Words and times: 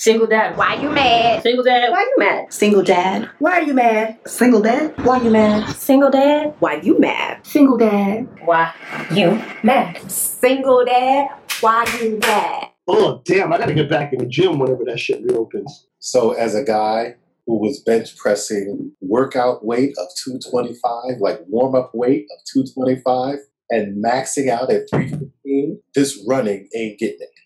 Single 0.00 0.28
dad. 0.28 0.56
Why 0.56 0.76
you 0.76 0.88
mad? 0.88 1.42
Single 1.42 1.62
dad. 1.62 1.90
Why 1.90 2.00
you 2.00 2.14
mad? 2.16 2.50
Single 2.50 2.82
dad. 2.82 3.28
Why 3.38 3.58
are 3.58 3.62
you 3.64 3.74
mad? 3.74 4.18
Single 4.26 4.62
dad. 4.62 4.94
Why 5.04 5.20
you 5.20 5.28
mad? 5.28 5.76
Single 5.76 6.10
dad. 6.10 6.54
Why 6.58 6.80
you 6.80 6.98
mad? 6.98 7.46
Single 7.46 7.76
dad. 7.76 8.26
Why 8.46 8.72
you 9.12 9.42
mad? 9.62 10.10
Single 10.10 10.86
dad. 10.86 11.28
Why 11.60 11.98
you 12.00 12.16
mad? 12.16 12.68
Oh 12.88 13.20
damn! 13.26 13.52
I 13.52 13.58
gotta 13.58 13.74
get 13.74 13.90
back 13.90 14.14
in 14.14 14.20
the 14.20 14.26
gym 14.26 14.58
whenever 14.58 14.86
that 14.86 14.98
shit 14.98 15.22
reopens. 15.22 15.86
So, 15.98 16.32
as 16.32 16.54
a 16.54 16.64
guy 16.64 17.16
who 17.44 17.60
was 17.60 17.82
bench 17.82 18.16
pressing 18.16 18.92
workout 19.02 19.66
weight 19.66 19.90
of 19.98 20.08
225, 20.24 21.20
like 21.20 21.40
warm 21.46 21.74
up 21.74 21.90
weight 21.92 22.26
of 22.32 22.42
225, 22.50 23.36
and 23.68 24.02
maxing 24.02 24.48
out 24.48 24.70
at 24.72 24.88
315, 24.88 25.78
this 25.94 26.24
running 26.26 26.70
ain't 26.74 26.98
getting 26.98 27.20
it 27.20 27.39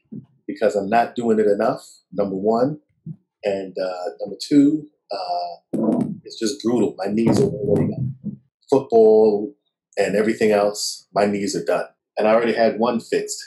because 0.46 0.74
I'm 0.76 0.88
not 0.88 1.14
doing 1.14 1.38
it 1.38 1.46
enough. 1.46 1.82
Number 2.12 2.36
one, 2.36 2.78
and 3.44 3.76
uh, 3.78 4.04
number 4.20 4.36
two, 4.40 4.86
uh, 5.12 5.78
it's 6.24 6.38
just 6.38 6.62
brutal. 6.62 6.94
My 6.98 7.06
knees 7.12 7.40
are 7.40 7.44
already. 7.44 7.94
Football 8.70 9.54
and 9.96 10.16
everything 10.16 10.50
else, 10.50 11.06
my 11.14 11.26
knees 11.26 11.54
are 11.54 11.64
done, 11.64 11.86
and 12.18 12.26
I 12.26 12.32
already 12.32 12.54
had 12.54 12.78
one 12.78 12.98
fixed, 13.00 13.38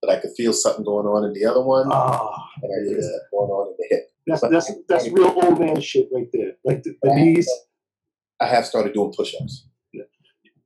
but 0.00 0.10
I 0.10 0.18
could 0.20 0.30
feel 0.36 0.52
something 0.52 0.84
going 0.84 1.06
on 1.06 1.24
in 1.26 1.32
the 1.34 1.44
other 1.44 1.62
one, 1.62 1.88
Ah, 1.90 2.48
and 2.62 2.70
I 2.72 2.88
feel 2.88 3.02
something 3.02 3.20
going 3.32 3.50
on 3.50 3.66
in 3.68 3.74
the 3.78 3.86
hip. 3.96 4.10
that's 4.26 4.40
that's 4.42 4.72
that's 4.88 5.08
real 5.12 5.32
old 5.42 5.58
man 5.60 5.80
shit 5.80 6.08
right 6.14 6.28
there. 6.32 6.52
Like 6.64 6.82
the, 6.82 6.94
the 7.02 7.14
knees. 7.14 7.48
I 8.40 8.46
have 8.46 8.64
started 8.64 8.94
doing 8.94 9.12
push-ups. 9.14 9.66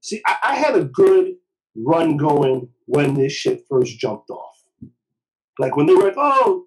See, 0.01 0.21
I, 0.27 0.37
I 0.45 0.55
had 0.57 0.77
a 0.77 0.85
good 0.85 1.33
run 1.77 2.17
going 2.17 2.69
when 2.87 3.15
this 3.15 3.33
shit 3.33 3.65
first 3.69 3.99
jumped 3.99 4.31
off. 4.31 4.54
Like 5.59 5.77
when 5.77 5.87
they 5.87 5.95
were 5.95 6.05
like, 6.05 6.17
"Oh, 6.17 6.65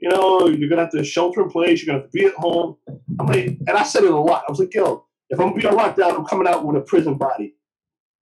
you 0.00 0.08
know, 0.08 0.48
you're 0.48 0.68
gonna 0.68 0.82
have 0.82 0.92
to 0.92 1.04
shelter 1.04 1.42
in 1.42 1.50
place. 1.50 1.82
You're 1.82 1.94
gonna 1.94 2.04
have 2.04 2.10
to 2.10 2.18
be 2.18 2.26
at 2.26 2.34
home." 2.34 2.76
I'm 3.18 3.26
like, 3.26 3.46
and 3.46 3.70
I 3.70 3.82
said 3.82 4.04
it 4.04 4.10
a 4.10 4.18
lot. 4.18 4.44
I 4.46 4.50
was 4.50 4.58
like, 4.60 4.74
"Yo, 4.74 5.06
if 5.30 5.40
I'm 5.40 5.50
gonna 5.50 5.60
be 5.60 5.66
on 5.66 5.76
lockdown, 5.76 6.18
I'm 6.18 6.24
coming 6.24 6.48
out 6.48 6.64
with 6.64 6.76
a 6.76 6.80
prison 6.80 7.16
body." 7.16 7.54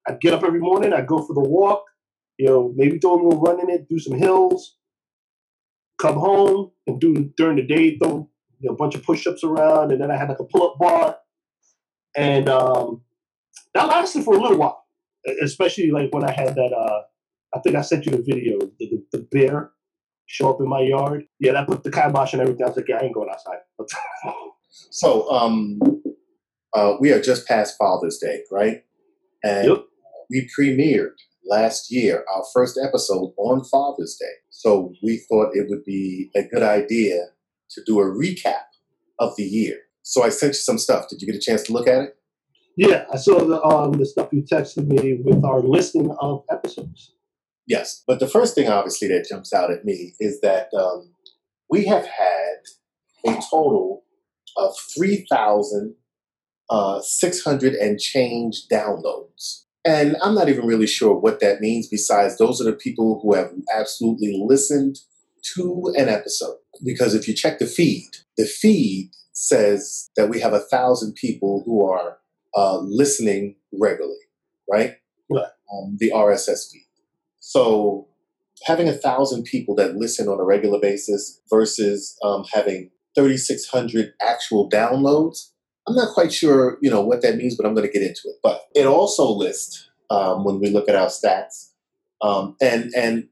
I'd 0.07 0.21
get 0.21 0.35
up 0.35 0.43
every 0.43 0.61
morning. 0.61 0.93
I'd 0.93 1.07
go 1.07 1.23
for 1.23 1.35
the 1.35 1.41
walk. 1.41 1.85
You 2.39 2.47
know, 2.47 2.73
maybe 2.77 2.99
throw 2.99 3.15
a 3.15 3.23
little 3.23 3.41
run 3.41 3.61
in 3.61 3.71
it, 3.71 3.89
do 3.89 3.99
some 3.99 4.19
hills. 4.19 4.77
Come 6.01 6.17
home 6.17 6.73
and 6.87 7.01
do 7.01 7.33
during 7.37 7.57
the 7.57 7.63
day, 7.63 7.97
throw 7.99 8.29
you 8.59 8.69
know, 8.69 8.75
a 8.75 8.77
bunch 8.77 8.95
of 8.95 9.05
push-ups 9.05 9.45
around, 9.45 9.93
and 9.93 10.01
then 10.01 10.11
I 10.11 10.17
had 10.17 10.29
like 10.29 10.41
a 10.41 10.45
pull-up 10.45 10.79
bar, 10.79 11.17
and 12.17 12.49
um, 12.49 13.03
that 13.75 13.87
lasted 13.87 14.25
for 14.25 14.35
a 14.35 14.41
little 14.41 14.59
while, 14.59 14.85
especially 15.43 15.91
like 15.91 16.13
when 16.13 16.25
I 16.25 16.33
had 16.33 16.55
that. 16.55 16.73
Uh, 16.73 17.03
I 17.55 17.61
think 17.61 17.77
I 17.77 17.83
sent 17.83 18.07
you 18.07 18.13
the 18.13 18.23
video, 18.23 18.59
the, 18.59 18.73
the, 18.79 19.05
the 19.13 19.19
bear 19.31 19.73
show 20.27 20.51
up 20.51 20.61
in 20.61 20.69
my 20.69 20.81
yard. 20.81 21.25
Yeah, 21.41 21.53
that 21.53 21.67
put 21.67 21.83
the 21.85 21.91
kibosh 21.91 22.33
and 22.33 22.43
everything. 22.43 22.65
I 22.65 22.69
was 22.69 22.77
like, 22.77 22.89
yeah, 22.89 22.97
I 23.01 23.05
ain't 23.05 23.15
going 23.15 23.31
outside. 23.31 23.59
So, 24.91 25.31
um, 25.31 25.79
uh, 26.75 26.95
we 26.99 27.13
are 27.13 27.21
just 27.21 27.47
past 27.47 27.77
Father's 27.79 28.19
Day, 28.19 28.41
right? 28.51 28.83
And 29.45 29.69
Yep. 29.69 29.85
we 30.31 30.49
premiered 30.59 31.13
last 31.45 31.91
year 31.91 32.25
our 32.35 32.43
first 32.55 32.79
episode 32.83 33.33
on 33.37 33.65
Father's 33.65 34.17
Day. 34.19 34.33
So 34.51 34.93
we 35.03 35.19
thought 35.29 35.55
it 35.55 35.69
would 35.69 35.85
be 35.85 36.31
a 36.35 36.43
good 36.43 36.63
idea 36.63 37.19
to 37.71 37.83
do 37.85 38.01
a 38.01 38.05
recap 38.05 38.65
of 39.19 39.37
the 39.37 39.43
year. 39.45 39.79
So 40.03 40.23
I 40.25 40.31
sent 40.31 40.51
you 40.51 40.55
some 40.61 40.79
stuff. 40.79 41.09
Did 41.09 41.21
you 41.21 41.27
get 41.27 41.37
a 41.37 41.41
chance 41.41 41.63
to 41.65 41.73
look 41.73 41.87
at 41.87 42.03
it? 42.05 42.17
yeah, 42.77 43.05
I 43.13 43.17
saw 43.19 43.45
the 43.45 43.63
um 43.63 43.93
the 43.93 44.07
stuff 44.07 44.29
you 44.33 44.43
texted 44.43 44.87
me 44.87 45.21
with 45.23 45.45
our 45.45 45.61
listing 45.61 46.11
of 46.21 46.45
episodes. 46.51 47.13
Yes. 47.67 48.03
But 48.07 48.21
the 48.21 48.29
first 48.29 48.55
thing, 48.55 48.69
obviously, 48.69 49.09
that 49.09 49.27
jumps 49.29 49.53
out 49.53 49.71
at 49.71 49.85
me 49.85 50.15
is 50.19 50.41
that 50.41 50.69
um, 50.75 51.13
we 51.71 51.85
have 51.87 52.07
had 52.07 52.57
a 53.27 53.35
total 53.51 54.05
of 54.57 54.75
3,600 54.97 57.75
and 57.75 57.99
change 57.99 58.67
downloads. 58.71 59.65
And 59.85 60.17
I'm 60.23 60.35
not 60.35 60.49
even 60.49 60.67
really 60.67 60.87
sure 60.87 61.15
what 61.15 61.41
that 61.41 61.61
means, 61.61 61.89
besides, 61.89 62.39
those 62.39 62.61
are 62.61 62.65
the 62.65 62.73
people 62.73 63.21
who 63.23 63.35
have 63.35 63.51
absolutely 63.77 64.41
listened 64.45 64.99
to 65.55 65.93
an 65.97 66.09
episode. 66.09 66.57
Because 66.85 67.15
if 67.15 67.27
you 67.27 67.35
check 67.35 67.59
the 67.59 67.67
feed, 67.67 68.11
the 68.37 68.47
feed 68.47 69.11
says 69.33 70.11
that 70.17 70.29
we 70.29 70.41
have 70.41 70.53
a 70.53 70.61
thousand 70.61 71.15
people 71.15 71.63
who 71.67 71.85
are 71.85 72.19
uh, 72.57 72.79
listening 72.79 73.57
regularly, 73.73 74.15
right? 74.71 74.95
Right. 75.31 75.47
Um, 75.73 75.97
the 75.99 76.13
RSS 76.15 76.71
feed. 76.71 76.82
So 77.53 78.09
having 78.65 78.89
a 78.89 78.95
thousand 78.95 79.45
people 79.45 79.75
that 79.75 79.97
listen 79.97 80.27
on 80.27 80.41
a 80.41 80.45
regular 80.45 80.81
basis 80.81 81.39
versus 81.51 82.17
um, 82.25 82.45
having 82.51 82.91
3,600 83.15 84.15
actual 84.23 84.71
downloads, 84.71 85.51
I'm 85.87 85.95
not 85.95 86.15
quite 86.15 86.33
sure, 86.33 86.79
you 86.81 86.89
know, 86.89 87.03
what 87.03 87.21
that 87.21 87.37
means, 87.37 87.55
but 87.55 87.67
I'm 87.67 87.75
going 87.75 87.87
to 87.87 87.93
get 87.93 88.01
into 88.01 88.23
it. 88.25 88.37
But 88.43 88.63
it 88.75 88.87
also 88.87 89.29
lists 89.29 89.91
um, 90.09 90.45
when 90.45 90.61
we 90.61 90.71
look 90.71 90.89
at 90.89 90.97
our 90.97 91.09
stats, 91.09 91.73
um, 92.23 92.57
and 92.63 92.91
and 92.97 93.29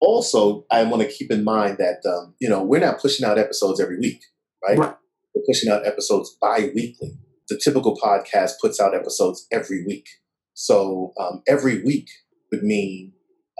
also 0.00 0.66
I 0.70 0.82
want 0.84 1.02
to 1.02 1.08
keep 1.08 1.30
in 1.30 1.44
mind 1.44 1.78
that 1.78 2.02
um, 2.06 2.34
you 2.40 2.48
know 2.48 2.62
we're 2.62 2.80
not 2.80 3.00
pushing 3.00 3.26
out 3.26 3.38
episodes 3.38 3.80
every 3.80 3.98
week, 3.98 4.22
right? 4.66 4.78
Right. 4.78 4.94
We're 5.34 5.44
pushing 5.46 5.70
out 5.70 5.86
episodes 5.86 6.36
bi-weekly. 6.40 7.18
The 7.48 7.60
typical 7.62 7.96
podcast 7.96 8.52
puts 8.60 8.80
out 8.80 8.94
episodes 8.94 9.46
every 9.52 9.84
week. 9.84 10.08
So 10.54 11.12
um, 11.20 11.42
every 11.46 11.82
week 11.82 12.08
would 12.50 12.62
mean 12.62 13.11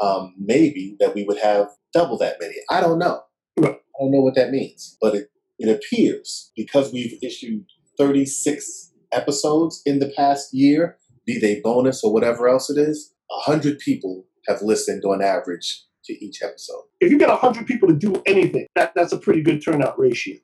um, 0.03 0.35
maybe 0.39 0.97
that 1.01 1.15
we 1.15 1.25
would 1.25 1.39
have 1.39 1.69
double 1.95 2.19
that 2.19 2.37
many. 2.41 2.57
I 2.71 2.81
don't 2.81 2.99
know. 2.99 3.23
I 3.59 3.77
don't 4.01 4.11
know 4.11 4.21
what 4.21 4.35
that 4.35 4.51
means, 4.51 4.97
but 5.01 5.15
it, 5.15 5.29
it 5.59 5.69
appears 5.69 6.51
because 6.57 6.93
we've 6.93 7.19
issued 7.23 7.65
36 7.99 8.93
episodes 9.13 9.83
in 9.87 9.99
the 9.99 10.13
past 10.17 10.53
year, 10.53 10.97
be 11.27 11.39
they 11.39 11.61
bonus 11.61 12.03
or 12.03 12.13
whatever 12.13 12.49
else 12.49 12.69
it 12.71 12.79
is, 12.79 13.15
100 13.47 13.79
people 13.79 14.25
have 14.49 14.61
listened 14.63 15.05
on 15.05 15.23
average 15.23 15.85
to 16.05 16.25
each 16.25 16.43
episode. 16.43 16.83
If 17.01 17.11
you 17.13 17.19
get 17.19 17.31
hundred 17.31 17.67
people 17.67 17.89
to 17.89 17.95
do 17.95 18.21
anything, 18.27 18.67
that 18.75 18.93
that's 18.97 19.13
a 19.13 19.19
pretty 19.19 19.43
good 19.43 19.63
turnout 19.65 19.99
ratio 19.99 20.37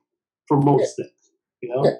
for 0.46 0.60
most 0.60 0.96
things. 0.96 1.10
You 1.60 1.74
know, 1.74 1.84
Yeah. 1.84 1.90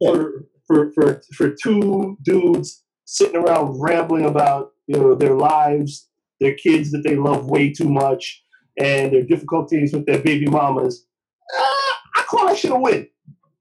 Yeah. 0.00 0.10
for 0.10 0.44
for 0.66 0.92
for 0.94 1.22
for 1.36 1.54
two 1.62 2.16
dudes 2.22 2.82
sitting 3.04 3.36
around 3.36 3.80
rambling 3.80 4.24
about 4.24 4.72
you 4.88 4.98
know 4.98 5.14
their 5.14 5.34
lives, 5.34 6.07
their 6.40 6.54
kids 6.54 6.90
that 6.92 7.02
they 7.04 7.16
love 7.16 7.48
way 7.48 7.72
too 7.72 7.88
much, 7.88 8.42
and 8.78 9.12
their 9.12 9.22
difficulties 9.22 9.92
with 9.92 10.06
their 10.06 10.20
baby 10.20 10.46
mamas. 10.46 11.06
ah, 11.54 12.00
I 12.16 12.22
call 12.22 12.46
that 12.46 12.58
shit 12.58 12.70
a 12.70 12.76
win. 12.78 13.08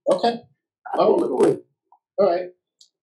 Okay. 0.10 0.42
I 0.94 0.98
call 0.98 1.24
it 1.24 1.32
a 1.32 1.36
win. 1.36 1.62
All 2.20 2.30
right. 2.30 2.50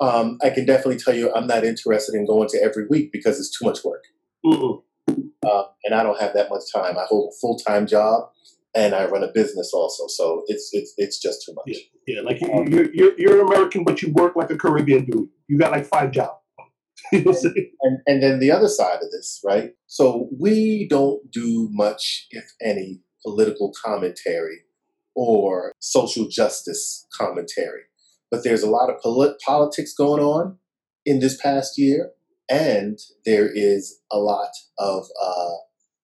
Um, 0.00 0.38
I 0.42 0.50
can 0.50 0.66
definitely 0.66 0.98
tell 0.98 1.14
you 1.14 1.32
I'm 1.34 1.46
not 1.46 1.64
interested 1.64 2.14
in 2.14 2.26
going 2.26 2.48
to 2.50 2.62
every 2.62 2.86
week 2.88 3.12
because 3.12 3.38
it's 3.38 3.56
too 3.56 3.64
much 3.64 3.84
work. 3.84 4.04
Mm-mm. 4.44 4.82
um, 5.08 5.64
and 5.84 5.94
I 5.94 6.02
don't 6.02 6.20
have 6.20 6.34
that 6.34 6.50
much 6.50 6.64
time. 6.74 6.98
I 6.98 7.04
hold 7.08 7.32
a 7.32 7.36
full 7.40 7.56
time 7.58 7.86
job, 7.86 8.28
and 8.74 8.94
I 8.94 9.06
run 9.06 9.22
a 9.22 9.32
business 9.32 9.72
also. 9.72 10.06
So 10.08 10.42
it's 10.48 10.70
it's 10.72 10.92
it's 10.98 11.18
just 11.20 11.44
too 11.46 11.54
much. 11.54 11.64
Yeah, 11.66 12.16
yeah. 12.16 12.20
Like 12.22 12.40
you, 12.40 12.66
you're, 12.68 12.92
you're 12.92 13.18
you're 13.18 13.46
American, 13.46 13.84
but 13.84 14.02
you 14.02 14.12
work 14.12 14.36
like 14.36 14.50
a 14.50 14.58
Caribbean 14.58 15.04
dude. 15.04 15.28
You 15.48 15.58
got 15.58 15.70
like 15.72 15.86
five 15.86 16.10
jobs. 16.10 16.43
you 17.12 17.20
know 17.20 17.30
what 17.30 17.36
I'm 17.36 17.42
saying? 17.42 17.70
And 17.82 17.98
and 18.06 18.22
then 18.22 18.38
the 18.38 18.50
other 18.50 18.68
side 18.68 18.98
of 19.02 19.10
this, 19.10 19.40
right? 19.44 19.72
So 19.86 20.28
we 20.38 20.86
don't 20.88 21.30
do 21.30 21.68
much, 21.72 22.26
if 22.30 22.44
any, 22.62 23.00
political 23.24 23.72
commentary 23.84 24.60
or 25.14 25.72
social 25.80 26.28
justice 26.28 27.06
commentary. 27.16 27.82
But 28.30 28.42
there's 28.42 28.62
a 28.62 28.70
lot 28.70 28.90
of 28.90 29.00
polit- 29.00 29.38
politics 29.44 29.94
going 29.94 30.22
on 30.22 30.58
in 31.04 31.20
this 31.20 31.40
past 31.40 31.78
year, 31.78 32.10
and 32.50 32.98
there 33.24 33.48
is 33.48 34.00
a 34.10 34.18
lot 34.18 34.50
of 34.78 35.04
uh, 35.22 35.54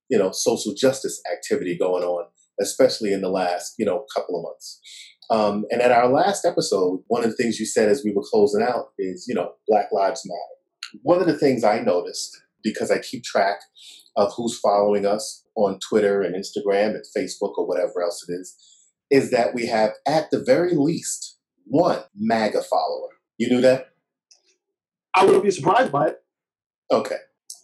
you 0.08 0.18
know 0.18 0.30
social 0.32 0.74
justice 0.74 1.20
activity 1.32 1.76
going 1.76 2.04
on, 2.04 2.26
especially 2.60 3.12
in 3.12 3.20
the 3.20 3.30
last 3.30 3.74
you 3.78 3.84
know 3.84 4.04
couple 4.14 4.38
of 4.38 4.44
months. 4.44 4.80
Um, 5.30 5.64
and 5.70 5.80
at 5.80 5.92
our 5.92 6.08
last 6.08 6.44
episode, 6.44 7.04
one 7.06 7.22
of 7.22 7.30
the 7.30 7.36
things 7.36 7.60
you 7.60 7.66
said 7.66 7.88
as 7.88 8.02
we 8.04 8.12
were 8.12 8.24
closing 8.28 8.62
out 8.62 8.90
is 8.98 9.26
you 9.28 9.34
know 9.34 9.52
Black 9.66 9.86
Lives 9.92 10.22
Matter. 10.24 10.59
One 11.02 11.20
of 11.20 11.26
the 11.26 11.38
things 11.38 11.64
I 11.64 11.80
noticed 11.80 12.40
because 12.62 12.90
I 12.90 12.98
keep 12.98 13.24
track 13.24 13.60
of 14.16 14.32
who's 14.36 14.58
following 14.58 15.06
us 15.06 15.44
on 15.54 15.78
Twitter 15.78 16.22
and 16.22 16.34
Instagram 16.34 16.94
and 16.94 17.04
Facebook 17.16 17.56
or 17.56 17.66
whatever 17.66 18.02
else 18.02 18.24
it 18.28 18.32
is, 18.32 18.56
is 19.10 19.30
that 19.30 19.54
we 19.54 19.66
have 19.66 19.92
at 20.06 20.30
the 20.30 20.42
very 20.42 20.74
least 20.74 21.38
one 21.64 22.00
MAGA 22.14 22.62
follower. 22.62 23.08
You 23.38 23.48
knew 23.48 23.60
that? 23.60 23.90
I 25.14 25.24
wouldn't 25.24 25.44
be 25.44 25.50
surprised 25.50 25.92
by 25.92 26.08
it. 26.08 26.22
Okay. 26.90 27.16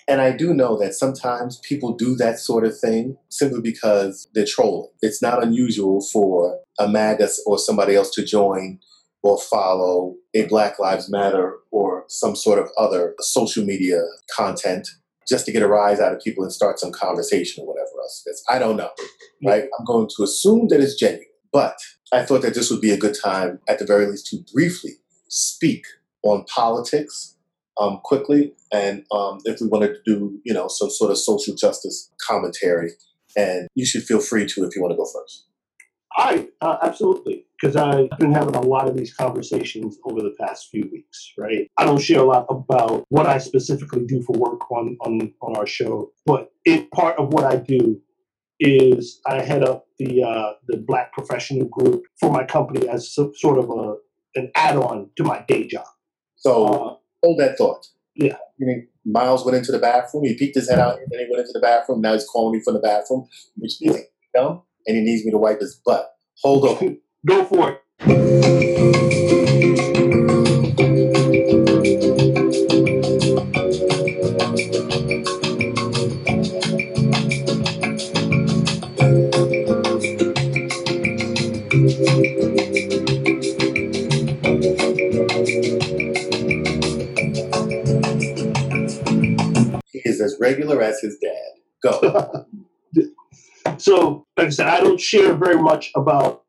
And 0.08 0.20
I 0.20 0.36
do 0.36 0.54
know 0.54 0.78
that 0.78 0.94
sometimes 0.94 1.58
people 1.64 1.92
do 1.92 2.14
that 2.16 2.38
sort 2.38 2.64
of 2.64 2.78
thing 2.78 3.16
simply 3.28 3.60
because 3.60 4.28
they're 4.34 4.46
trolling. 4.46 4.90
It's 5.02 5.20
not 5.20 5.42
unusual 5.42 6.00
for 6.00 6.60
a 6.78 6.88
MAGA 6.88 7.28
or 7.44 7.58
somebody 7.58 7.96
else 7.96 8.10
to 8.12 8.24
join 8.24 8.78
or 9.22 9.38
follow 9.38 10.14
a 10.34 10.46
Black 10.46 10.78
Lives 10.78 11.10
Matter 11.10 11.56
or 11.72 11.95
some 12.08 12.36
sort 12.36 12.58
of 12.58 12.68
other 12.78 13.14
social 13.20 13.64
media 13.64 14.02
content 14.34 14.88
just 15.28 15.44
to 15.46 15.52
get 15.52 15.62
a 15.62 15.68
rise 15.68 16.00
out 16.00 16.12
of 16.12 16.20
people 16.20 16.44
and 16.44 16.52
start 16.52 16.78
some 16.78 16.92
conversation 16.92 17.62
or 17.62 17.66
whatever 17.66 18.00
else 18.00 18.22
it 18.26 18.30
is. 18.30 18.44
I 18.48 18.58
don't 18.58 18.76
know, 18.76 18.90
right? 19.44 19.64
I'm 19.78 19.84
going 19.84 20.08
to 20.16 20.22
assume 20.22 20.68
that 20.68 20.80
it's 20.80 20.94
genuine, 20.94 21.26
but 21.52 21.76
I 22.12 22.24
thought 22.24 22.42
that 22.42 22.54
this 22.54 22.70
would 22.70 22.80
be 22.80 22.92
a 22.92 22.96
good 22.96 23.16
time, 23.20 23.58
at 23.68 23.78
the 23.78 23.86
very 23.86 24.06
least, 24.06 24.28
to 24.28 24.38
briefly 24.52 24.92
speak 25.28 25.84
on 26.22 26.44
politics 26.44 27.36
um, 27.80 28.00
quickly, 28.04 28.54
and 28.72 29.04
um, 29.12 29.40
if 29.44 29.60
we 29.60 29.66
wanted 29.66 29.94
to 29.94 30.00
do, 30.06 30.38
you 30.44 30.54
know, 30.54 30.68
some 30.68 30.90
sort 30.90 31.10
of 31.10 31.18
social 31.18 31.54
justice 31.54 32.10
commentary. 32.26 32.92
And 33.36 33.68
you 33.74 33.84
should 33.84 34.04
feel 34.04 34.20
free 34.20 34.46
to 34.46 34.64
if 34.64 34.74
you 34.74 34.80
want 34.80 34.92
to 34.92 34.96
go 34.96 35.04
first. 35.04 35.45
I 36.16 36.48
uh, 36.60 36.78
absolutely 36.82 37.44
because 37.60 37.76
I've 37.76 38.10
been 38.18 38.32
having 38.32 38.54
a 38.54 38.60
lot 38.60 38.88
of 38.88 38.96
these 38.96 39.14
conversations 39.14 39.98
over 40.04 40.20
the 40.20 40.34
past 40.40 40.68
few 40.70 40.88
weeks. 40.90 41.32
Right, 41.38 41.70
I 41.78 41.84
don't 41.84 42.00
share 42.00 42.20
a 42.20 42.24
lot 42.24 42.46
about 42.48 43.04
what 43.08 43.26
I 43.26 43.38
specifically 43.38 44.04
do 44.06 44.22
for 44.22 44.32
work 44.38 44.70
on 44.70 44.96
on 45.02 45.32
on 45.42 45.56
our 45.56 45.66
show, 45.66 46.12
but 46.24 46.50
it 46.64 46.90
part 46.90 47.18
of 47.18 47.32
what 47.32 47.44
I 47.44 47.56
do 47.56 48.00
is 48.58 49.20
I 49.26 49.42
head 49.42 49.62
up 49.62 49.86
the 49.98 50.22
uh, 50.22 50.52
the 50.68 50.78
Black 50.78 51.12
professional 51.12 51.66
group 51.66 52.04
for 52.18 52.30
my 52.30 52.44
company 52.44 52.88
as 52.88 53.12
so, 53.14 53.32
sort 53.36 53.58
of 53.58 53.70
a 53.70 53.96
an 54.38 54.50
add 54.54 54.76
on 54.76 55.10
to 55.16 55.24
my 55.24 55.44
day 55.48 55.66
job. 55.66 55.86
So 56.36 56.66
Uh, 56.66 56.96
hold 57.22 57.40
that 57.40 57.58
thought. 57.58 57.86
Yeah. 58.14 58.36
You 58.58 58.66
mean 58.66 58.88
Miles 59.04 59.44
went 59.44 59.56
into 59.56 59.72
the 59.72 59.78
bathroom, 59.78 60.24
he 60.24 60.34
peeked 60.34 60.56
his 60.56 60.68
head 60.70 60.78
out, 60.78 60.98
and 60.98 61.06
then 61.10 61.20
he 61.20 61.26
went 61.30 61.40
into 61.40 61.52
the 61.52 61.60
bathroom. 61.60 62.00
Now 62.00 62.12
he's 62.14 62.26
calling 62.26 62.56
me 62.56 62.62
from 62.64 62.74
the 62.74 62.80
bathroom, 62.80 63.28
which 63.56 63.74
means 63.80 63.96
he's 63.96 64.06
dumb, 64.34 64.62
and 64.86 64.96
he 64.96 65.02
needs 65.02 65.24
me 65.24 65.30
to 65.32 65.38
wipe 65.38 65.60
his 65.60 65.80
butt. 65.84 66.10
Hold 66.42 66.64
on. 66.64 66.98
go 67.26 67.44
for 67.44 67.70
it. 67.70 67.82
He 89.92 90.02
is 90.04 90.20
as 90.20 90.36
regular 90.40 90.82
as 90.82 91.00
his 91.00 91.18
dad. 91.18 91.52
Go. 91.82 92.46
So, 93.78 94.26
like 94.36 94.48
I 94.48 94.50
said, 94.50 94.66
I 94.66 94.80
don't 94.80 95.00
share 95.00 95.34
very 95.34 95.60
much 95.60 95.90
about 95.94 96.42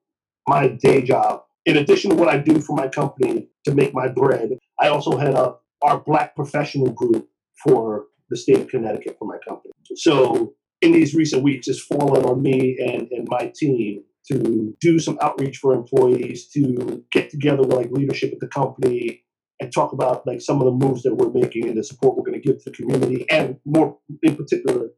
my 0.47 0.67
day 0.67 1.01
job. 1.01 1.41
In 1.65 1.77
addition 1.77 2.11
to 2.11 2.15
what 2.15 2.29
I 2.29 2.37
do 2.37 2.59
for 2.59 2.75
my 2.75 2.87
company 2.87 3.49
to 3.65 3.73
make 3.73 3.93
my 3.93 4.07
bread, 4.07 4.51
I 4.79 4.87
also 4.87 5.17
head 5.17 5.35
up 5.35 5.63
our 5.81 5.99
Black 5.99 6.35
professional 6.35 6.91
group 6.91 7.27
for 7.63 8.05
the 8.29 8.37
state 8.37 8.59
of 8.59 8.67
Connecticut 8.69 9.17
for 9.19 9.25
my 9.25 9.37
company. 9.47 9.73
So, 9.95 10.53
in 10.81 10.91
these 10.91 11.15
recent 11.15 11.43
weeks, 11.43 11.67
it's 11.67 11.81
fallen 11.81 12.23
on 12.23 12.41
me 12.41 12.77
and, 12.79 13.07
and 13.11 13.27
my 13.29 13.51
team 13.55 14.03
to 14.31 14.75
do 14.81 14.99
some 14.99 15.17
outreach 15.21 15.57
for 15.57 15.73
employees, 15.73 16.49
to 16.49 17.03
get 17.11 17.29
together 17.29 17.61
with 17.61 17.73
like 17.73 17.91
leadership 17.91 18.33
at 18.33 18.39
the 18.39 18.47
company 18.47 19.23
and 19.59 19.73
talk 19.73 19.93
about 19.93 20.27
like 20.27 20.41
some 20.41 20.61
of 20.61 20.65
the 20.65 20.85
moves 20.85 21.03
that 21.03 21.15
we're 21.15 21.31
making 21.31 21.67
and 21.67 21.77
the 21.77 21.83
support 21.83 22.15
we're 22.15 22.23
going 22.23 22.39
to 22.39 22.47
give 22.47 22.61
to 22.61 22.69
the 22.69 22.75
community 22.75 23.25
and 23.29 23.57
more 23.65 23.97
in 24.21 24.35
particular 24.35 24.89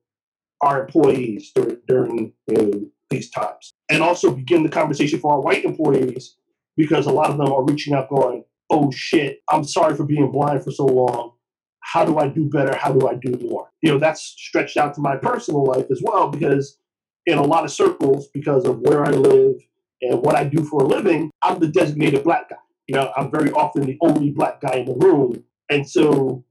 our 0.62 0.82
employees 0.86 1.52
during, 1.56 1.78
during 1.88 2.34
you 2.48 2.54
know, 2.56 2.86
these 3.10 3.30
times. 3.30 3.74
And 3.90 4.04
also 4.04 4.32
begin 4.32 4.64
the 4.64 4.70
conversation 4.70 5.20
for 5.20 5.34
our 5.34 5.42
white 5.42 5.66
employees 5.66 6.36
because 6.78 7.06
a 7.06 7.12
lot 7.12 7.30
of 7.30 7.38
them 7.38 7.52
are 7.52 7.64
reaching 7.64 7.94
out 7.94 8.10
going, 8.10 8.44
oh 8.70 8.92
shit, 8.92 9.42
I'm 9.50 9.64
sorry 9.64 9.96
for 9.96 10.06
being 10.06 10.32
blind 10.32 10.64
for 10.64 10.72
so 10.72 10.86
long. 10.86 11.34
How 11.82 12.06
do 12.06 12.20
I 12.20 12.28
do 12.28 12.50
better? 12.50 12.76
How 12.76 12.92
do 12.92 13.08
I 13.08 13.16
do 13.16 13.38
more? 13.42 13.70
You 13.82 13.92
know, 13.92 14.00
that's 14.00 14.22
stretched 14.22 14.78
out 14.78 14.94
to 14.96 15.02
my 15.02 15.16
personal 15.16 15.66
life 15.66 15.88
as 15.90 16.02
well 16.04 16.30
because 16.30 16.78
in 17.26 17.38
a 17.38 17.44
lot 17.44 17.64
of 17.64 17.72
circles, 17.72 18.28
because 18.34 18.66
of 18.66 18.80
where 18.80 19.06
I 19.06 19.12
live 19.12 19.56
and 20.02 20.22
what 20.22 20.36
I 20.36 20.44
do 20.44 20.64
for 20.64 20.84
a 20.84 20.88
living, 20.88 21.32
I'm 21.44 21.60
the 21.60 21.68
designated 21.68 22.24
black 22.24 22.50
guy. 22.50 22.58
You 22.88 22.96
know, 22.96 23.12
I'm 23.16 23.32
very 23.32 23.52
often 23.52 23.86
the 23.86 23.98
only 24.02 24.32
black 24.32 24.62
guy 24.62 24.76
in 24.76 24.86
the 24.86 24.96
room. 24.96 25.44
And 25.70 25.88
so 25.88 26.44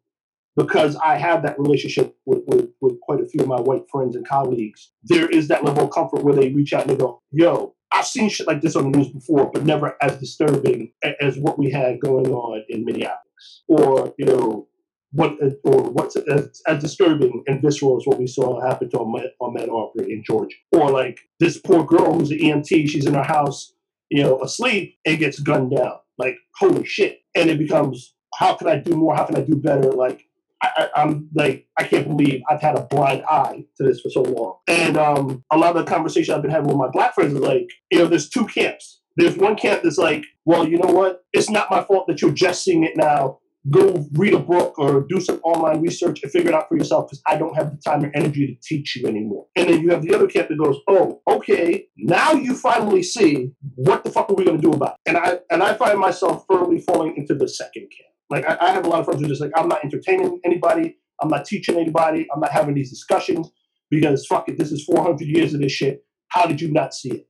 because 0.58 0.96
I 0.96 1.16
have 1.19 1.43
that 1.44 1.58
relationship 1.58 2.16
with, 2.26 2.40
with, 2.46 2.69
with 2.81 3.00
quite 3.00 3.20
a 3.20 3.28
few 3.28 3.43
of 3.43 3.49
my 3.49 3.60
white 3.60 3.84
friends 3.90 4.16
and 4.16 4.26
colleagues, 4.26 4.90
there 5.05 5.28
is 5.28 5.46
that 5.49 5.64
level 5.64 5.84
of 5.84 5.90
comfort 5.93 6.25
where 6.25 6.34
they 6.34 6.52
reach 6.52 6.72
out 6.72 6.82
and 6.82 6.90
they 6.90 6.96
go, 6.96 7.22
yo, 7.31 7.76
I've 7.93 8.06
seen 8.06 8.28
shit 8.28 8.49
like 8.49 8.60
this 8.60 8.75
on 8.75 8.90
the 8.90 8.99
news 8.99 9.08
before, 9.08 9.50
but 9.52 9.64
never 9.64 9.96
as 10.02 10.19
disturbing 10.19 10.93
as 11.20 11.38
what 11.38 11.60
we 11.60 11.70
had 11.70 12.00
going 12.00 12.32
on 12.32 12.64
in 12.69 12.84
Minneapolis. 12.84 13.62
Or, 13.69 14.12
you 14.19 14.26
know, 14.26 14.66
what 15.12 15.37
or 15.62 15.90
what's 15.90 16.16
as, 16.16 16.61
as 16.66 16.82
disturbing 16.82 17.44
and 17.46 17.62
visceral 17.62 17.96
as 17.96 18.04
what 18.04 18.19
we 18.19 18.26
saw 18.26 18.61
happen 18.61 18.90
to 18.90 18.99
Ahmaud, 18.99 19.31
Arbery 19.40 20.12
in 20.12 20.25
Georgia. 20.25 20.56
Or 20.72 20.90
like 20.90 21.20
this 21.38 21.56
poor 21.56 21.84
girl 21.84 22.14
who's 22.14 22.32
an 22.32 22.38
EMT, 22.38 22.88
she's 22.88 23.06
in 23.06 23.14
her 23.14 23.22
house, 23.22 23.72
you 24.11 24.25
know, 24.25 24.43
asleep 24.43 24.96
and 25.06 25.19
gets 25.19 25.38
gunned 25.38 25.70
down. 25.76 25.99
Like, 26.19 26.37
holy 26.56 26.84
shit. 26.84 27.20
And 27.37 27.49
it 27.49 27.58
becomes, 27.58 28.14
how 28.34 28.54
can 28.54 28.66
I 28.66 28.76
do 28.76 28.96
more? 28.96 29.14
How 29.14 29.25
can 29.25 29.37
I 29.37 29.43
do 29.43 29.54
better? 29.54 29.93
Like, 29.93 30.25
I, 30.62 30.88
I'm 30.96 31.28
like, 31.34 31.66
I 31.78 31.84
can't 31.84 32.08
believe 32.08 32.43
I've 32.49 32.60
had 32.60 32.76
a 32.76 32.82
blind 32.82 33.22
eye 33.28 33.64
to 33.76 33.84
this 33.84 34.00
for 34.00 34.10
so 34.10 34.22
long. 34.22 34.58
And 34.66 34.96
um, 34.96 35.44
a 35.52 35.56
lot 35.56 35.76
of 35.76 35.84
the 35.84 35.90
conversation 35.90 36.34
I've 36.34 36.43
been 36.43 36.50
having 36.50 36.69
with 36.69 36.76
my 36.76 36.88
black 36.88 37.14
friends 37.14 37.34
is 37.34 37.40
like, 37.40 37.69
you 37.90 37.99
know, 37.99 38.06
there's 38.06 38.28
two 38.28 38.46
camps. 38.46 39.00
There's 39.16 39.37
one 39.37 39.56
camp 39.56 39.82
that's 39.82 39.99
like, 39.99 40.25
well, 40.44 40.66
you 40.66 40.78
know 40.78 40.93
what? 40.93 41.22
It's 41.32 41.50
not 41.50 41.70
my 41.70 41.82
fault 41.82 42.06
that 42.08 42.22
you're 42.22 42.32
just 42.32 42.64
seeing 42.64 42.84
it 42.84 42.96
now. 42.96 43.38
Go 43.70 44.06
read 44.12 44.32
a 44.32 44.38
book 44.38 44.78
or 44.78 45.05
do 45.08 45.20
some 45.20 45.40
online 45.43 45.82
research 45.82 46.20
and 46.22 46.31
figure 46.31 46.50
it 46.50 46.55
out 46.55 46.69
for 46.69 46.76
yourself 46.78 47.08
because 47.08 47.20
I 47.26 47.37
don't 47.37 47.54
have 47.56 47.72
the 47.72 47.76
time 47.84 48.04
or 48.04 48.12
energy 48.14 48.46
to 48.46 48.54
teach 48.62 48.96
you 48.96 49.06
anymore. 49.06 49.46
And 49.56 49.69
then 49.69 49.82
you 49.82 49.90
have 49.90 50.02
the 50.02 50.14
other 50.14 50.28
camp 50.28 50.49
that 50.49 50.56
goes, 50.56 50.78
oh, 50.88 51.20
okay, 51.28 51.87
now 51.96 52.32
you 52.32 52.54
finally 52.54 53.02
see 53.02 53.50
what 53.75 54.04
the 54.04 54.11
fuck 54.11 54.31
are 54.31 54.34
we 54.34 54.44
going 54.44 54.61
to 54.61 54.62
do 54.62 54.72
about 54.72 54.94
it? 54.94 55.11
And 55.11 55.19
I 55.19 55.40
and 55.50 55.62
I 55.62 55.75
find 55.75 55.99
myself 55.99 56.44
firmly 56.49 56.81
falling 56.81 57.16
into 57.16 57.34
the 57.34 57.49
second 57.49 57.82
camp. 57.82 58.07
Like 58.30 58.48
I, 58.48 58.56
I 58.60 58.70
have 58.72 58.84
a 58.84 58.88
lot 58.88 59.00
of 59.00 59.06
friends 59.06 59.20
who 59.20 59.26
are 59.26 59.28
just 59.28 59.40
like, 59.40 59.52
I'm 59.56 59.69
not 59.69 59.84
entertaining 59.84 60.40
anybody. 60.44 60.96
I'm 61.20 61.28
not 61.28 61.44
teaching 61.44 61.76
anybody. 61.76 62.26
I'm 62.32 62.40
not 62.40 62.52
having 62.52 62.75
these 62.75 62.90
discussions 62.90 63.50
because 63.90 64.26
fuck 64.26 64.48
it, 64.48 64.58
this 64.58 64.72
is 64.72 64.84
400 64.84 65.20
years 65.26 65.54
of 65.54 65.60
this 65.60 65.72
shit. 65.72 66.04
How 66.28 66.46
did 66.46 66.60
you 66.60 66.70
not 66.70 66.94
see 66.94 67.10
it? 67.10 67.28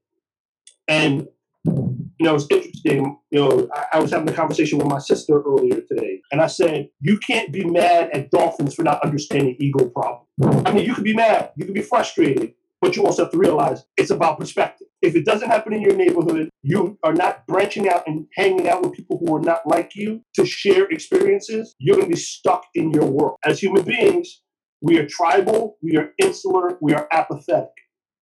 And 0.88 1.28
you 1.64 2.26
know, 2.26 2.34
it's 2.34 2.46
interesting. 2.50 3.18
You 3.30 3.40
know, 3.40 3.68
I, 3.72 3.84
I 3.94 4.00
was 4.00 4.10
having 4.10 4.28
a 4.28 4.32
conversation 4.32 4.78
with 4.78 4.88
my 4.88 4.98
sister 4.98 5.40
earlier 5.40 5.80
today, 5.82 6.20
and 6.32 6.40
I 6.40 6.46
said, 6.46 6.88
you 7.00 7.18
can't 7.18 7.52
be 7.52 7.64
mad 7.64 8.10
at 8.12 8.30
dolphins 8.30 8.74
for 8.74 8.82
not 8.82 9.02
understanding 9.04 9.56
ego 9.60 9.88
problem. 9.88 10.22
I 10.66 10.72
mean, 10.72 10.84
you 10.84 10.94
could 10.94 11.04
be 11.04 11.14
mad, 11.14 11.52
you 11.56 11.64
could 11.64 11.74
be 11.74 11.82
frustrated, 11.82 12.54
but 12.80 12.96
you 12.96 13.04
also 13.04 13.24
have 13.24 13.32
to 13.32 13.38
realize 13.38 13.84
it's 13.96 14.10
about 14.10 14.38
perspective. 14.38 14.86
If 15.02 15.14
it 15.14 15.24
doesn't 15.24 15.48
happen 15.48 15.72
in 15.72 15.82
your 15.82 15.96
neighborhood, 15.96 16.48
you 16.62 16.98
are 17.04 17.12
not 17.12 17.46
branching 17.46 17.88
out 17.88 18.02
and 18.06 18.26
hanging 18.34 18.68
out 18.68 18.82
with 18.82 18.92
people 18.92 19.18
who 19.18 19.36
are 19.36 19.40
not 19.40 19.66
like 19.66 19.94
you 19.94 20.22
to 20.34 20.44
share 20.44 20.84
experiences, 20.86 21.74
you're 21.78 21.96
going 21.96 22.08
to 22.08 22.14
be 22.14 22.20
stuck 22.20 22.64
in 22.74 22.90
your 22.90 23.06
world. 23.06 23.36
As 23.44 23.60
human 23.60 23.82
beings, 23.82 24.42
we 24.80 24.98
are 24.98 25.06
tribal, 25.06 25.76
we 25.82 25.96
are 25.96 26.10
insular, 26.18 26.78
we 26.80 26.94
are 26.94 27.08
apathetic. 27.12 27.70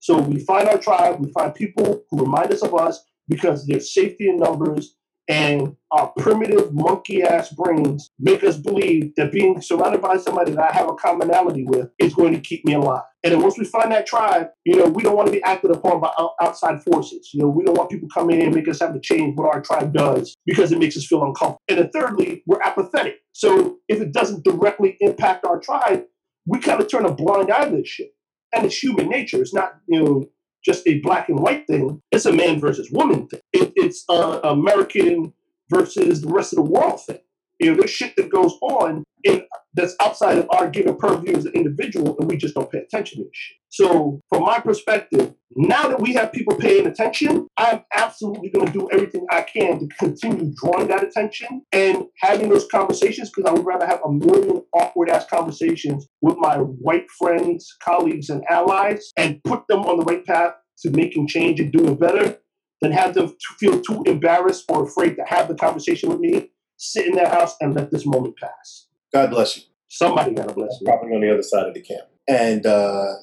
So 0.00 0.18
we 0.18 0.38
find 0.40 0.68
our 0.68 0.78
tribe, 0.78 1.20
we 1.20 1.32
find 1.32 1.54
people 1.54 2.02
who 2.10 2.24
remind 2.24 2.52
us 2.52 2.62
of 2.62 2.74
us 2.74 3.02
because 3.28 3.66
there's 3.66 3.92
safety 3.92 4.28
in 4.28 4.36
numbers 4.36 4.96
and 5.28 5.76
our 5.90 6.12
primitive 6.18 6.72
monkey 6.72 7.22
ass 7.22 7.50
brains 7.50 8.10
make 8.18 8.44
us 8.44 8.56
believe 8.56 9.12
that 9.16 9.32
being 9.32 9.60
surrounded 9.60 10.00
by 10.00 10.16
somebody 10.16 10.52
that 10.52 10.70
I 10.70 10.76
have 10.76 10.88
a 10.88 10.94
commonality 10.94 11.64
with 11.64 11.90
is 11.98 12.14
going 12.14 12.32
to 12.34 12.40
keep 12.40 12.64
me 12.64 12.74
alive. 12.74 13.02
And 13.24 13.32
then 13.32 13.42
once 13.42 13.58
we 13.58 13.64
find 13.64 13.90
that 13.90 14.06
tribe, 14.06 14.48
you 14.64 14.76
know, 14.76 14.86
we 14.86 15.02
don't 15.02 15.16
want 15.16 15.26
to 15.26 15.32
be 15.32 15.42
acted 15.42 15.72
upon 15.72 16.00
by 16.00 16.12
outside 16.40 16.82
forces. 16.82 17.30
You 17.34 17.42
know, 17.42 17.48
we 17.48 17.64
don't 17.64 17.76
want 17.76 17.90
people 17.90 18.08
coming 18.12 18.40
in 18.40 18.46
and 18.46 18.54
make 18.54 18.68
us 18.68 18.80
have 18.80 18.94
to 18.94 19.00
change 19.00 19.36
what 19.36 19.52
our 19.52 19.60
tribe 19.60 19.92
does 19.92 20.36
because 20.46 20.70
it 20.70 20.78
makes 20.78 20.96
us 20.96 21.06
feel 21.06 21.24
uncomfortable. 21.24 21.60
And 21.68 21.78
then 21.78 21.90
thirdly, 21.92 22.44
we're 22.46 22.62
apathetic. 22.62 23.16
So 23.32 23.78
if 23.88 24.00
it 24.00 24.12
doesn't 24.12 24.44
directly 24.44 24.96
impact 25.00 25.44
our 25.44 25.58
tribe, 25.58 26.04
we 26.46 26.60
kind 26.60 26.80
of 26.80 26.88
turn 26.88 27.04
a 27.04 27.12
blind 27.12 27.50
eye 27.50 27.68
to 27.68 27.76
this 27.76 27.88
shit. 27.88 28.10
And 28.54 28.64
it's 28.64 28.80
human 28.80 29.08
nature. 29.08 29.40
It's 29.40 29.52
not, 29.52 29.72
you 29.88 30.02
know, 30.02 30.26
just 30.66 30.86
a 30.86 30.98
black 31.00 31.28
and 31.28 31.38
white 31.38 31.66
thing. 31.66 32.02
It's 32.10 32.26
a 32.26 32.32
man 32.32 32.60
versus 32.60 32.90
woman 32.90 33.28
thing. 33.28 33.40
It, 33.52 33.72
it's 33.76 34.04
uh, 34.08 34.40
American 34.42 35.32
versus 35.70 36.20
the 36.22 36.28
rest 36.28 36.52
of 36.52 36.56
the 36.56 36.70
world 36.70 37.00
thing. 37.06 37.20
You 37.58 37.70
know, 37.70 37.78
there's 37.78 37.90
shit 37.90 38.14
that 38.16 38.30
goes 38.30 38.52
on 38.60 39.04
in 39.24 39.42
that's 39.74 39.94
outside 40.00 40.38
of 40.38 40.46
our 40.50 40.68
given 40.68 40.96
purview 40.96 41.36
as 41.36 41.44
an 41.44 41.52
individual, 41.52 42.16
and 42.18 42.28
we 42.28 42.36
just 42.36 42.54
don't 42.54 42.70
pay 42.70 42.78
attention 42.78 43.18
to 43.18 43.24
this 43.24 43.30
shit. 43.32 43.56
So, 43.68 44.20
from 44.30 44.44
my 44.44 44.58
perspective, 44.58 45.34
now 45.54 45.88
that 45.88 46.00
we 46.00 46.14
have 46.14 46.32
people 46.32 46.56
paying 46.56 46.86
attention, 46.86 47.46
I'm 47.58 47.82
absolutely 47.94 48.50
going 48.50 48.66
to 48.66 48.72
do 48.72 48.88
everything 48.90 49.26
I 49.30 49.42
can 49.42 49.78
to 49.80 49.88
continue 49.98 50.52
drawing 50.56 50.88
that 50.88 51.04
attention 51.04 51.62
and 51.72 52.04
having 52.20 52.48
those 52.48 52.66
conversations 52.70 53.30
because 53.30 53.50
I 53.50 53.52
would 53.52 53.66
rather 53.66 53.86
have 53.86 54.00
a 54.04 54.10
million 54.10 54.62
awkward 54.74 55.10
ass 55.10 55.26
conversations 55.28 56.06
with 56.22 56.36
my 56.38 56.56
white 56.56 57.10
friends, 57.18 57.74
colleagues, 57.82 58.30
and 58.30 58.44
allies 58.48 59.12
and 59.16 59.42
put 59.44 59.66
them 59.68 59.80
on 59.80 59.98
the 59.98 60.04
right 60.04 60.24
path 60.24 60.54
to 60.78 60.90
making 60.90 61.26
change 61.28 61.60
and 61.60 61.72
doing 61.72 61.96
better 61.96 62.38
than 62.80 62.92
have 62.92 63.14
them 63.14 63.34
feel 63.58 63.80
too 63.80 64.02
embarrassed 64.06 64.64
or 64.68 64.84
afraid 64.84 65.16
to 65.16 65.24
have 65.26 65.48
the 65.48 65.54
conversation 65.54 66.10
with 66.10 66.20
me, 66.20 66.50
sit 66.76 67.06
in 67.06 67.14
their 67.14 67.28
house, 67.28 67.56
and 67.60 67.74
let 67.74 67.90
this 67.90 68.06
moment 68.06 68.36
pass. 68.36 68.86
God 69.12 69.30
bless 69.30 69.56
you. 69.56 69.62
Somebody 69.88 70.34
got 70.34 70.48
to 70.48 70.54
bless 70.54 70.80
me. 70.80 70.86
probably 70.86 71.14
on 71.14 71.20
the 71.20 71.32
other 71.32 71.42
side 71.42 71.66
of 71.66 71.74
the 71.74 71.80
camp. 71.80 72.08
And 72.28 72.66
uh, 72.66 73.14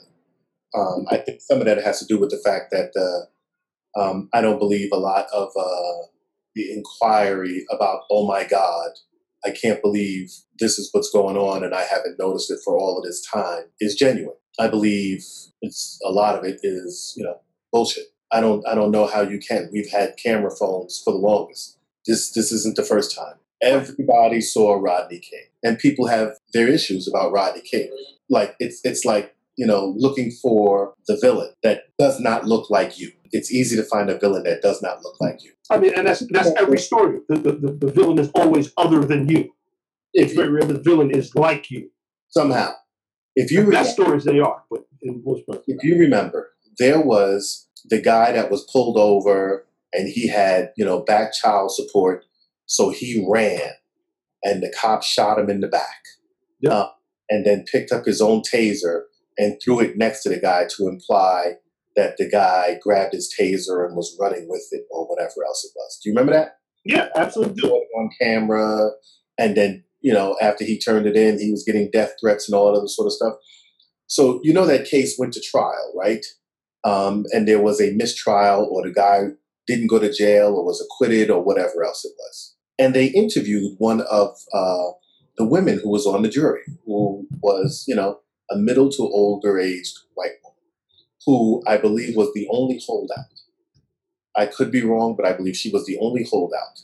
um, 0.73 1.05
I 1.09 1.17
think 1.17 1.41
some 1.41 1.59
of 1.59 1.65
that 1.65 1.83
has 1.83 1.99
to 1.99 2.05
do 2.05 2.19
with 2.19 2.29
the 2.29 2.41
fact 2.43 2.71
that 2.71 2.91
uh, 2.95 3.99
um, 3.99 4.29
I 4.33 4.41
don't 4.41 4.59
believe 4.59 4.89
a 4.91 4.97
lot 4.97 5.27
of 5.33 5.49
uh, 5.59 6.07
the 6.55 6.71
inquiry 6.71 7.65
about, 7.69 8.03
oh 8.09 8.27
my 8.27 8.43
God, 8.43 8.91
I 9.45 9.51
can't 9.51 9.81
believe 9.81 10.31
this 10.59 10.79
is 10.79 10.89
what's 10.93 11.11
going 11.11 11.35
on 11.35 11.63
and 11.63 11.75
I 11.75 11.83
haven't 11.83 12.17
noticed 12.17 12.49
it 12.49 12.59
for 12.63 12.77
all 12.77 12.97
of 12.97 13.03
this 13.03 13.21
time 13.21 13.65
is 13.79 13.95
genuine. 13.95 14.37
I 14.59 14.67
believe 14.67 15.25
it's 15.61 15.99
a 16.05 16.11
lot 16.11 16.35
of 16.35 16.45
it 16.45 16.59
is, 16.63 17.13
you 17.17 17.23
know, 17.23 17.39
bullshit. 17.71 18.05
I 18.31 18.39
don't 18.39 18.65
I 18.67 18.73
don't 18.73 18.91
know 18.91 19.05
how 19.05 19.21
you 19.21 19.39
can. 19.39 19.69
We've 19.71 19.89
had 19.91 20.15
camera 20.17 20.51
phones 20.51 21.01
for 21.03 21.11
the 21.11 21.19
longest. 21.19 21.77
This 22.05 22.31
this 22.31 22.51
isn't 22.51 22.75
the 22.75 22.83
first 22.83 23.15
time. 23.15 23.35
Everybody 23.63 24.41
saw 24.41 24.73
Rodney 24.75 25.19
King. 25.19 25.45
And 25.63 25.79
people 25.79 26.07
have 26.07 26.31
their 26.53 26.67
issues 26.67 27.07
about 27.07 27.31
Rodney 27.31 27.61
King. 27.61 27.89
Like 28.29 28.55
it's 28.59 28.81
it's 28.83 29.05
like, 29.05 29.33
you 29.57 29.65
know, 29.65 29.93
looking 29.97 30.31
for 30.41 30.93
the 31.07 31.17
villain 31.21 31.51
that 31.63 31.83
does 31.97 32.19
not 32.19 32.45
look 32.45 32.69
like 32.69 32.99
you. 32.99 33.11
It's 33.31 33.51
easy 33.51 33.75
to 33.77 33.83
find 33.83 34.09
a 34.09 34.19
villain 34.19 34.43
that 34.43 34.61
does 34.61 34.81
not 34.81 35.01
look 35.03 35.15
like 35.19 35.43
you. 35.43 35.51
I 35.71 35.77
mean, 35.79 35.93
and 35.95 36.05
that's 36.07 36.23
that's 36.31 36.51
every 36.57 36.77
story. 36.77 37.19
The, 37.29 37.35
the, 37.35 37.51
the, 37.53 37.71
the 37.85 37.91
villain 37.91 38.19
is 38.19 38.29
always 38.35 38.71
other 38.77 38.99
than 39.05 39.27
you. 39.29 39.53
It's 40.13 40.31
If 40.31 40.37
very 40.37 40.49
rare 40.51 40.65
the 40.65 40.79
villain 40.79 41.09
is 41.11 41.33
like 41.33 41.71
you. 41.71 41.89
somehow, 42.29 42.71
if 43.35 43.49
you 43.51 43.61
The 43.61 43.67
remember, 43.67 43.89
stories 43.89 44.23
they 44.25 44.39
are, 44.39 44.63
but 44.69 44.85
in 45.01 45.23
most 45.25 45.47
parts, 45.47 45.63
if 45.67 45.83
you 45.83 45.97
remember, 45.97 46.51
there 46.77 47.01
was 47.01 47.67
the 47.89 47.99
guy 48.01 48.31
that 48.33 48.51
was 48.51 48.63
pulled 48.71 48.97
over 48.97 49.65
and 49.91 50.09
he 50.09 50.27
had, 50.27 50.71
you 50.77 50.85
know, 50.85 50.99
back 51.01 51.33
child 51.33 51.71
support, 51.71 52.25
so 52.65 52.89
he 52.89 53.25
ran 53.29 53.71
and 54.43 54.61
the 54.61 54.73
cop 54.79 55.03
shot 55.03 55.39
him 55.39 55.49
in 55.49 55.61
the 55.61 55.67
back. 55.67 56.03
Yeah. 56.61 56.71
Uh, 56.71 56.89
and 57.29 57.45
then 57.45 57.65
picked 57.71 57.91
up 57.91 58.05
his 58.05 58.21
own 58.21 58.41
taser 58.41 59.03
and 59.37 59.59
threw 59.63 59.79
it 59.79 59.97
next 59.97 60.23
to 60.23 60.29
the 60.29 60.39
guy 60.39 60.65
to 60.77 60.87
imply 60.87 61.53
that 61.95 62.17
the 62.17 62.29
guy 62.29 62.79
grabbed 62.81 63.13
his 63.13 63.33
taser 63.39 63.85
and 63.85 63.95
was 63.95 64.15
running 64.19 64.47
with 64.49 64.67
it 64.71 64.83
or 64.91 65.05
whatever 65.05 65.45
else 65.45 65.63
it 65.63 65.71
was. 65.75 65.99
Do 66.01 66.09
you 66.09 66.15
remember 66.15 66.33
that? 66.33 66.57
yeah, 66.85 67.07
absolutely. 67.15 67.55
do. 67.55 67.67
It 67.67 67.87
on 67.97 68.09
camera, 68.21 68.91
and 69.37 69.55
then 69.55 69.83
you 70.01 70.13
know 70.13 70.35
after 70.41 70.63
he 70.63 70.77
turned 70.77 71.05
it 71.05 71.15
in, 71.15 71.39
he 71.39 71.51
was 71.51 71.63
getting 71.63 71.89
death 71.91 72.13
threats 72.19 72.47
and 72.47 72.55
all 72.55 72.71
that 72.71 72.77
other 72.79 72.87
sort 72.87 73.07
of 73.07 73.13
stuff. 73.13 73.33
So 74.07 74.39
you 74.43 74.53
know 74.53 74.65
that 74.65 74.85
case 74.85 75.17
went 75.17 75.33
to 75.33 75.41
trial, 75.41 75.93
right? 75.97 76.25
Um, 76.83 77.25
and 77.31 77.47
there 77.47 77.61
was 77.61 77.79
a 77.81 77.93
mistrial, 77.93 78.67
or 78.71 78.83
the 78.83 78.93
guy 78.93 79.27
didn't 79.65 79.87
go 79.87 79.99
to 79.99 80.11
jail, 80.11 80.55
or 80.55 80.65
was 80.65 80.85
acquitted, 80.85 81.29
or 81.29 81.41
whatever 81.41 81.83
else 81.83 82.03
it 82.03 82.13
was. 82.17 82.52
And 82.79 82.93
they 82.93 83.07
interviewed 83.07 83.75
one 83.77 84.01
of 84.01 84.35
uh, 84.53 84.91
the 85.37 85.45
women 85.45 85.79
who 85.81 85.89
was 85.89 86.05
on 86.05 86.23
the 86.23 86.29
jury, 86.29 86.63
who 86.85 87.27
was 87.41 87.85
you 87.87 87.95
know 87.95 88.19
a 88.49 88.57
middle 88.57 88.89
to 88.89 89.01
older 89.01 89.59
aged 89.59 89.97
white 90.15 90.37
woman, 90.43 90.57
who 91.25 91.63
I 91.67 91.77
believe 91.77 92.15
was 92.15 92.31
the 92.33 92.47
only 92.51 92.81
holdout. 92.85 93.25
I 94.35 94.47
could 94.47 94.71
be 94.71 94.81
wrong, 94.81 95.15
but 95.15 95.25
I 95.25 95.33
believe 95.33 95.55
she 95.55 95.69
was 95.69 95.85
the 95.85 95.97
only 95.99 96.25
holdout. 96.29 96.79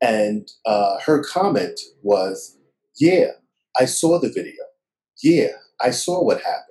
And 0.00 0.48
uh, 0.64 0.98
her 1.04 1.22
comment 1.22 1.80
was, 2.02 2.56
Yeah, 2.98 3.32
I 3.78 3.84
saw 3.84 4.18
the 4.18 4.28
video. 4.32 4.64
Yeah, 5.22 5.52
I 5.80 5.90
saw 5.90 6.22
what 6.22 6.38
happened. 6.42 6.62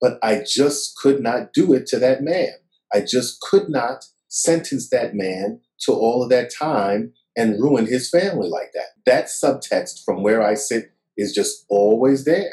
But 0.00 0.18
I 0.22 0.44
just 0.46 0.96
could 0.96 1.22
not 1.22 1.52
do 1.52 1.72
it 1.72 1.86
to 1.88 1.98
that 1.98 2.22
man. 2.22 2.52
I 2.92 3.00
just 3.00 3.40
could 3.40 3.68
not 3.68 4.04
sentence 4.28 4.90
that 4.90 5.14
man 5.14 5.60
to 5.80 5.92
all 5.92 6.22
of 6.22 6.30
that 6.30 6.52
time 6.52 7.12
and 7.36 7.60
ruin 7.62 7.86
his 7.86 8.10
family 8.10 8.48
like 8.48 8.72
that. 8.74 8.86
That 9.06 9.26
subtext 9.26 10.04
from 10.04 10.22
where 10.22 10.42
I 10.42 10.54
sit 10.54 10.92
is 11.16 11.32
just 11.34 11.64
always 11.68 12.24
there. 12.24 12.52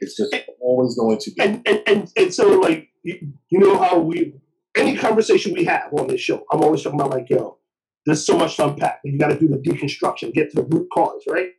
It's 0.00 0.16
just 0.16 0.34
always 0.60 0.96
going 0.96 1.18
to 1.18 1.30
be. 1.30 1.42
And, 1.42 1.62
and, 1.66 1.82
and, 1.86 2.12
and 2.16 2.34
so, 2.34 2.48
like, 2.60 2.88
you, 3.02 3.32
you 3.50 3.58
know 3.58 3.78
how 3.78 3.98
we, 3.98 4.34
any 4.76 4.96
conversation 4.96 5.52
we 5.54 5.64
have 5.64 5.92
on 5.94 6.08
this 6.08 6.20
show, 6.20 6.44
I'm 6.50 6.62
always 6.62 6.82
talking 6.82 6.98
about, 7.00 7.12
like, 7.12 7.30
yo, 7.30 7.58
there's 8.04 8.26
so 8.26 8.36
much 8.36 8.56
to 8.56 8.68
unpack. 8.68 9.00
You 9.04 9.18
got 9.18 9.28
to 9.28 9.38
do 9.38 9.48
the 9.48 9.58
deconstruction, 9.58 10.32
get 10.34 10.50
to 10.50 10.56
the 10.56 10.64
root 10.64 10.88
cause, 10.92 11.22
right? 11.28 11.50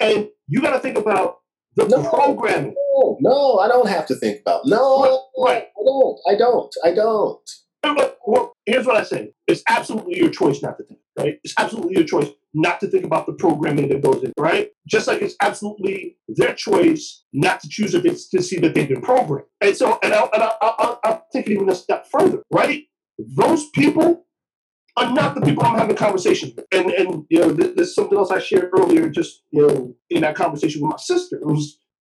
And 0.00 0.28
you 0.46 0.60
got 0.62 0.72
to 0.72 0.78
think 0.78 0.96
about 0.96 1.38
the 1.76 1.86
No. 1.86 2.02
programming. 2.08 2.74
No, 2.96 3.18
no, 3.20 3.58
I 3.58 3.68
don't 3.68 3.88
have 3.88 4.06
to 4.06 4.14
think 4.14 4.40
about. 4.40 4.62
No, 4.64 5.24
Right. 5.38 5.64
I 5.78 5.82
don't. 5.84 6.18
I 6.26 6.34
don't. 6.34 6.74
I 6.84 6.90
don't. 6.92 7.50
Well, 8.26 8.52
here's 8.66 8.86
what 8.86 8.96
I 8.96 9.02
say. 9.04 9.32
It's 9.46 9.62
absolutely 9.68 10.18
your 10.18 10.30
choice 10.30 10.62
not 10.62 10.76
to 10.78 10.84
think, 10.84 11.00
right? 11.18 11.38
It's 11.44 11.54
absolutely 11.58 11.94
your 11.94 12.04
choice 12.04 12.28
not 12.54 12.80
to 12.80 12.86
think 12.86 13.04
about 13.04 13.26
the 13.26 13.34
programming 13.34 13.88
that 13.88 14.02
goes 14.02 14.22
in, 14.22 14.32
right? 14.38 14.70
Just 14.86 15.06
like 15.06 15.20
it's 15.20 15.34
absolutely 15.42 16.16
their 16.28 16.54
choice 16.54 17.24
not 17.32 17.60
to 17.60 17.68
choose 17.68 17.94
if 17.94 18.04
it's 18.04 18.28
to 18.30 18.42
see 18.42 18.58
that 18.60 18.74
they've 18.74 18.88
been 18.88 19.02
programmed. 19.02 19.46
And 19.60 19.76
so, 19.76 19.98
and 20.02 20.14
I'll, 20.14 20.30
and 20.32 20.42
I'll, 20.42 20.56
I'll, 20.60 21.00
I'll 21.04 21.26
take 21.32 21.46
it 21.46 21.52
even 21.52 21.68
a 21.68 21.74
step 21.74 22.06
further, 22.10 22.42
right? 22.50 22.84
Those 23.18 23.68
people 23.70 24.24
are 24.96 25.12
not 25.12 25.34
the 25.34 25.42
people 25.42 25.64
I'm 25.64 25.78
having 25.78 25.96
conversations 25.96 26.54
with. 26.56 26.66
And, 26.72 26.90
and 26.90 27.24
you 27.28 27.40
know, 27.40 27.50
there's 27.50 27.94
something 27.94 28.16
else 28.16 28.30
I 28.30 28.38
shared 28.38 28.70
earlier, 28.76 29.08
just, 29.08 29.42
you 29.50 29.66
know, 29.66 29.94
in 30.10 30.22
that 30.22 30.34
conversation 30.34 30.82
with 30.82 30.90
my 30.90 30.96
sister. 30.98 31.40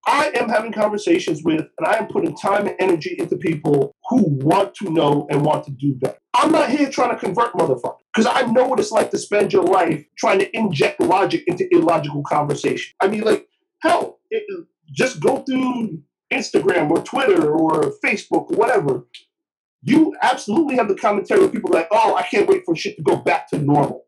I 0.08 0.32
am 0.36 0.48
having 0.48 0.72
conversations 0.72 1.44
with, 1.44 1.66
and 1.78 1.88
I 1.88 1.98
am 1.98 2.08
putting 2.08 2.36
time 2.36 2.66
and 2.66 2.76
energy 2.80 3.16
into 3.20 3.36
people 3.36 3.94
who 4.10 4.24
want 4.46 4.74
to 4.76 4.90
know 4.90 5.28
and 5.30 5.44
want 5.44 5.66
to 5.66 5.72
do 5.72 5.94
better. 5.96 6.18
I'm 6.34 6.52
not 6.52 6.70
here 6.70 6.90
trying 6.90 7.10
to 7.10 7.20
convert 7.20 7.54
motherfuckers 7.54 7.98
because 8.16 8.32
I 8.32 8.44
know 8.44 8.68
what 8.68 8.80
it's 8.80 8.92
like 8.92 9.12
to 9.12 9.18
spend 9.18 9.52
your 9.52 9.64
life 9.64 10.06
trying 10.18 10.40
to 10.40 10.58
inject 10.58 11.02
logic 11.02 11.44
into 11.48 11.68
illogical 11.72 12.24
conversation. 12.24 12.94
I 13.02 13.08
mean, 13.08 13.22
like, 13.22 13.48
hell, 13.82 14.20
it, 14.30 14.44
just 14.94 15.20
go 15.20 15.44
through 15.44 16.02
Instagram 16.32 16.90
or 16.90 17.02
Twitter 17.04 17.52
or 17.52 17.94
Facebook 18.04 18.52
or 18.52 18.56
whatever. 18.56 19.06
You 19.84 20.16
absolutely 20.22 20.76
have 20.76 20.88
the 20.88 20.96
commentary 20.96 21.44
of 21.44 21.52
people 21.52 21.72
like, 21.72 21.88
oh, 21.92 22.16
I 22.16 22.24
can't 22.24 22.48
wait 22.48 22.64
for 22.66 22.76
shit 22.76 22.98
to 22.98 23.04
go 23.04 23.18
back 23.18 23.50
to 23.50 23.58
normal. 23.58 24.07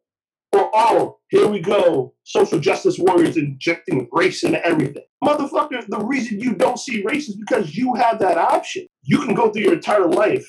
Or, 0.52 0.70
oh, 0.74 1.18
here 1.30 1.48
we 1.48 1.60
go, 1.60 2.14
social 2.24 2.60
justice 2.60 2.98
warriors 2.98 3.38
injecting 3.38 4.08
race 4.12 4.44
into 4.44 4.66
everything. 4.66 5.04
Motherfucker, 5.24 5.86
the 5.88 6.00
reason 6.00 6.40
you 6.40 6.56
don't 6.56 6.80
see 6.80 7.04
race 7.04 7.30
is 7.30 7.36
because 7.36 7.76
you 7.76 7.94
have 7.96 8.20
that 8.20 8.38
option. 8.38 8.88
You 9.04 9.20
can 9.20 9.36
go 9.36 9.50
through 9.50 9.64
your 9.64 9.74
entire 9.74 10.08
life 10.08 10.48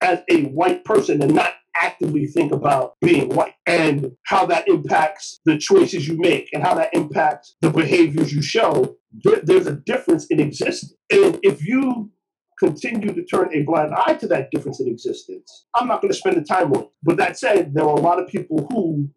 as 0.00 0.20
a 0.30 0.44
white 0.44 0.84
person 0.84 1.22
and 1.22 1.34
not 1.34 1.54
actively 1.80 2.26
think 2.26 2.52
about 2.52 2.94
being 3.00 3.30
white 3.30 3.54
and 3.66 4.12
how 4.26 4.46
that 4.46 4.68
impacts 4.68 5.40
the 5.44 5.58
choices 5.58 6.06
you 6.06 6.18
make 6.18 6.48
and 6.52 6.62
how 6.62 6.74
that 6.74 6.90
impacts 6.92 7.56
the 7.62 7.70
behaviors 7.70 8.32
you 8.32 8.42
show. 8.42 8.94
There's 9.42 9.66
a 9.66 9.74
difference 9.74 10.26
in 10.26 10.38
existence. 10.38 10.94
And 11.10 11.38
if 11.42 11.64
you 11.64 12.10
continue 12.58 13.12
to 13.12 13.24
turn 13.24 13.48
a 13.52 13.62
blind 13.62 13.92
eye 13.94 14.14
to 14.14 14.28
that 14.28 14.50
difference 14.52 14.80
in 14.80 14.88
existence, 14.88 15.66
I'm 15.74 15.88
not 15.88 16.02
going 16.02 16.12
to 16.12 16.18
spend 16.18 16.36
the 16.36 16.44
time 16.44 16.72
on 16.72 16.82
it. 16.82 16.88
But 17.02 17.16
that 17.16 17.38
said, 17.38 17.72
there 17.74 17.84
are 17.84 17.96
a 17.96 18.00
lot 18.00 18.20
of 18.20 18.28
people 18.28 18.66
who, 18.70 19.08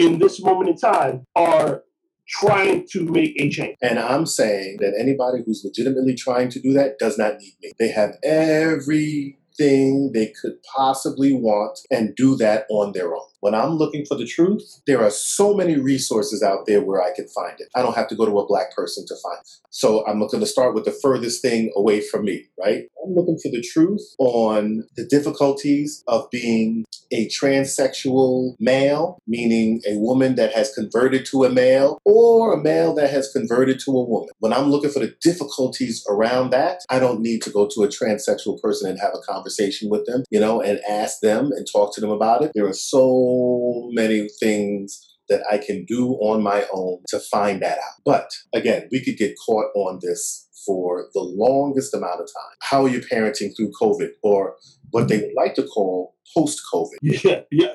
in 0.00 0.18
this 0.18 0.42
moment 0.42 0.70
in 0.70 0.76
time, 0.76 1.26
are 1.36 1.84
trying 2.26 2.86
to 2.90 3.04
make 3.04 3.38
a 3.40 3.50
change. 3.50 3.76
And 3.82 3.98
I'm 3.98 4.24
saying 4.24 4.78
that 4.80 4.94
anybody 4.98 5.42
who's 5.44 5.62
legitimately 5.64 6.14
trying 6.14 6.48
to 6.50 6.60
do 6.60 6.72
that 6.72 6.98
does 6.98 7.18
not 7.18 7.38
need 7.38 7.54
me. 7.62 7.72
They 7.78 7.88
have 7.88 8.12
everything 8.24 10.12
they 10.14 10.32
could 10.40 10.62
possibly 10.74 11.32
want 11.32 11.78
and 11.90 12.14
do 12.16 12.36
that 12.36 12.64
on 12.70 12.92
their 12.92 13.14
own. 13.14 13.28
When 13.40 13.54
I'm 13.54 13.76
looking 13.76 14.04
for 14.04 14.16
the 14.16 14.26
truth, 14.26 14.82
there 14.86 15.02
are 15.02 15.10
so 15.10 15.54
many 15.54 15.78
resources 15.78 16.42
out 16.42 16.66
there 16.66 16.82
where 16.82 17.02
I 17.02 17.12
can 17.14 17.26
find 17.28 17.58
it. 17.58 17.68
I 17.74 17.82
don't 17.82 17.96
have 17.96 18.08
to 18.08 18.14
go 18.14 18.26
to 18.26 18.38
a 18.38 18.46
black 18.46 18.74
person 18.74 19.06
to 19.06 19.14
find 19.22 19.38
it. 19.40 19.48
So 19.70 20.06
I'm 20.06 20.18
going 20.18 20.40
to 20.40 20.46
start 20.46 20.74
with 20.74 20.84
the 20.84 20.98
furthest 21.02 21.40
thing 21.40 21.72
away 21.74 22.00
from 22.00 22.24
me, 22.24 22.48
right? 22.58 22.84
I'm 23.04 23.14
looking 23.14 23.38
for 23.42 23.50
the 23.50 23.62
truth 23.62 24.02
on 24.18 24.84
the 24.96 25.06
difficulties 25.06 26.04
of 26.06 26.28
being 26.30 26.84
a 27.12 27.28
transsexual 27.28 28.54
male, 28.60 29.18
meaning 29.26 29.80
a 29.88 29.96
woman 29.98 30.36
that 30.36 30.52
has 30.52 30.72
converted 30.72 31.24
to 31.26 31.44
a 31.44 31.50
male, 31.50 31.98
or 32.04 32.52
a 32.52 32.62
male 32.62 32.94
that 32.94 33.10
has 33.10 33.32
converted 33.32 33.80
to 33.80 33.90
a 33.90 34.04
woman. 34.04 34.28
When 34.38 34.52
I'm 34.52 34.70
looking 34.70 34.90
for 34.90 35.00
the 35.00 35.14
difficulties 35.20 36.04
around 36.08 36.50
that, 36.50 36.82
I 36.88 36.98
don't 36.98 37.20
need 37.20 37.42
to 37.42 37.50
go 37.50 37.66
to 37.66 37.82
a 37.82 37.88
transsexual 37.88 38.60
person 38.60 38.88
and 38.88 39.00
have 39.00 39.14
a 39.14 39.32
conversation 39.32 39.88
with 39.88 40.06
them, 40.06 40.24
you 40.30 40.38
know, 40.38 40.60
and 40.60 40.78
ask 40.88 41.20
them 41.20 41.50
and 41.52 41.66
talk 41.70 41.94
to 41.94 42.00
them 42.00 42.10
about 42.10 42.42
it. 42.42 42.52
There 42.54 42.66
are 42.66 42.72
so 42.72 43.29
many 43.92 44.28
things 44.40 45.06
that 45.28 45.42
I 45.50 45.58
can 45.58 45.84
do 45.84 46.12
on 46.14 46.42
my 46.42 46.64
own 46.72 46.98
to 47.08 47.20
find 47.20 47.62
that 47.62 47.78
out. 47.78 48.02
But 48.04 48.30
again, 48.52 48.88
we 48.90 49.04
could 49.04 49.16
get 49.16 49.36
caught 49.46 49.66
on 49.76 50.00
this 50.02 50.48
for 50.66 51.06
the 51.14 51.20
longest 51.22 51.94
amount 51.94 52.20
of 52.20 52.26
time. 52.26 52.56
How 52.62 52.84
are 52.84 52.88
you 52.88 53.00
parenting 53.00 53.50
through 53.56 53.72
COVID 53.80 54.08
or 54.22 54.56
what 54.90 55.08
they 55.08 55.18
would 55.18 55.34
like 55.36 55.54
to 55.54 55.62
call 55.62 56.14
post 56.36 56.60
COVID, 56.72 56.96
Yeah, 57.02 57.40
yeah. 57.50 57.72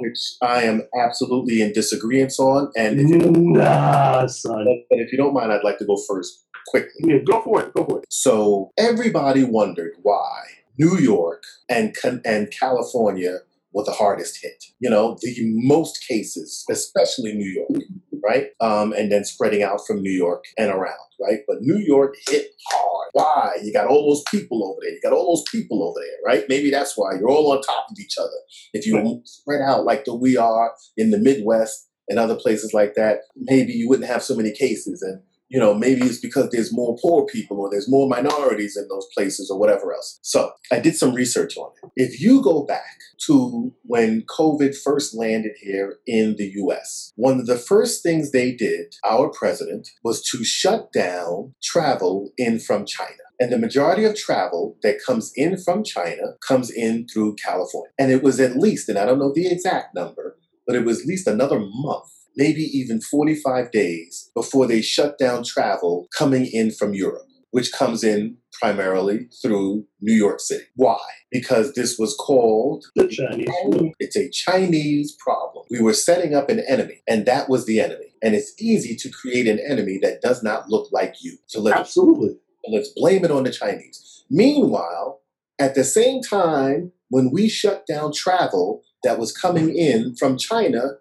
which 0.00 0.18
I 0.42 0.62
am 0.64 0.82
absolutely 0.98 1.60
in 1.62 1.72
disagreement 1.72 2.32
on. 2.38 2.70
And 2.76 3.00
if 3.00 3.08
you, 3.08 3.30
Nah, 3.30 4.26
son. 4.26 4.64
but 4.90 4.98
if 4.98 5.12
you 5.12 5.18
don't 5.18 5.34
mind, 5.34 5.52
I'd 5.52 5.64
like 5.64 5.78
to 5.78 5.84
go 5.86 5.96
first 6.08 6.44
quickly. 6.68 6.90
Yeah, 7.04 7.18
go 7.18 7.42
for 7.42 7.62
it. 7.62 7.72
Go 7.74 7.84
for 7.84 7.98
it. 7.98 8.04
So 8.08 8.70
everybody 8.78 9.44
wondered 9.44 9.92
why 10.02 10.42
New 10.78 10.98
York 10.98 11.42
and 11.68 11.94
and 12.24 12.50
California 12.50 13.38
were 13.72 13.84
the 13.84 13.92
hardest 13.92 14.38
hit. 14.42 14.64
You 14.80 14.90
know, 14.90 15.16
the 15.20 15.34
most 15.40 16.04
cases, 16.08 16.64
especially 16.70 17.34
New 17.34 17.66
York, 17.68 17.82
right? 18.24 18.46
Um, 18.60 18.92
and 18.92 19.10
then 19.10 19.24
spreading 19.24 19.62
out 19.62 19.80
from 19.86 20.02
New 20.02 20.12
York 20.12 20.44
and 20.58 20.70
around, 20.70 20.98
right? 21.20 21.40
But 21.46 21.58
New 21.60 21.78
York 21.78 22.14
hit 22.28 22.48
hard. 22.70 23.08
Why? 23.12 23.56
You 23.62 23.72
got 23.72 23.88
all 23.88 24.08
those 24.08 24.24
people 24.30 24.64
over 24.64 24.78
there. 24.82 24.92
You 24.92 25.00
got 25.02 25.12
all 25.12 25.34
those 25.34 25.44
people 25.50 25.82
over 25.82 26.00
there, 26.00 26.34
right? 26.34 26.44
Maybe 26.48 26.70
that's 26.70 26.96
why 26.96 27.12
you're 27.18 27.30
all 27.30 27.52
on 27.52 27.60
top 27.62 27.86
of 27.90 27.98
each 28.00 28.16
other. 28.18 28.28
If 28.72 28.86
you 28.86 29.20
spread 29.24 29.60
out 29.60 29.84
like 29.84 30.04
the 30.04 30.14
we 30.14 30.36
are 30.36 30.72
in 30.96 31.10
the 31.10 31.18
Midwest 31.18 31.88
and 32.08 32.18
other 32.18 32.36
places 32.36 32.72
like 32.72 32.94
that, 32.94 33.20
maybe 33.36 33.72
you 33.72 33.88
wouldn't 33.88 34.08
have 34.08 34.22
so 34.22 34.36
many 34.36 34.52
cases. 34.52 35.02
And 35.02 35.22
you 35.52 35.60
know, 35.60 35.74
maybe 35.74 36.00
it's 36.00 36.18
because 36.18 36.48
there's 36.48 36.72
more 36.72 36.96
poor 37.02 37.26
people 37.26 37.60
or 37.60 37.68
there's 37.70 37.90
more 37.90 38.08
minorities 38.08 38.74
in 38.74 38.88
those 38.88 39.06
places 39.14 39.50
or 39.50 39.58
whatever 39.58 39.92
else. 39.92 40.18
So 40.22 40.50
I 40.72 40.80
did 40.80 40.96
some 40.96 41.14
research 41.14 41.58
on 41.58 41.70
it. 41.82 41.90
If 41.94 42.20
you 42.22 42.42
go 42.42 42.64
back 42.64 42.96
to 43.26 43.70
when 43.82 44.22
COVID 44.22 44.74
first 44.74 45.14
landed 45.14 45.52
here 45.60 45.98
in 46.06 46.36
the 46.38 46.52
US, 46.54 47.12
one 47.16 47.38
of 47.38 47.46
the 47.46 47.58
first 47.58 48.02
things 48.02 48.30
they 48.30 48.52
did, 48.52 48.94
our 49.04 49.28
president, 49.28 49.88
was 50.02 50.24
to 50.30 50.42
shut 50.42 50.90
down 50.90 51.52
travel 51.62 52.30
in 52.38 52.58
from 52.58 52.86
China. 52.86 53.10
And 53.38 53.52
the 53.52 53.58
majority 53.58 54.06
of 54.06 54.16
travel 54.16 54.78
that 54.82 55.02
comes 55.04 55.32
in 55.36 55.58
from 55.58 55.84
China 55.84 56.36
comes 56.46 56.70
in 56.70 57.06
through 57.12 57.36
California. 57.44 57.90
And 57.98 58.10
it 58.10 58.22
was 58.22 58.40
at 58.40 58.56
least, 58.56 58.88
and 58.88 58.98
I 58.98 59.04
don't 59.04 59.18
know 59.18 59.32
the 59.34 59.48
exact 59.48 59.94
number, 59.94 60.38
but 60.66 60.76
it 60.76 60.86
was 60.86 61.00
at 61.00 61.06
least 61.06 61.26
another 61.26 61.58
month 61.58 62.11
maybe 62.36 62.62
even 62.62 63.00
45 63.00 63.70
days 63.70 64.30
before 64.34 64.66
they 64.66 64.82
shut 64.82 65.18
down 65.18 65.44
travel 65.44 66.08
coming 66.16 66.46
in 66.46 66.70
from 66.70 66.94
Europe, 66.94 67.26
which 67.50 67.72
comes 67.72 68.02
in 68.04 68.36
primarily 68.60 69.28
through 69.42 69.84
New 70.00 70.14
York 70.14 70.40
City. 70.40 70.64
Why? 70.76 71.00
Because 71.30 71.72
this 71.74 71.98
was 71.98 72.14
called 72.14 72.84
The 72.94 73.08
Chinese 73.08 73.48
flu. 73.62 73.92
it's 73.98 74.16
a 74.16 74.30
Chinese 74.30 75.16
problem. 75.18 75.64
We 75.70 75.80
were 75.80 75.94
setting 75.94 76.34
up 76.34 76.48
an 76.48 76.60
enemy, 76.68 77.02
and 77.08 77.26
that 77.26 77.48
was 77.48 77.66
the 77.66 77.80
enemy. 77.80 78.14
And 78.22 78.34
it's 78.34 78.52
easy 78.60 78.94
to 78.96 79.10
create 79.10 79.48
an 79.48 79.58
enemy 79.58 79.98
that 80.02 80.22
does 80.22 80.42
not 80.42 80.68
look 80.68 80.88
like 80.92 81.16
you. 81.22 81.38
So 81.46 81.60
let's 81.60 81.78
Absolutely. 81.80 82.36
let's 82.68 82.90
blame 82.94 83.24
it 83.24 83.30
on 83.30 83.44
the 83.44 83.50
Chinese. 83.50 84.24
Meanwhile, 84.30 85.20
at 85.58 85.74
the 85.74 85.84
same 85.84 86.22
time, 86.22 86.92
when 87.08 87.30
we 87.30 87.48
shut 87.48 87.84
down 87.86 88.12
travel 88.12 88.82
that 89.04 89.18
was 89.18 89.36
coming 89.36 89.76
in 89.76 90.14
from 90.14 90.38
China, 90.38 90.92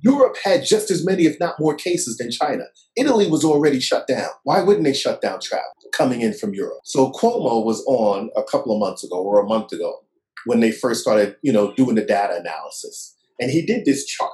Europe 0.00 0.36
had 0.42 0.64
just 0.64 0.90
as 0.90 1.04
many, 1.04 1.24
if 1.24 1.38
not 1.40 1.58
more, 1.58 1.74
cases 1.74 2.16
than 2.16 2.30
China. 2.30 2.64
Italy 2.96 3.28
was 3.28 3.44
already 3.44 3.80
shut 3.80 4.06
down. 4.06 4.28
Why 4.44 4.62
wouldn't 4.62 4.84
they 4.84 4.92
shut 4.94 5.20
down 5.20 5.40
travel 5.40 5.72
coming 5.92 6.20
in 6.20 6.34
from 6.34 6.54
Europe? 6.54 6.80
So 6.84 7.10
Cuomo 7.10 7.64
was 7.64 7.84
on 7.86 8.30
a 8.36 8.42
couple 8.44 8.72
of 8.72 8.80
months 8.80 9.02
ago 9.02 9.16
or 9.16 9.40
a 9.40 9.46
month 9.46 9.72
ago 9.72 10.00
when 10.46 10.60
they 10.60 10.70
first 10.70 11.02
started, 11.02 11.36
you 11.42 11.52
know, 11.52 11.74
doing 11.74 11.96
the 11.96 12.04
data 12.04 12.38
analysis. 12.38 13.16
And 13.40 13.50
he 13.50 13.64
did 13.64 13.84
this 13.84 14.06
chart. 14.06 14.30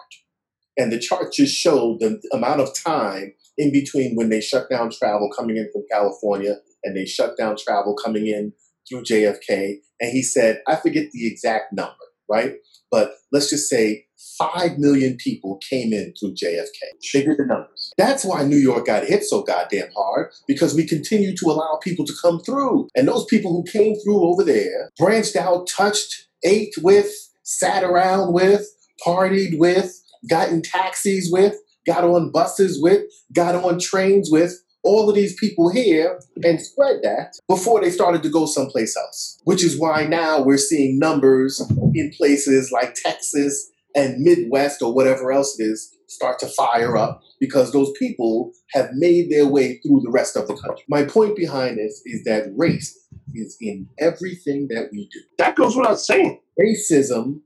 And 0.76 0.92
the 0.92 0.98
chart 0.98 1.32
just 1.32 1.54
showed 1.54 2.00
the 2.00 2.20
amount 2.32 2.60
of 2.60 2.74
time 2.74 3.32
in 3.56 3.72
between 3.72 4.16
when 4.16 4.28
they 4.28 4.40
shut 4.40 4.68
down 4.68 4.90
travel 4.90 5.30
coming 5.34 5.56
in 5.56 5.68
from 5.72 5.84
California 5.90 6.56
and 6.82 6.96
they 6.96 7.06
shut 7.06 7.36
down 7.38 7.56
travel 7.56 7.94
coming 7.94 8.26
in 8.26 8.52
through 8.88 9.04
JFK. 9.04 9.76
And 10.00 10.10
he 10.10 10.22
said, 10.22 10.62
I 10.66 10.76
forget 10.76 11.10
the 11.12 11.26
exact 11.26 11.72
number, 11.72 11.94
right? 12.28 12.54
But 12.90 13.12
let's 13.32 13.50
just 13.50 13.68
say 13.68 14.06
5 14.38 14.78
million 14.78 15.16
people 15.16 15.58
came 15.68 15.92
in 15.92 16.12
through 16.18 16.34
JFK. 16.34 17.02
Figure 17.02 17.36
the 17.36 17.46
numbers. 17.46 17.92
That's 17.96 18.24
why 18.24 18.42
New 18.44 18.56
York 18.56 18.86
got 18.86 19.04
hit 19.04 19.24
so 19.24 19.42
goddamn 19.42 19.90
hard 19.96 20.32
because 20.46 20.74
we 20.74 20.86
continue 20.86 21.36
to 21.36 21.46
allow 21.46 21.78
people 21.82 22.04
to 22.06 22.12
come 22.20 22.40
through. 22.40 22.88
And 22.96 23.06
those 23.06 23.24
people 23.26 23.52
who 23.52 23.70
came 23.70 23.94
through 23.96 24.22
over 24.22 24.42
there 24.42 24.90
branched 24.98 25.36
out, 25.36 25.68
touched, 25.68 26.28
ate 26.42 26.74
with, 26.82 27.10
sat 27.42 27.84
around 27.84 28.32
with, 28.32 28.66
partied 29.06 29.58
with, 29.58 30.00
got 30.28 30.48
in 30.48 30.62
taxis 30.62 31.30
with, 31.30 31.54
got 31.86 32.04
on 32.04 32.30
buses 32.32 32.80
with, 32.82 33.04
got 33.32 33.54
on 33.54 33.78
trains 33.78 34.30
with, 34.30 34.60
all 34.84 35.08
of 35.08 35.14
these 35.14 35.34
people 35.40 35.70
here 35.70 36.20
and 36.44 36.60
spread 36.60 37.00
that 37.02 37.34
before 37.48 37.80
they 37.80 37.90
started 37.90 38.22
to 38.22 38.28
go 38.28 38.44
someplace 38.46 38.96
else. 38.96 39.40
Which 39.44 39.64
is 39.64 39.80
why 39.80 40.06
now 40.06 40.42
we're 40.42 40.58
seeing 40.58 40.98
numbers 40.98 41.60
in 41.94 42.12
places 42.16 42.70
like 42.70 42.94
Texas 42.94 43.70
and 43.94 44.22
Midwest 44.22 44.82
or 44.82 44.94
whatever 44.94 45.32
else 45.32 45.58
it 45.58 45.64
is 45.64 45.96
start 46.06 46.38
to 46.40 46.46
fire 46.46 46.96
up 46.96 47.22
because 47.40 47.72
those 47.72 47.92
people 47.98 48.52
have 48.72 48.90
made 48.92 49.30
their 49.30 49.46
way 49.46 49.78
through 49.78 50.00
the 50.02 50.10
rest 50.10 50.36
of 50.36 50.46
the 50.46 50.54
country. 50.54 50.84
My 50.88 51.04
point 51.04 51.36
behind 51.36 51.78
this 51.78 52.02
is 52.04 52.24
that 52.24 52.52
race 52.56 52.98
is 53.34 53.56
in 53.60 53.88
everything 53.98 54.68
that 54.70 54.88
we 54.92 55.08
do. 55.12 55.20
That 55.38 55.56
goes 55.56 55.76
without 55.76 56.00
saying. 56.00 56.40
Racism 56.60 57.40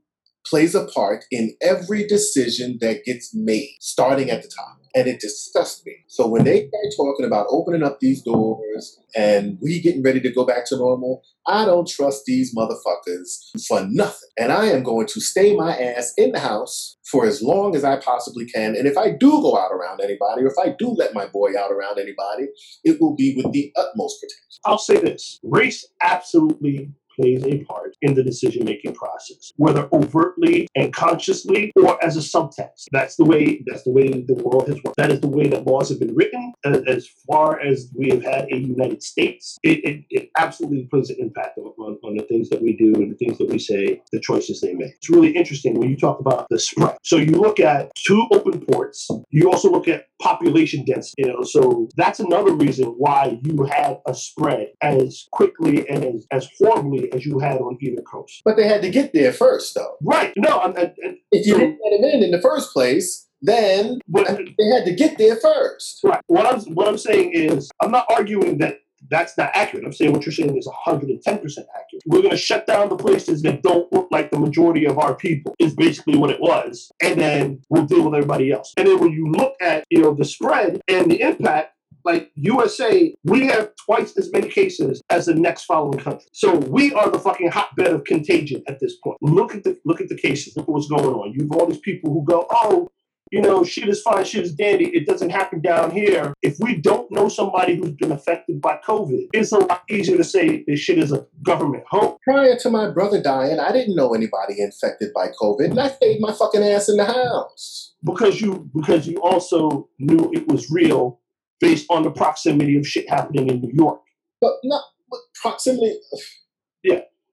plays 0.45 0.75
a 0.75 0.85
part 0.85 1.25
in 1.31 1.55
every 1.61 2.07
decision 2.07 2.77
that 2.81 3.03
gets 3.05 3.33
made, 3.33 3.75
starting 3.79 4.29
at 4.29 4.41
the 4.41 4.49
top. 4.49 4.78
And 4.95 5.07
it 5.07 5.19
disgusts 5.19 5.85
me. 5.85 5.97
So 6.07 6.27
when 6.27 6.43
they 6.43 6.67
start 6.67 6.93
talking 6.97 7.25
about 7.25 7.47
opening 7.49 7.83
up 7.83 7.99
these 7.99 8.23
doors 8.23 8.99
and 9.15 9.57
we 9.61 9.81
getting 9.81 10.01
ready 10.01 10.19
to 10.21 10.31
go 10.31 10.45
back 10.45 10.65
to 10.67 10.77
normal, 10.77 11.21
I 11.47 11.65
don't 11.65 11.87
trust 11.87 12.23
these 12.25 12.55
motherfuckers 12.55 13.65
for 13.67 13.85
nothing. 13.89 14.29
And 14.37 14.51
I 14.51 14.65
am 14.65 14.83
going 14.83 15.07
to 15.07 15.21
stay 15.21 15.55
my 15.55 15.77
ass 15.77 16.13
in 16.17 16.31
the 16.31 16.39
house 16.39 16.97
for 17.09 17.25
as 17.25 17.41
long 17.41 17.75
as 17.75 17.83
I 17.83 17.97
possibly 17.97 18.45
can. 18.45 18.75
And 18.75 18.87
if 18.87 18.97
I 18.97 19.11
do 19.11 19.29
go 19.41 19.57
out 19.57 19.71
around 19.71 20.01
anybody, 20.01 20.43
or 20.43 20.47
if 20.47 20.57
I 20.61 20.75
do 20.77 20.89
let 20.89 21.13
my 21.13 21.25
boy 21.27 21.51
out 21.59 21.71
around 21.71 21.99
anybody, 21.99 22.47
it 22.83 22.99
will 22.99 23.15
be 23.15 23.35
with 23.35 23.51
the 23.51 23.71
utmost 23.75 24.19
protection. 24.21 24.59
I'll 24.65 24.77
say 24.77 24.97
this 24.97 25.39
race 25.43 25.87
absolutely 26.01 26.91
plays 27.19 27.43
a 27.45 27.63
part 27.65 27.95
in 28.01 28.13
the 28.13 28.23
decision 28.23 28.65
making 28.65 28.93
process, 28.93 29.51
whether 29.57 29.89
overtly 29.91 30.67
and 30.75 30.93
consciously 30.93 31.71
or 31.75 32.03
as 32.03 32.17
a 32.17 32.19
subtext. 32.19 32.85
That's 32.91 33.15
the 33.15 33.25
way 33.25 33.63
that's 33.65 33.83
the 33.83 33.91
way 33.91 34.09
the 34.09 34.35
world 34.43 34.67
has 34.67 34.81
worked. 34.83 34.97
That 34.97 35.11
is 35.11 35.21
the 35.21 35.27
way 35.27 35.47
that 35.47 35.65
laws 35.65 35.89
have 35.89 35.99
been 35.99 36.15
written. 36.15 36.53
As, 36.65 37.07
far 37.27 37.59
as 37.59 37.91
we 37.95 38.09
have 38.09 38.23
had 38.23 38.45
a 38.51 38.57
United 38.57 39.03
States, 39.03 39.57
it, 39.63 39.83
it, 39.83 40.05
it 40.09 40.29
absolutely 40.37 40.87
plays 40.91 41.09
an 41.09 41.17
impact 41.19 41.57
on, 41.57 41.97
on 42.03 42.15
the 42.15 42.23
things 42.23 42.49
that 42.49 42.61
we 42.61 42.75
do 42.75 42.93
and 42.95 43.11
the 43.11 43.15
things 43.15 43.37
that 43.37 43.49
we 43.49 43.59
say, 43.59 44.01
the 44.11 44.19
choices 44.19 44.61
they 44.61 44.73
make. 44.73 44.93
It's 44.95 45.09
really 45.09 45.31
interesting 45.31 45.79
when 45.79 45.89
you 45.89 45.97
talk 45.97 46.19
about 46.19 46.47
the 46.49 46.59
spread. 46.59 46.97
So 47.03 47.17
you 47.17 47.33
look 47.33 47.59
at 47.59 47.91
two 47.95 48.25
open 48.31 48.65
ports, 48.65 49.09
you 49.29 49.49
also 49.51 49.71
look 49.71 49.87
at 49.87 50.05
population 50.21 50.83
density, 50.85 51.23
you 51.23 51.27
know, 51.33 51.43
so 51.43 51.87
that's 51.95 52.19
another 52.19 52.53
reason 52.53 52.87
why 52.97 53.39
you 53.43 53.63
had 53.63 53.99
a 54.05 54.13
spread 54.13 54.67
as 54.81 55.27
quickly 55.31 55.87
and 55.89 56.03
as, 56.03 56.25
as 56.31 56.49
horribly 56.59 57.11
as 57.13 57.25
you 57.25 57.39
had 57.39 57.57
on 57.61 57.77
either 57.81 58.01
coast. 58.01 58.41
But 58.45 58.57
they 58.57 58.67
had 58.67 58.81
to 58.81 58.89
get 58.89 59.13
there 59.13 59.31
first, 59.33 59.75
though. 59.75 59.95
Right. 60.03 60.33
No, 60.37 60.59
I'm, 60.59 60.75
I, 60.77 60.93
I- 61.05 61.15
If 61.31 61.45
you 61.47 61.53
So- 61.53 61.59
didn't 61.59 61.79
let 61.83 61.99
him 61.99 62.05
in 62.05 62.23
in 62.23 62.31
the 62.31 62.41
first 62.41 62.73
place, 62.73 63.27
then 63.41 63.99
but 64.09 64.27
they 64.57 64.65
had 64.65 64.83
to 64.85 64.93
get 64.93 65.17
there 65.17 65.37
first. 65.37 66.01
right. 66.03 66.21
What 66.27 66.45
I'm 66.45 66.59
what 66.75 66.89
I'm 66.89 66.97
saying 66.97 67.31
is 67.33 67.71
I'm 67.81 67.89
not 67.91 68.05
arguing 68.09 68.57
that 68.57 68.79
that's 69.09 69.37
not 69.37 69.51
accurate. 69.53 69.85
I'm 69.85 69.93
saying 69.93 70.13
what 70.13 70.25
you're 70.25 70.33
saying 70.33 70.57
is 70.57 70.67
110 70.67 71.39
percent 71.39 71.67
accurate. 71.75 72.03
We're 72.05 72.21
going 72.21 72.31
to 72.31 72.37
shut 72.37 72.67
down 72.67 72.89
the 72.89 72.97
places 72.97 73.41
that 73.43 73.63
don't 73.63 73.91
look 73.93 74.07
like 74.11 74.31
the 74.31 74.39
majority 74.39 74.85
of 74.85 74.97
our 74.97 75.15
people. 75.15 75.55
Is 75.59 75.75
basically 75.75 76.17
what 76.17 76.29
it 76.29 76.39
was, 76.39 76.91
and 77.01 77.19
then 77.19 77.61
we'll 77.69 77.85
deal 77.85 78.03
with 78.03 78.15
everybody 78.15 78.51
else. 78.51 78.73
And 78.77 78.87
then 78.87 78.99
when 78.99 79.11
you 79.11 79.31
look 79.31 79.55
at 79.61 79.83
you 79.89 80.01
know 80.01 80.13
the 80.13 80.25
spread 80.25 80.81
and 80.87 81.09
the 81.11 81.21
impact. 81.21 81.73
Like 82.05 82.31
USA, 82.35 83.13
we 83.25 83.45
have 83.47 83.71
twice 83.85 84.17
as 84.17 84.31
many 84.31 84.47
cases 84.47 85.01
as 85.09 85.25
the 85.25 85.35
next 85.35 85.65
following 85.65 85.99
country. 85.99 86.25
So 86.31 86.55
we 86.55 86.93
are 86.93 87.09
the 87.11 87.19
fucking 87.19 87.51
hotbed 87.51 87.87
of 87.87 88.05
contagion 88.05 88.63
at 88.69 88.79
this 88.79 88.95
point. 89.03 89.17
Look 89.21 89.53
at 89.53 89.65
the 89.65 89.77
look 89.83 89.99
at 89.99 90.07
the 90.07 90.17
cases. 90.17 90.55
Look 90.55 90.63
at 90.63 90.69
what's 90.69 90.87
going 90.87 91.03
on. 91.03 91.33
You've 91.33 91.51
all 91.51 91.67
these 91.67 91.81
people 91.81 92.13
who 92.13 92.23
go, 92.23 92.47
oh, 92.49 92.89
you 93.31 93.41
know, 93.41 93.63
shit 93.63 93.87
is 93.87 94.01
fine, 94.01 94.25
shit 94.25 94.43
is 94.43 94.53
dandy. 94.53 94.85
It 94.95 95.05
doesn't 95.05 95.29
happen 95.29 95.61
down 95.61 95.91
here. 95.91 96.33
If 96.41 96.57
we 96.59 96.75
don't 96.75 97.11
know 97.11 97.29
somebody 97.29 97.75
who's 97.75 97.91
been 97.91 98.11
affected 98.11 98.59
by 98.61 98.79
COVID, 98.87 99.27
it's 99.33 99.51
a 99.51 99.59
lot 99.59 99.83
easier 99.89 100.17
to 100.17 100.23
say 100.23 100.63
this 100.67 100.79
shit 100.79 100.97
is 100.97 101.11
a 101.11 101.25
government 101.43 101.83
hoax. 101.89 102.17
Prior 102.23 102.57
to 102.57 102.69
my 102.69 102.89
brother 102.89 103.21
dying, 103.21 103.59
I 103.59 103.71
didn't 103.71 103.95
know 103.95 104.13
anybody 104.13 104.59
infected 104.59 105.13
by 105.13 105.27
COVID, 105.41 105.71
and 105.71 105.79
I 105.79 105.89
stayed 105.89 106.19
my 106.21 106.33
fucking 106.33 106.63
ass 106.63 106.89
in 106.89 106.97
the 106.97 107.05
house. 107.05 107.93
because 108.03 108.41
you 108.41 108.69
because 108.73 109.07
you 109.07 109.21
also 109.21 109.89
knew 109.99 110.31
it 110.33 110.47
was 110.47 110.69
real 110.71 111.19
based 111.59 111.85
on 111.89 112.03
the 112.03 112.11
proximity 112.11 112.77
of 112.77 112.87
shit 112.87 113.09
happening 113.09 113.49
in 113.49 113.61
New 113.61 113.71
York. 113.73 114.01
But 114.41 114.53
not 114.63 114.83
but 115.09 115.19
proximity. 115.41 115.99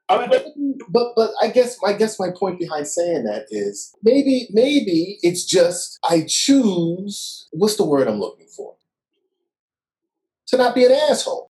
I 0.09 0.19
mean, 0.19 0.29
but, 0.29 0.47
But 0.89 1.13
but 1.17 1.31
I 1.43 1.49
guess 1.49 1.77
I 1.85 1.93
guess 1.93 2.19
my 2.19 2.31
point 2.31 2.59
behind 2.59 2.87
saying 2.87 3.25
that 3.25 3.47
is 3.51 3.95
maybe 4.03 4.49
maybe 4.53 5.19
it's 5.23 5.45
just 5.45 5.99
I 6.09 6.25
choose 6.29 7.49
what's 7.53 7.77
the 7.77 7.85
word 7.85 8.09
I'm 8.09 8.21
looking 8.21 8.47
for 8.47 8.77
to 10.49 10.57
not 10.57 10.75
be 10.75 10.85
an 10.85 10.93
asshole. 10.93 11.51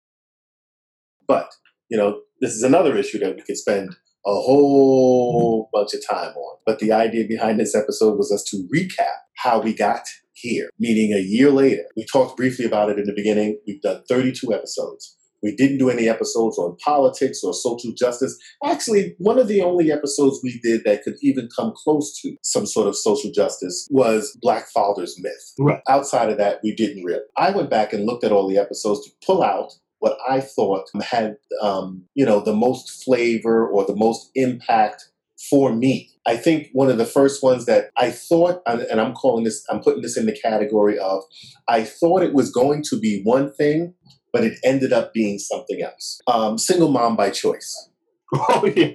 But 1.27 1.51
you 1.89 1.97
know 1.97 2.21
this 2.41 2.53
is 2.53 2.63
another 2.63 2.97
issue 2.97 3.19
that 3.21 3.37
we 3.37 3.43
could 3.43 3.57
spend 3.57 3.97
a 4.27 4.35
whole 4.35 5.69
bunch 5.73 5.95
of 5.95 6.01
time 6.09 6.35
on. 6.35 6.59
But 6.67 6.79
the 6.79 6.93
idea 6.93 7.27
behind 7.27 7.59
this 7.59 7.75
episode 7.75 8.17
was 8.17 8.31
us 8.31 8.45
to 8.51 8.69
recap 8.75 9.17
how 9.37 9.61
we 9.61 9.75
got 9.75 10.03
here, 10.35 10.71
meaning 10.79 11.13
a 11.13 11.21
year 11.21 11.51
later. 11.51 11.85
We 11.97 12.05
talked 12.05 12.37
briefly 12.37 12.65
about 12.65 12.91
it 12.91 12.99
in 12.99 13.07
the 13.07 13.15
beginning. 13.15 13.59
We've 13.67 13.83
done 13.83 14.03
32 14.09 14.53
episodes. 14.53 15.17
We 15.43 15.55
didn't 15.57 15.79
do 15.79 15.91
any 15.91 16.09
episodes 16.09 16.59
on 16.59 16.77
politics 16.85 17.43
or 17.43 17.53
social 17.53 17.93
justice. 17.93 18.39
Actually, 18.65 19.15
one 19.19 19.39
of 19.39 19.49
the 19.49 19.63
only 19.63 19.91
episodes 19.91 20.41
we 20.43 20.61
did 20.63 20.83
that 20.85 21.03
could 21.03 21.17
even 21.23 21.49
come 21.57 21.73
close 21.77 22.19
to 22.21 22.37
some 22.43 22.67
sort 22.67 22.89
of 22.89 22.97
social 22.97 23.31
justice 23.31 23.89
was 23.91 24.37
Black 24.41 24.69
Father's 24.69 25.17
Myth. 25.21 25.53
Right. 25.59 25.81
Outside 25.89 26.31
of 26.31 26.39
that, 26.39 26.61
we 26.63 26.75
didn't 26.75 27.05
really. 27.05 27.23
I 27.37 27.51
went 27.51 27.71
back 27.71 27.93
and 27.93 28.07
looked 28.07 28.25
at 28.25 28.33
all 28.33 28.49
the 28.49 28.59
episodes 28.59 29.05
to 29.05 29.11
pull 29.27 29.43
out 29.43 29.73
what 29.99 30.19
I 30.29 30.41
thought 30.41 30.89
had, 31.01 31.37
um, 31.61 32.05
you 32.15 32.27
know, 32.27 32.41
the 32.41 32.55
most 32.55 33.05
flavor 33.05 33.67
or 33.67 33.85
the 33.85 33.95
most 33.95 34.31
impact 34.35 35.09
for 35.49 35.73
me. 35.73 36.11
I 36.27 36.37
think 36.37 36.69
one 36.73 36.91
of 36.91 36.99
the 36.99 37.05
first 37.05 37.43
ones 37.43 37.67
that 37.67 37.91
I 37.97 38.11
thought, 38.11 38.63
and 38.67 38.81
and 38.83 39.01
I'm 39.01 39.13
calling 39.13 39.45
this, 39.45 39.65
I'm 39.71 39.81
putting 39.81 40.03
this 40.03 40.17
in 40.17 40.27
the 40.27 40.37
category 40.37 40.99
of, 40.99 41.23
I 41.69 41.85
thought 41.85 42.23
it 42.23 42.35
was 42.35 42.51
going 42.51 42.83
to 42.91 42.99
be 42.99 43.23
one 43.23 43.53
thing, 43.53 43.95
but 44.33 44.45
it 44.45 44.59
ended 44.65 44.93
up 44.93 45.13
being 45.13 45.39
something 45.39 45.83
else. 45.83 46.21
Um, 46.27 46.59
single 46.59 46.89
mom 46.91 47.17
by 47.17 47.31
choice. 47.31 47.89
Oh 48.35 48.65
yeah. 48.75 48.93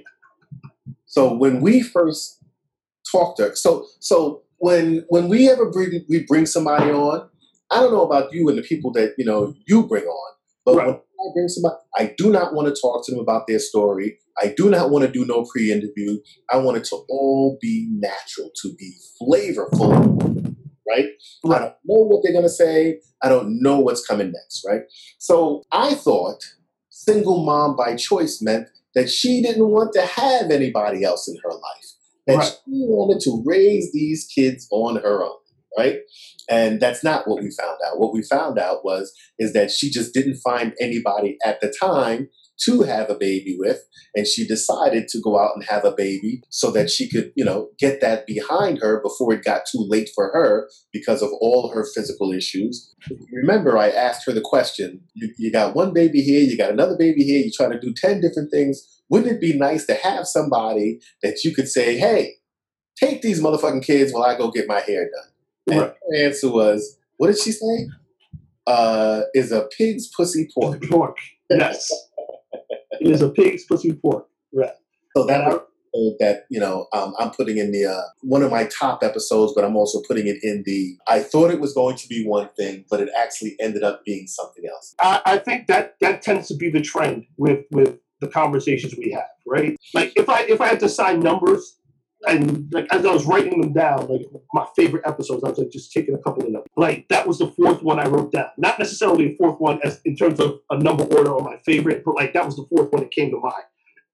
So 1.06 1.34
when 1.34 1.60
we 1.60 1.82
first 1.82 2.42
talked 3.10 3.38
to 3.38 3.44
her, 3.44 3.54
so 3.56 3.86
so 4.00 4.42
when 4.58 5.04
when 5.08 5.28
we 5.28 5.48
ever 5.48 5.70
bring 5.70 6.04
we 6.08 6.24
bring 6.26 6.46
somebody 6.46 6.90
on, 6.90 7.28
I 7.70 7.80
don't 7.80 7.92
know 7.92 8.02
about 8.04 8.32
you 8.32 8.48
and 8.48 8.58
the 8.58 8.62
people 8.62 8.92
that 8.92 9.14
you 9.18 9.24
know 9.24 9.54
you 9.66 9.84
bring 9.86 10.04
on, 10.04 10.34
but 10.64 10.76
Right. 10.76 10.86
when 10.86 10.96
I 10.96 11.32
bring 11.34 11.48
somebody, 11.48 11.76
I 11.96 12.14
do 12.16 12.30
not 12.30 12.54
want 12.54 12.74
to 12.74 12.80
talk 12.80 13.04
to 13.06 13.12
them 13.12 13.20
about 13.20 13.46
their 13.46 13.58
story. 13.58 14.18
I 14.40 14.54
do 14.56 14.70
not 14.70 14.90
want 14.90 15.04
to 15.04 15.10
do 15.10 15.24
no 15.24 15.44
pre-interview. 15.44 16.18
I 16.52 16.58
want 16.58 16.76
it 16.76 16.84
to 16.84 16.96
all 17.08 17.58
be 17.60 17.88
natural, 17.92 18.50
to 18.62 18.74
be 18.78 18.94
flavorful, 19.20 20.54
right? 20.88 21.06
I 21.44 21.58
don't 21.58 21.74
know 21.84 22.04
what 22.04 22.22
they're 22.22 22.32
gonna 22.32 22.48
say. 22.48 23.00
I 23.22 23.28
don't 23.28 23.60
know 23.62 23.78
what's 23.80 24.04
coming 24.06 24.32
next, 24.32 24.64
right? 24.66 24.82
So 25.18 25.62
I 25.72 25.94
thought 25.94 26.42
single 26.90 27.44
mom 27.44 27.76
by 27.76 27.96
choice 27.96 28.40
meant 28.42 28.68
that 28.94 29.08
she 29.08 29.40
didn't 29.42 29.68
want 29.68 29.92
to 29.94 30.02
have 30.02 30.50
anybody 30.50 31.04
else 31.04 31.28
in 31.28 31.36
her 31.42 31.52
life. 31.52 31.86
That 32.26 32.36
Right. 32.38 32.52
she 32.64 32.84
wanted 32.86 33.20
to 33.22 33.42
raise 33.46 33.92
these 33.92 34.26
kids 34.26 34.66
on 34.70 34.96
her 34.96 35.24
own, 35.24 35.38
right? 35.78 36.00
And 36.50 36.80
that's 36.80 37.02
not 37.04 37.26
what 37.26 37.42
we 37.42 37.50
found 37.50 37.78
out. 37.86 37.98
What 37.98 38.12
we 38.12 38.22
found 38.22 38.58
out 38.58 38.84
was 38.84 39.12
is 39.38 39.52
that 39.54 39.70
she 39.70 39.90
just 39.90 40.12
didn't 40.12 40.36
find 40.36 40.74
anybody 40.80 41.38
at 41.44 41.60
the 41.60 41.72
time 41.80 42.28
to 42.64 42.82
have 42.82 43.08
a 43.10 43.14
baby 43.14 43.56
with 43.58 43.82
and 44.14 44.26
she 44.26 44.46
decided 44.46 45.06
to 45.08 45.20
go 45.20 45.38
out 45.38 45.52
and 45.54 45.64
have 45.64 45.84
a 45.84 45.92
baby 45.92 46.42
so 46.50 46.70
that 46.70 46.90
she 46.90 47.08
could 47.08 47.32
you 47.36 47.44
know 47.44 47.68
get 47.78 48.00
that 48.00 48.26
behind 48.26 48.78
her 48.80 49.00
before 49.02 49.32
it 49.32 49.44
got 49.44 49.62
too 49.70 49.84
late 49.88 50.10
for 50.14 50.30
her 50.32 50.68
because 50.92 51.22
of 51.22 51.30
all 51.40 51.70
her 51.72 51.84
physical 51.94 52.32
issues 52.32 52.94
remember 53.32 53.76
i 53.78 53.88
asked 53.90 54.26
her 54.26 54.32
the 54.32 54.40
question 54.40 55.00
you, 55.14 55.28
you 55.38 55.52
got 55.52 55.74
one 55.74 55.92
baby 55.92 56.20
here 56.20 56.40
you 56.40 56.56
got 56.56 56.70
another 56.70 56.96
baby 56.98 57.22
here 57.22 57.44
you 57.44 57.50
try 57.50 57.68
to 57.68 57.78
do 57.80 57.92
10 57.94 58.20
different 58.20 58.50
things 58.50 59.02
wouldn't 59.10 59.32
it 59.32 59.40
be 59.40 59.56
nice 59.56 59.86
to 59.86 59.94
have 59.94 60.26
somebody 60.26 61.00
that 61.22 61.44
you 61.44 61.54
could 61.54 61.68
say 61.68 61.96
hey 61.96 62.34
take 62.98 63.22
these 63.22 63.40
motherfucking 63.40 63.84
kids 63.84 64.12
while 64.12 64.24
i 64.24 64.36
go 64.36 64.50
get 64.50 64.66
my 64.66 64.80
hair 64.80 65.04
done 65.04 65.30
and 65.68 65.80
Right. 65.80 65.92
her 66.10 66.26
answer 66.26 66.50
was 66.50 66.96
what 67.18 67.28
did 67.28 67.38
she 67.38 67.52
say 67.52 67.86
uh, 68.66 69.22
is 69.34 69.50
a 69.50 69.66
pig's 69.76 70.08
pussy 70.14 70.46
pork 70.54 70.82
Pork. 70.90 71.16
Yes. 71.50 71.90
it 72.92 73.10
is 73.10 73.22
a 73.22 73.28
pig's 73.28 73.64
pussy 73.64 73.92
pork. 73.92 74.26
So 75.16 75.24
that 75.26 75.64
that 76.20 76.44
you 76.50 76.60
know 76.60 76.86
um, 76.92 77.14
I'm 77.18 77.30
putting 77.30 77.58
in 77.58 77.72
the 77.72 77.86
uh, 77.86 78.02
one 78.20 78.42
of 78.42 78.50
my 78.50 78.64
top 78.66 79.02
episodes, 79.02 79.52
but 79.54 79.64
I'm 79.64 79.76
also 79.76 80.00
putting 80.06 80.26
it 80.26 80.38
in 80.42 80.62
the. 80.64 80.96
I 81.06 81.20
thought 81.20 81.50
it 81.50 81.60
was 81.60 81.72
going 81.72 81.96
to 81.96 82.08
be 82.08 82.26
one 82.26 82.48
thing, 82.56 82.84
but 82.90 83.00
it 83.00 83.08
actually 83.16 83.56
ended 83.60 83.82
up 83.82 84.04
being 84.04 84.26
something 84.26 84.64
else. 84.70 84.94
I, 85.00 85.20
I 85.24 85.38
think 85.38 85.66
that 85.68 85.94
that 86.00 86.22
tends 86.22 86.48
to 86.48 86.56
be 86.56 86.70
the 86.70 86.80
trend 86.80 87.26
with 87.36 87.64
with 87.70 87.98
the 88.20 88.28
conversations 88.28 88.94
we 88.96 89.10
have, 89.12 89.28
right? 89.46 89.76
Like 89.94 90.12
if 90.16 90.28
I 90.28 90.42
if 90.42 90.60
I 90.60 90.68
had 90.68 90.80
to 90.80 90.88
sign 90.88 91.20
numbers 91.20 91.78
and 92.26 92.68
like 92.72 92.86
as 92.90 93.06
I 93.06 93.12
was 93.12 93.26
writing 93.26 93.60
them 93.60 93.72
down, 93.72 94.08
like 94.08 94.22
my 94.52 94.66
favorite 94.76 95.04
episodes, 95.06 95.44
I 95.44 95.50
was 95.50 95.58
like 95.58 95.70
just 95.70 95.92
taking 95.92 96.14
a 96.14 96.18
couple 96.18 96.46
of 96.46 96.52
them. 96.52 96.62
Like 96.76 97.06
that 97.08 97.26
was 97.26 97.38
the 97.38 97.48
fourth 97.48 97.82
one 97.82 97.98
I 97.98 98.06
wrote 98.06 98.32
down. 98.32 98.48
Not 98.56 98.78
necessarily 98.78 99.28
the 99.28 99.36
fourth 99.36 99.60
one 99.60 99.80
as 99.84 100.00
in 100.04 100.16
terms 100.16 100.40
of 100.40 100.60
a 100.70 100.78
number 100.78 101.04
order 101.04 101.30
or 101.30 101.42
my 101.42 101.58
favorite, 101.64 102.02
but 102.04 102.16
like 102.16 102.32
that 102.32 102.44
was 102.44 102.56
the 102.56 102.66
fourth 102.68 102.90
one 102.92 103.02
that 103.02 103.12
came 103.12 103.30
to 103.30 103.38
mind. 103.38 103.64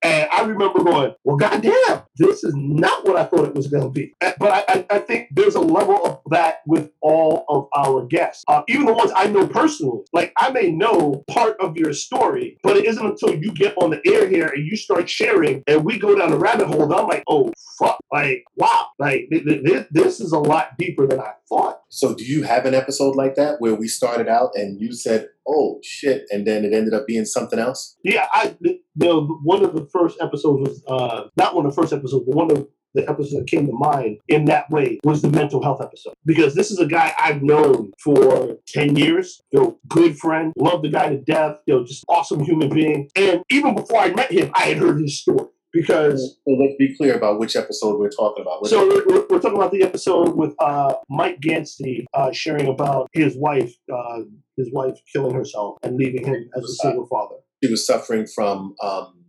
And 0.05 0.29
I 0.31 0.41
remember 0.41 0.83
going, 0.83 1.15
well, 1.23 1.37
goddamn, 1.37 2.03
this 2.15 2.43
is 2.43 2.53
not 2.55 3.05
what 3.07 3.15
I 3.15 3.25
thought 3.25 3.45
it 3.45 3.55
was 3.55 3.67
going 3.67 3.83
to 3.83 3.89
be. 3.89 4.13
Uh, 4.21 4.33
But 4.37 4.51
I, 4.69 4.85
I, 4.91 4.99
think 4.99 5.29
there's 5.31 5.55
a 5.55 5.61
level 5.61 6.05
of 6.05 6.19
that 6.29 6.59
with 6.67 6.91
all 7.01 7.43
of 7.49 7.67
our 7.75 8.05
guests, 8.05 8.43
uh, 8.47 8.61
even 8.67 8.85
the 8.85 8.93
ones 8.93 9.11
I 9.15 9.27
know 9.27 9.47
personally. 9.47 10.03
Like 10.13 10.31
I 10.37 10.51
may 10.51 10.71
know 10.71 11.23
part 11.27 11.59
of 11.59 11.75
your 11.75 11.93
story, 11.93 12.57
but 12.61 12.77
it 12.77 12.85
isn't 12.85 13.05
until 13.05 13.35
you 13.35 13.51
get 13.51 13.75
on 13.77 13.89
the 13.89 14.01
air 14.05 14.27
here 14.27 14.47
and 14.47 14.65
you 14.65 14.77
start 14.77 15.09
sharing, 15.09 15.63
and 15.67 15.83
we 15.83 15.97
go 15.97 16.15
down 16.15 16.31
the 16.31 16.37
rabbit 16.37 16.67
hole. 16.67 16.87
That 16.87 16.99
I'm 16.99 17.07
like, 17.07 17.23
oh 17.27 17.51
fuck, 17.79 17.99
like 18.11 18.43
wow, 18.55 18.87
like 18.99 19.27
th- 19.31 19.43
th- 19.43 19.87
this 19.91 20.19
is 20.19 20.31
a 20.31 20.39
lot 20.39 20.77
deeper 20.77 21.07
than 21.07 21.19
I 21.19 21.33
thought. 21.49 21.81
So, 21.89 22.13
do 22.13 22.23
you 22.23 22.43
have 22.43 22.65
an 22.65 22.73
episode 22.73 23.15
like 23.15 23.35
that 23.35 23.59
where 23.59 23.75
we 23.75 23.87
started 23.87 24.27
out 24.27 24.51
and 24.55 24.79
you 24.79 24.93
said, 24.93 25.29
"Oh 25.47 25.79
shit," 25.83 26.25
and 26.31 26.45
then 26.45 26.65
it 26.65 26.73
ended 26.73 26.93
up 26.93 27.07
being 27.07 27.25
something 27.25 27.59
else? 27.59 27.97
Yeah, 28.03 28.27
I 28.31 28.55
the, 28.61 28.79
the 28.95 29.21
one 29.43 29.63
of 29.63 29.75
the 29.75 29.85
first 29.91 30.17
episodes 30.21 30.69
was 30.69 30.83
uh, 30.87 31.29
not 31.37 31.55
one 31.55 31.65
of 31.65 31.75
the 31.75 31.81
first 31.81 31.93
episodes, 31.93 32.25
but 32.25 32.35
one 32.35 32.51
of 32.51 32.67
the 32.95 33.07
episodes 33.09 33.35
that 33.35 33.47
came 33.47 33.67
to 33.67 33.73
mind 33.73 34.17
in 34.29 34.45
that 34.45 34.69
way 34.69 34.97
was 35.03 35.21
the 35.21 35.29
mental 35.29 35.61
health 35.61 35.81
episode 35.81 36.13
because 36.25 36.55
this 36.55 36.71
is 36.71 36.79
a 36.79 36.85
guy 36.85 37.13
I've 37.19 37.43
known 37.43 37.91
for 38.01 38.57
ten 38.67 38.95
years. 38.95 39.41
You 39.51 39.59
know, 39.59 39.79
good 39.87 40.17
friend, 40.17 40.53
love 40.57 40.81
the 40.81 40.89
guy 40.89 41.09
to 41.09 41.17
death. 41.17 41.57
You 41.67 41.75
know, 41.75 41.85
just 41.85 42.05
awesome 42.07 42.41
human 42.43 42.69
being. 42.69 43.09
And 43.15 43.43
even 43.49 43.75
before 43.75 43.99
I 43.99 44.11
met 44.11 44.31
him, 44.31 44.49
I 44.55 44.63
had 44.63 44.77
heard 44.77 45.01
his 45.01 45.19
story 45.19 45.44
because 45.75 46.37
So 46.47 46.51
let's 46.53 46.75
be 46.79 46.95
clear 46.97 47.15
about 47.15 47.39
which 47.39 47.55
episode 47.55 47.99
we're 47.99 48.09
talking 48.09 48.41
about. 48.43 48.65
So 48.67 48.87
we're, 48.87 49.05
we're- 49.29 49.41
talking 49.41 49.57
about 49.57 49.71
the 49.71 49.83
episode 49.83 50.35
with 50.35 50.53
uh, 50.59 50.93
Mike 51.09 51.39
Gansky 51.41 52.05
uh, 52.13 52.31
sharing 52.31 52.67
about 52.67 53.09
his 53.13 53.35
wife, 53.37 53.73
uh, 53.93 54.21
his 54.57 54.69
wife 54.71 54.95
killing 55.11 55.35
herself 55.35 55.77
and 55.83 55.97
leaving 55.97 56.25
him 56.25 56.49
as 56.57 56.63
a 56.63 56.73
single 56.83 57.05
father. 57.07 57.35
she 57.63 57.69
was 57.69 57.85
suffering 57.85 58.25
from 58.25 58.75
um, 58.81 59.25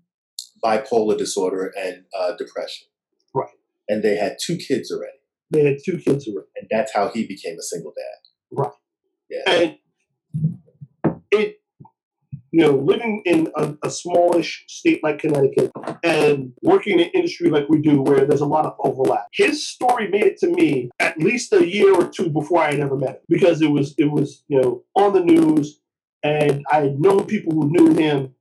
bipolar 0.65 1.19
disorder 1.19 1.73
and 1.77 2.05
uh, 2.19 2.33
depression, 2.37 2.87
Right. 3.35 3.49
and 3.89 4.03
they 4.03 4.17
had 4.17 4.37
two 4.41 4.57
kids 4.57 4.91
already, 4.93 5.19
They 5.51 5.65
had 5.65 5.79
two 5.85 5.99
kids 5.99 6.27
already. 6.29 6.49
and 6.57 6.69
that's 6.71 6.93
how 6.95 7.09
he 7.09 7.27
became 7.27 7.57
a 7.59 7.63
single 7.63 7.93
dad. 7.97 8.59
Right. 8.63 8.73
Yeah. 9.29 9.51
And 9.53 9.79
it, 11.33 11.57
you 12.57 12.63
know, 12.63 12.75
living 12.75 13.21
in 13.27 13.53
a, 13.57 13.75
a 13.83 13.91
smallish 13.91 14.65
state 14.67 15.05
like 15.05 15.19
Connecticut 15.19 15.71
and 16.03 16.55
working 16.63 16.95
in 16.95 17.05
an 17.05 17.11
industry 17.13 17.51
like 17.51 17.69
we 17.69 17.83
do 17.83 18.01
where 18.01 18.25
there's 18.25 18.41
a 18.41 18.47
lot 18.47 18.65
of 18.65 18.75
overlap. 18.79 19.27
His 19.35 19.69
story 19.69 20.09
made 20.09 20.23
it 20.23 20.39
to 20.39 20.47
me 20.47 20.89
at 20.99 21.19
least 21.19 21.53
a 21.53 21.69
year 21.69 21.95
or 21.95 22.09
two 22.09 22.31
before 22.31 22.63
I 22.63 22.71
had 22.71 22.81
ever 22.81 22.97
met 22.97 23.11
him 23.11 23.21
because 23.29 23.61
it 23.61 23.71
was, 23.71 23.95
it 23.99 24.11
was, 24.11 24.43
you 24.49 24.59
know, 24.59 24.83
on 24.95 25.13
the 25.13 25.21
news 25.21 25.83
and 26.23 26.65
I 26.73 26.77
had 26.77 26.99
known 26.99 27.27
people 27.27 27.53
who 27.53 27.69
knew 27.69 27.93
him. 27.93 28.35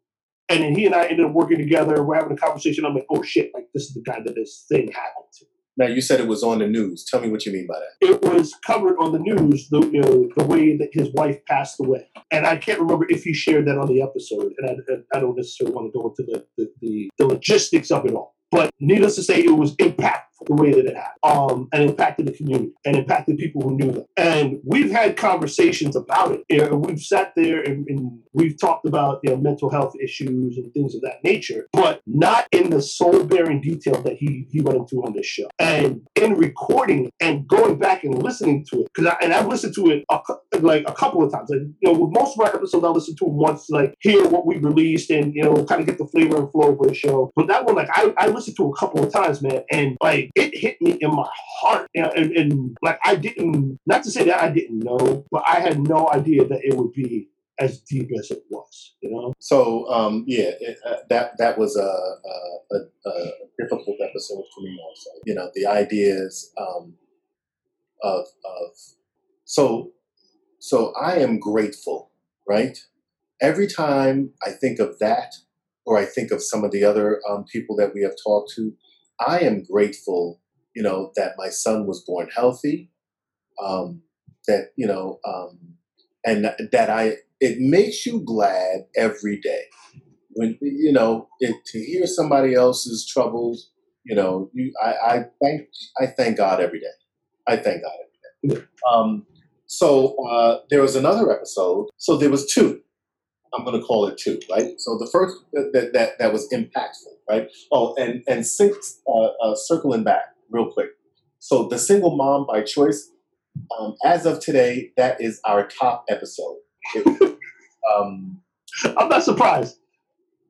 And 0.47 0.63
then 0.63 0.75
he 0.75 0.85
and 0.85 0.95
I 0.95 1.07
ended 1.07 1.25
up 1.25 1.33
working 1.33 1.57
together. 1.57 2.01
We're 2.01 2.15
having 2.15 2.37
a 2.37 2.37
conversation. 2.37 2.85
I'm 2.85 2.95
like, 2.95 3.07
oh 3.09 3.21
shit, 3.21 3.51
like 3.53 3.67
this 3.73 3.83
is 3.83 3.95
the 3.95 4.01
guy 4.01 4.21
that 4.23 4.33
this 4.33 4.63
thing 4.69 4.93
happened 4.93 5.25
to. 5.39 5.45
Now 5.77 5.87
you 5.87 6.01
said 6.01 6.19
it 6.19 6.27
was 6.27 6.43
on 6.43 6.59
the 6.59 6.67
news. 6.67 7.05
Tell 7.05 7.19
me 7.21 7.29
what 7.29 7.45
you 7.45 7.51
mean 7.51 7.67
by 7.67 7.75
that. 7.79 8.09
it 8.09 8.21
was 8.21 8.53
covered 8.65 8.97
on 8.97 9.11
the 9.11 9.19
news 9.19 9.67
the 9.69 9.81
you 9.91 10.01
know 10.01 10.29
the 10.37 10.45
way 10.45 10.77
that 10.77 10.89
his 10.93 11.09
wife 11.13 11.43
passed 11.45 11.79
away, 11.79 12.07
and 12.31 12.45
I 12.47 12.57
can't 12.57 12.79
remember 12.79 13.05
if 13.09 13.23
he 13.23 13.33
shared 13.33 13.67
that 13.67 13.77
on 13.77 13.87
the 13.87 14.01
episode, 14.01 14.53
and 14.57 14.69
I, 15.13 15.17
I 15.17 15.19
don't 15.19 15.35
necessarily 15.35 15.75
want 15.75 15.91
to 15.91 15.99
go 15.99 16.07
into 16.09 16.23
the, 16.31 16.45
the 16.57 16.71
the 16.81 17.09
the 17.17 17.25
logistics 17.25 17.91
of 17.91 18.05
it 18.05 18.13
all. 18.13 18.35
But 18.51 18.71
needless 18.79 19.15
to 19.15 19.23
say, 19.23 19.43
it 19.43 19.49
was 19.49 19.75
impactful 19.77 20.21
the 20.45 20.53
way 20.53 20.71
that 20.71 20.85
it 20.85 20.95
happened, 20.95 21.19
um, 21.23 21.67
and 21.73 21.89
impacted 21.89 22.27
the 22.27 22.33
community 22.33 22.73
and 22.85 22.95
impacted 22.95 23.37
people 23.37 23.61
who 23.61 23.77
knew 23.77 23.91
them. 23.91 24.05
And 24.17 24.59
we've 24.63 24.91
had 24.91 25.17
conversations 25.17 25.95
about 25.95 26.31
it. 26.31 26.43
You 26.49 26.69
know, 26.69 26.75
we've 26.77 26.99
sat 26.99 27.33
there 27.35 27.61
and, 27.61 27.85
and 27.87 28.19
we've 28.33 28.59
talked 28.59 28.85
about 28.85 29.19
you 29.23 29.31
know 29.31 29.37
mental 29.37 29.69
health 29.69 29.93
issues 30.01 30.57
and 30.57 30.73
things 30.73 30.95
of 30.95 31.01
that 31.01 31.23
nature, 31.23 31.67
but 31.73 32.01
not 32.05 32.47
in 32.51 32.69
the 32.69 32.81
soul 32.81 33.23
bearing 33.23 33.61
detail 33.61 34.01
that 34.01 34.17
he 34.17 34.47
he 34.51 34.61
went 34.61 34.77
into 34.77 35.03
on 35.03 35.13
this 35.13 35.25
show. 35.25 35.47
And 35.59 36.01
in 36.15 36.35
recording 36.35 37.11
and 37.19 37.47
going 37.47 37.77
back 37.77 38.03
and 38.03 38.21
listening 38.21 38.65
to 38.71 38.81
it, 38.81 38.87
because 38.93 39.13
and 39.21 39.33
I've 39.33 39.47
listened 39.47 39.75
to 39.75 39.89
it 39.91 40.05
a, 40.09 40.19
like 40.59 40.83
a 40.87 40.93
couple 40.93 41.23
of 41.23 41.31
times. 41.31 41.51
And 41.51 41.73
you 41.81 41.91
know, 41.91 41.99
with 41.99 42.13
most 42.13 42.37
of 42.37 42.45
our 42.45 42.55
episodes, 42.55 42.83
I 42.83 42.89
listen 42.89 43.15
to 43.17 43.25
them 43.25 43.35
once, 43.35 43.69
like 43.69 43.93
hear 43.99 44.27
what 44.27 44.45
we 44.45 44.57
released 44.57 45.09
and 45.09 45.33
you 45.33 45.43
know, 45.43 45.63
kind 45.65 45.81
of 45.81 45.87
get 45.87 45.97
the 45.97 46.07
flavor 46.07 46.37
and 46.37 46.51
flow 46.51 46.73
of 46.73 46.87
the 46.87 46.93
show. 46.93 47.31
But 47.35 47.47
that 47.47 47.65
one, 47.65 47.75
like 47.75 47.89
I, 47.91 48.13
I 48.17 48.27
listened 48.27 48.57
to 48.57 48.69
a 48.69 48.75
couple 48.75 49.03
of 49.03 49.11
times, 49.11 49.41
man, 49.41 49.63
and 49.71 49.97
like 50.01 50.24
it 50.35 50.57
hit 50.57 50.81
me 50.81 50.97
in 50.99 51.11
my 51.11 51.29
heart. 51.59 51.87
Know, 51.95 52.11
and, 52.15 52.31
and 52.31 52.77
like 52.81 52.99
I 53.03 53.15
didn't, 53.15 53.79
not 53.85 54.03
to 54.03 54.11
say 54.11 54.23
that 54.25 54.41
I 54.41 54.49
didn't 54.49 54.79
know, 54.79 55.25
but 55.31 55.43
I 55.47 55.59
had 55.59 55.79
no 55.79 56.09
idea 56.11 56.47
that 56.47 56.61
it 56.63 56.75
would 56.75 56.93
be 56.93 57.29
as 57.59 57.79
deep 57.81 58.09
as 58.19 58.31
it 58.31 58.43
was. 58.49 58.95
You 59.01 59.11
know. 59.11 59.33
So 59.39 59.89
um, 59.89 60.23
yeah, 60.27 60.51
it, 60.59 60.77
uh, 60.85 60.97
that 61.09 61.37
that 61.37 61.57
was 61.57 61.75
a, 61.75 61.81
a, 61.81 62.75
a, 62.75 63.09
a 63.09 63.31
difficult 63.59 63.97
episode 64.01 64.43
for 64.53 64.61
me 64.61 64.79
also. 64.87 65.09
You 65.25 65.35
know, 65.35 65.49
the 65.53 65.65
ideas 65.65 66.51
um, 66.57 66.93
of 68.03 68.25
of 68.45 68.71
so 69.45 69.91
so 70.59 70.93
I 70.99 71.17
am 71.17 71.39
grateful, 71.39 72.11
right, 72.49 72.77
every 73.41 73.67
time 73.67 74.31
I 74.43 74.51
think 74.51 74.79
of 74.79 74.97
that, 74.99 75.35
or 75.85 75.97
I 75.97 76.05
think 76.05 76.31
of 76.31 76.41
some 76.41 76.63
of 76.63 76.71
the 76.71 76.83
other 76.83 77.21
um, 77.29 77.45
people 77.45 77.75
that 77.75 77.93
we 77.93 78.01
have 78.01 78.15
talked 78.23 78.51
to, 78.55 78.73
I 79.19 79.39
am 79.39 79.63
grateful, 79.63 80.41
you 80.75 80.83
know, 80.83 81.11
that 81.15 81.33
my 81.37 81.49
son 81.49 81.87
was 81.87 82.03
born 82.05 82.29
healthy, 82.35 82.91
um, 83.63 84.01
that 84.47 84.69
you 84.75 84.87
know, 84.87 85.19
um, 85.27 85.59
and 86.25 86.45
that 86.71 86.89
I. 86.89 87.17
It 87.41 87.59
makes 87.59 88.05
you 88.05 88.23
glad 88.25 88.85
every 88.95 89.39
day 89.41 89.63
when 90.31 90.57
you 90.61 90.91
know 90.91 91.27
it, 91.39 91.55
to 91.67 91.79
hear 91.79 92.07
somebody 92.07 92.53
else's 92.53 93.05
troubles. 93.05 93.71
You 94.03 94.15
know, 94.15 94.49
you, 94.53 94.71
I, 94.81 94.93
I 95.15 95.23
thank 95.41 95.67
I 95.99 96.07
thank 96.07 96.37
God 96.37 96.61
every 96.61 96.79
day. 96.79 96.95
I 97.47 97.57
thank 97.57 97.83
God 97.83 97.91
every 98.43 98.55
day. 98.55 98.65
Um, 98.89 99.25
so 99.67 100.15
uh, 100.27 100.59
there 100.69 100.81
was 100.81 100.95
another 100.95 101.31
episode. 101.31 101.87
So 101.97 102.17
there 102.17 102.29
was 102.29 102.45
two. 102.51 102.81
I'm 103.55 103.65
going 103.65 103.79
to 103.79 103.85
call 103.85 104.07
it 104.07 104.17
two, 104.17 104.39
right? 104.51 104.79
So 104.79 104.97
the 104.97 105.09
first 105.11 105.37
that 105.53 105.91
that, 105.93 106.19
that 106.19 106.33
was 106.33 106.47
impactful, 106.51 107.13
right? 107.29 107.49
Oh, 107.71 107.95
and 107.97 108.23
and 108.27 108.45
six, 108.45 109.01
uh, 109.07 109.27
uh, 109.43 109.55
circling 109.55 110.03
back 110.03 110.35
real 110.49 110.71
quick. 110.71 110.89
So 111.39 111.67
the 111.67 111.77
single 111.77 112.15
mom 112.15 112.45
by 112.47 112.61
choice, 112.63 113.11
um, 113.79 113.95
as 114.03 114.25
of 114.25 114.39
today, 114.39 114.91
that 114.97 115.21
is 115.21 115.39
our 115.45 115.67
top 115.67 116.05
episode. 116.09 116.57
It, 116.95 117.37
um, 117.95 118.41
I'm 118.97 119.09
not 119.09 119.23
surprised. 119.23 119.77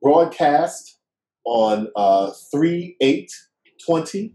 broadcast 0.02 0.98
on 1.44 1.88
uh, 1.96 2.32
3 2.52 2.96
8 3.00 3.30
20 3.86 4.34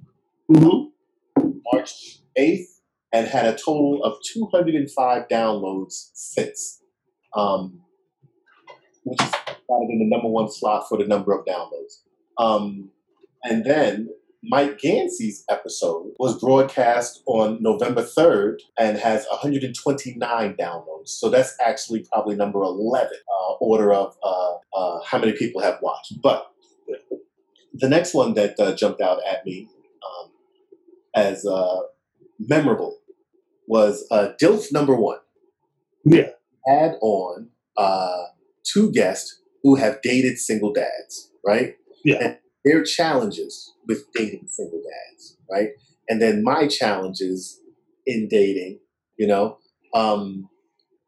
Mm-hmm. 0.52 1.50
March 1.72 2.20
8th 2.38 2.66
and 3.14 3.28
had 3.28 3.46
a 3.46 3.54
total 3.54 4.04
of 4.04 4.16
205 4.34 5.28
downloads 5.30 6.10
since, 6.14 6.82
um, 7.36 7.82
which 9.04 9.22
is 9.22 9.32
kind 9.32 9.84
of 9.84 9.90
in 9.90 10.00
the 10.00 10.08
number 10.08 10.28
one 10.28 10.52
slot 10.52 10.88
for 10.88 10.98
the 10.98 11.06
number 11.06 11.34
of 11.34 11.46
downloads. 11.46 12.02
Um, 12.38 12.90
and 13.44 13.66
then 13.66 14.10
Mike 14.44 14.80
Gansey's 14.80 15.44
episode 15.50 16.12
was 16.18 16.40
broadcast 16.40 17.22
on 17.28 17.62
November 17.62 18.02
3rd 18.04 18.58
and 18.80 18.98
has 18.98 19.26
129 19.30 20.56
downloads. 20.60 21.10
So 21.10 21.30
that's 21.30 21.56
actually 21.64 22.06
probably 22.12 22.36
number 22.36 22.62
11 22.62 23.10
uh, 23.12 23.54
order 23.60 23.94
of 23.94 24.16
uh, 24.24 24.56
uh, 24.76 25.00
how 25.06 25.20
many 25.20 25.34
people 25.34 25.62
have 25.62 25.78
watched. 25.82 26.20
But 26.22 26.52
the 27.74 27.88
next 27.88 28.14
one 28.14 28.34
that 28.34 28.60
uh, 28.60 28.76
jumped 28.76 29.02
out 29.02 29.20
at 29.30 29.46
me 29.46 29.70
um, 30.04 30.32
as 31.16 31.46
uh, 31.46 31.82
memorable 32.40 32.98
was 33.68 34.06
uh, 34.12 34.30
DILF 34.40 34.72
number 34.72 34.96
one. 34.96 35.20
Yeah. 36.04 36.30
Had 36.66 36.96
on 37.02 37.50
uh, 37.78 38.24
two 38.64 38.92
guests 38.92 39.40
who 39.64 39.76
have 39.76 40.02
dated 40.02 40.38
single 40.38 40.74
dads, 40.74 41.32
right? 41.46 41.76
Yeah. 42.04 42.18
And 42.22 42.38
their 42.66 42.84
challenges 42.84 43.74
with 43.88 44.06
dating 44.14 44.48
single 44.48 44.82
dads, 44.82 45.38
right? 45.50 45.70
And 46.10 46.22
then 46.22 46.44
my 46.44 46.68
challenges 46.68 47.60
in 48.06 48.28
dating, 48.28 48.80
you 49.18 49.28
know. 49.28 49.58
Um, 49.94 50.50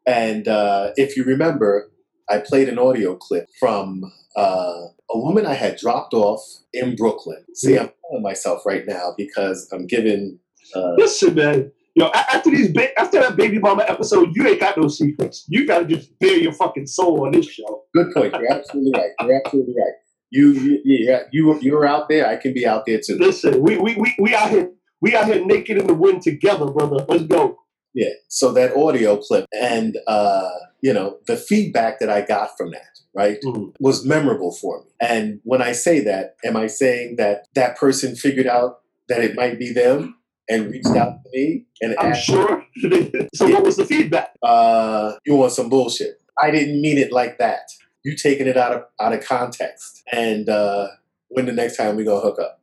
and 0.06 0.48
uh, 0.48 0.90
if 0.96 1.16
you 1.16 1.24
remember, 1.24 1.90
I 2.28 2.38
played 2.38 2.68
an 2.68 2.78
audio 2.78 3.16
clip 3.16 3.46
from 3.58 4.04
uh, 4.36 4.86
a 5.10 5.18
woman 5.18 5.46
I 5.46 5.54
had 5.54 5.76
dropped 5.76 6.14
off 6.14 6.40
in 6.72 6.96
Brooklyn. 6.96 7.44
See, 7.54 7.78
I'm 7.78 7.90
telling 8.08 8.22
myself 8.22 8.64
right 8.66 8.86
now 8.86 9.14
because 9.16 9.68
I'm 9.72 9.86
giving. 9.86 10.38
Uh, 10.74 10.94
Listen, 10.96 11.34
man. 11.34 11.72
Yo, 11.96 12.10
after 12.14 12.50
these, 12.50 12.72
ba- 12.72 12.98
after 12.98 13.20
that 13.20 13.36
baby 13.36 13.58
mama 13.58 13.84
episode, 13.86 14.30
you 14.34 14.46
ain't 14.48 14.58
got 14.60 14.76
no 14.76 14.88
secrets. 14.88 15.44
You 15.48 15.66
gotta 15.66 15.84
just 15.84 16.18
bare 16.18 16.36
your 16.38 16.52
fucking 16.52 16.86
soul 16.86 17.24
on 17.24 17.32
this 17.32 17.46
show. 17.48 17.84
good 17.94 18.12
point. 18.12 18.32
You're 18.34 18.52
absolutely 18.52 18.92
right. 19.00 19.10
You're 19.20 19.40
absolutely 19.44 19.74
right. 19.78 19.92
You, 20.30 20.50
you, 20.52 20.80
yeah, 20.84 21.20
you, 21.30 21.56
you're 21.60 21.86
out 21.86 22.08
there. 22.08 22.26
I 22.26 22.36
can 22.36 22.52
be 22.52 22.66
out 22.66 22.84
there 22.86 22.98
too. 23.04 23.16
Listen, 23.18 23.62
we 23.62 23.78
we 23.78 23.94
we, 23.94 24.12
we 24.18 24.34
out 24.34 24.50
here, 24.50 24.70
we 25.00 25.14
out 25.14 25.26
here 25.26 25.44
naked 25.44 25.78
in 25.78 25.86
the 25.86 25.94
wind 25.94 26.22
together, 26.22 26.66
brother. 26.66 27.04
Let's 27.08 27.22
go. 27.24 27.58
Yeah. 27.94 28.08
So 28.26 28.50
that 28.54 28.74
audio 28.76 29.18
clip 29.18 29.46
and 29.52 29.96
uh, 30.08 30.48
you 30.80 30.92
know 30.92 31.18
the 31.28 31.36
feedback 31.36 32.00
that 32.00 32.10
I 32.10 32.22
got 32.22 32.56
from 32.58 32.72
that, 32.72 32.98
right, 33.14 33.38
Mhm. 33.44 33.72
was 33.78 34.04
memorable 34.04 34.50
for 34.50 34.80
me. 34.80 34.86
And 35.00 35.38
when 35.44 35.62
I 35.62 35.70
say 35.70 36.00
that, 36.00 36.34
am 36.44 36.56
I 36.56 36.66
saying 36.66 37.14
that 37.18 37.46
that 37.54 37.76
person 37.76 38.16
figured 38.16 38.48
out 38.48 38.80
that 39.08 39.22
it 39.22 39.36
might 39.36 39.60
be 39.60 39.72
them 39.72 40.16
and 40.48 40.70
reached 40.70 40.94
out 40.96 41.22
to 41.22 41.30
me 41.32 41.64
and 41.80 41.94
I'm 41.98 42.12
asked, 42.12 42.24
sure. 42.24 42.64
so, 43.34 43.48
what 43.48 43.62
was 43.62 43.76
the 43.76 43.84
feedback? 43.86 44.34
uh, 44.42 45.12
"You 45.24 45.36
want 45.36 45.52
some 45.52 45.68
bullshit?" 45.68 46.20
I 46.42 46.50
didn't 46.50 46.80
mean 46.80 46.98
it 46.98 47.12
like 47.12 47.38
that. 47.38 47.70
You 48.04 48.16
taking 48.16 48.46
it 48.46 48.56
out 48.56 48.72
of 48.72 48.84
out 49.00 49.12
of 49.12 49.24
context. 49.24 50.02
And 50.12 50.48
uh, 50.48 50.88
when 51.28 51.46
the 51.46 51.52
next 51.52 51.76
time 51.76 51.96
we 51.96 52.04
gonna 52.04 52.20
hook 52.20 52.38
up? 52.38 52.60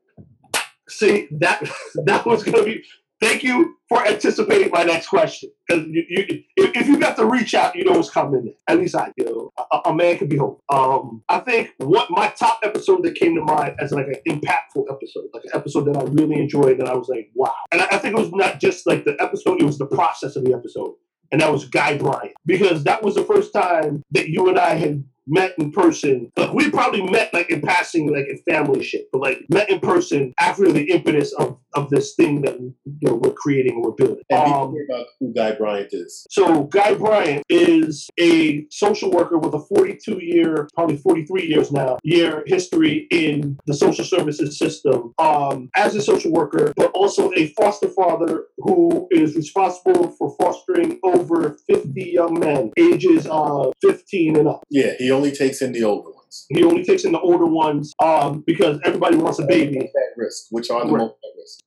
See 0.90 1.28
that 1.32 1.62
that 2.06 2.26
was 2.26 2.44
gonna 2.44 2.64
be. 2.64 2.84
Thank 3.22 3.44
you 3.44 3.78
for 3.88 4.06
anticipating 4.06 4.72
my 4.72 4.84
next 4.84 5.08
question. 5.08 5.52
Because 5.68 5.86
if, 5.88 6.42
if 6.58 6.88
you 6.88 7.00
got 7.00 7.16
to 7.18 7.26
reach 7.26 7.54
out, 7.54 7.76
you 7.76 7.84
know 7.84 7.92
what's 7.92 8.10
coming. 8.10 8.52
At 8.68 8.80
least 8.80 8.96
I 8.96 9.12
do. 9.16 9.52
A, 9.72 9.82
a 9.86 9.96
man 9.96 10.18
can 10.18 10.28
be 10.28 10.38
hopeful. 10.38 10.64
Um, 10.70 11.24
I 11.30 11.40
think 11.40 11.72
what 11.78 12.10
my 12.10 12.30
top 12.30 12.62
episode 12.64 13.04
that 13.04 13.14
came 13.14 13.36
to 13.36 13.42
mind 13.42 13.76
as 13.80 13.92
like 13.92 14.08
an 14.08 14.16
impactful 14.28 14.86
episode, 14.90 15.26
like 15.36 15.44
an 15.44 15.52
episode 15.54 15.86
that 15.86 15.98
I 15.98 16.04
really 16.06 16.40
enjoyed, 16.40 16.80
that 16.80 16.88
I 16.88 16.96
was 16.96 17.10
like, 17.10 17.30
wow. 17.36 17.54
And 17.72 17.82
I, 17.82 17.90
I 17.92 17.98
think 18.00 18.18
it 18.18 18.22
was 18.22 18.32
not 18.32 18.60
just 18.60 18.88
like 18.88 19.06
the 19.06 19.16
episode; 19.22 19.62
it 19.62 19.66
was 19.66 19.78
the 19.78 19.86
process 19.86 20.36
of 20.36 20.44
the 20.44 20.54
episode. 20.54 20.96
And 21.32 21.42
that 21.42 21.52
was 21.52 21.66
Guy 21.66 21.98
Bryant 21.98 22.34
because 22.46 22.84
that 22.84 23.04
was 23.04 23.16
the 23.16 23.24
first 23.24 23.54
time 23.54 24.04
that 24.12 24.30
you 24.30 24.50
and 24.50 24.60
I 24.60 24.74
had 24.74 25.04
met 25.32 25.54
in 25.58 25.72
person. 25.72 26.32
Like, 26.38 26.54
we 26.54 26.70
probably 26.70 27.02
met 27.10 27.34
like 27.34 27.50
in 27.50 27.62
passing, 27.62 28.12
like 28.14 28.28
in 28.28 28.38
family 28.50 28.84
shit, 28.84 29.08
but 29.12 29.22
like 29.22 29.40
met 29.50 29.70
in 29.70 29.80
person 29.80 30.34
after 30.40 30.72
the 30.72 30.84
impetus 30.92 31.34
of, 31.34 31.58
of 31.74 31.90
this 31.90 32.14
thing 32.16 32.42
that 32.42 32.60
you 32.60 32.74
know 33.02 33.16
we're 33.16 33.32
creating 33.34 33.76
and 33.76 33.84
we're 33.84 33.92
building. 33.92 34.24
And 34.30 34.52
Um, 34.54 34.76
about 34.90 35.06
who 35.20 35.34
Guy 35.34 35.54
Bryant 35.54 35.90
is. 35.94 36.26
so 36.30 36.64
Guy 36.66 36.94
Bryant 36.96 37.44
is 37.50 38.10
a 38.20 38.66
social 38.70 39.10
worker 39.12 39.38
with 39.38 39.54
a 39.54 39.60
42 39.60 40.20
year, 40.22 40.68
probably 40.76 40.98
43 40.98 41.46
years 41.48 41.72
now, 41.72 41.98
year 42.04 42.44
history 42.48 43.08
in 43.12 43.58
the 43.68 43.74
social 43.74 44.04
services 44.06 44.58
system 44.58 45.14
um, 45.18 45.70
as 45.76 45.96
a 45.96 46.02
social 46.02 46.32
worker, 46.32 46.74
but 46.76 46.92
also 46.92 47.32
a 47.38 47.48
foster 47.58 47.88
father 47.90 48.46
who 48.58 49.08
is 49.12 49.36
responsible 49.36 50.10
for 50.18 50.36
fostering 50.38 51.00
over 51.04 51.56
50 51.68 52.02
young 52.04 52.40
men, 52.40 52.72
ages 52.78 53.28
uh, 53.30 53.72
15 53.82 54.36
and 54.38 54.48
up. 54.50 54.64
Yeah, 54.70 54.94
he 54.98 55.10
only 55.12 55.21
takes 55.30 55.62
in 55.62 55.72
the 55.74 55.84
older 55.84 56.10
ones. 56.10 56.46
He 56.50 56.64
only 56.64 56.84
takes 56.84 57.04
in 57.04 57.12
the 57.12 57.20
older 57.20 57.46
ones 57.46 57.94
um, 58.02 58.44
because 58.48 58.80
everybody 58.84 59.18
wants 59.18 59.38
a 59.38 59.46
baby. 59.46 59.78
At 59.78 59.92
risk, 60.18 60.46
which 60.50 60.72
are 60.72 60.84
the 60.84 60.92
Right. 60.92 61.02
most 61.02 61.16
at 61.24 61.38
risk. 61.38 61.60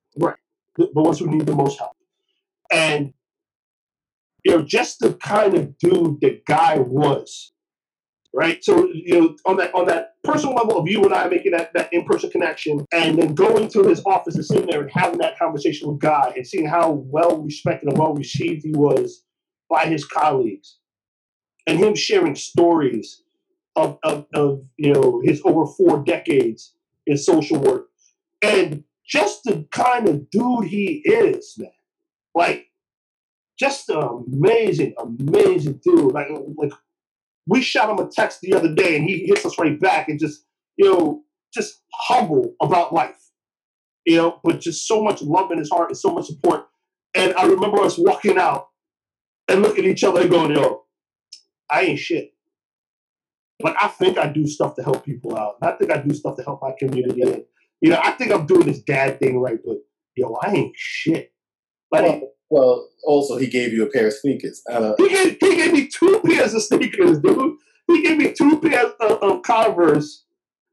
the, 0.76 0.90
the 0.92 1.00
ones 1.02 1.18
who 1.20 1.26
need 1.30 1.46
the 1.46 1.54
most 1.54 1.78
help. 1.78 1.92
And 2.72 3.12
you 4.44 4.52
know, 4.56 4.62
just 4.62 4.98
the 4.98 5.14
kind 5.14 5.54
of 5.54 5.78
dude 5.78 6.20
that 6.22 6.44
guy 6.46 6.78
was, 6.78 7.52
right? 8.34 8.62
So 8.64 8.88
you 8.92 9.20
know, 9.20 9.36
on 9.46 9.56
that 9.58 9.74
on 9.74 9.86
that 9.86 10.14
personal 10.24 10.54
level 10.54 10.78
of 10.78 10.88
you 10.88 11.02
and 11.04 11.14
I 11.14 11.28
making 11.28 11.52
that, 11.52 11.72
that 11.74 11.92
in-person 11.92 12.30
connection 12.30 12.84
and 12.92 13.18
then 13.18 13.34
going 13.34 13.68
to 13.68 13.84
his 13.84 14.02
office 14.06 14.34
and 14.36 14.44
sitting 14.44 14.66
there 14.66 14.82
and 14.82 14.90
having 14.90 15.18
that 15.18 15.38
conversation 15.38 15.88
with 15.88 16.00
Guy 16.00 16.32
and 16.36 16.46
seeing 16.46 16.66
how 16.66 16.90
well 16.90 17.42
respected 17.42 17.88
and 17.90 17.98
well 17.98 18.14
received 18.14 18.62
he 18.64 18.72
was 18.72 19.22
by 19.70 19.84
his 19.86 20.04
colleagues 20.06 20.78
and 21.66 21.78
him 21.78 21.94
sharing 21.94 22.34
stories 22.34 23.22
of, 23.76 23.98
of, 24.04 24.26
of 24.34 24.62
you 24.76 24.92
know 24.92 25.20
his 25.24 25.40
over 25.44 25.66
four 25.66 26.02
decades 26.04 26.74
in 27.06 27.16
social 27.16 27.58
work 27.58 27.88
and 28.44 28.84
just 29.06 29.44
the 29.44 29.66
kind 29.70 30.08
of 30.08 30.30
dude 30.30 30.64
he 30.64 31.02
is, 31.04 31.54
man. 31.58 31.70
Like, 32.34 32.66
just 33.58 33.88
an 33.88 34.24
amazing, 34.32 34.94
amazing 34.98 35.80
dude. 35.84 36.12
Like, 36.12 36.28
like 36.56 36.72
we 37.46 37.62
shot 37.62 37.90
him 37.90 38.04
a 38.04 38.10
text 38.10 38.40
the 38.40 38.54
other 38.54 38.74
day, 38.74 38.96
and 38.96 39.04
he 39.04 39.26
hits 39.26 39.46
us 39.46 39.58
right 39.58 39.78
back, 39.78 40.08
and 40.08 40.18
just 40.18 40.44
you 40.76 40.92
know, 40.92 41.22
just 41.52 41.82
humble 41.92 42.54
about 42.60 42.92
life, 42.92 43.30
you 44.04 44.16
know, 44.16 44.40
but 44.42 44.60
just 44.60 44.88
so 44.88 45.02
much 45.02 45.22
love 45.22 45.52
in 45.52 45.58
his 45.58 45.70
heart 45.70 45.90
and 45.90 45.98
so 45.98 46.12
much 46.12 46.26
support. 46.26 46.66
And 47.14 47.32
I 47.34 47.44
remember 47.44 47.80
us 47.80 47.96
walking 47.96 48.38
out 48.38 48.68
and 49.46 49.62
looking 49.62 49.84
at 49.84 49.90
each 49.90 50.04
other 50.04 50.22
and 50.22 50.30
going, 50.30 50.50
"Yo, 50.50 50.84
I 51.70 51.82
ain't 51.82 51.98
shit." 51.98 52.33
Like 53.60 53.76
I 53.80 53.88
think 53.88 54.18
I 54.18 54.28
do 54.28 54.46
stuff 54.46 54.74
to 54.76 54.82
help 54.82 55.04
people 55.04 55.36
out. 55.36 55.56
I 55.62 55.72
think 55.72 55.90
I 55.90 55.98
do 55.98 56.14
stuff 56.14 56.36
to 56.36 56.42
help 56.42 56.60
my 56.62 56.72
community. 56.78 57.22
And, 57.22 57.44
you 57.80 57.90
know, 57.90 58.00
I 58.02 58.12
think 58.12 58.32
I'm 58.32 58.46
doing 58.46 58.66
this 58.66 58.82
dad 58.82 59.18
thing 59.20 59.38
right, 59.38 59.58
but 59.64 59.78
yo, 60.16 60.36
I 60.42 60.52
ain't 60.52 60.72
shit. 60.76 61.32
Like 61.92 62.02
Well, 62.02 62.30
well, 62.50 62.88
also 63.04 63.36
he 63.36 63.46
gave 63.46 63.72
you 63.72 63.84
a 63.84 63.90
pair 63.90 64.08
of 64.08 64.12
sneakers. 64.14 64.62
Uh, 64.70 64.94
he 64.98 65.08
gave, 65.08 65.36
he 65.40 65.56
gave 65.56 65.72
me 65.72 65.88
two 65.88 66.20
pairs 66.24 66.54
of 66.54 66.62
sneakers, 66.62 67.18
dude. 67.20 67.56
He 67.86 68.02
gave 68.02 68.16
me 68.16 68.32
two 68.32 68.60
pairs 68.60 68.92
of, 69.00 69.22
of 69.22 69.42
Converse 69.42 70.24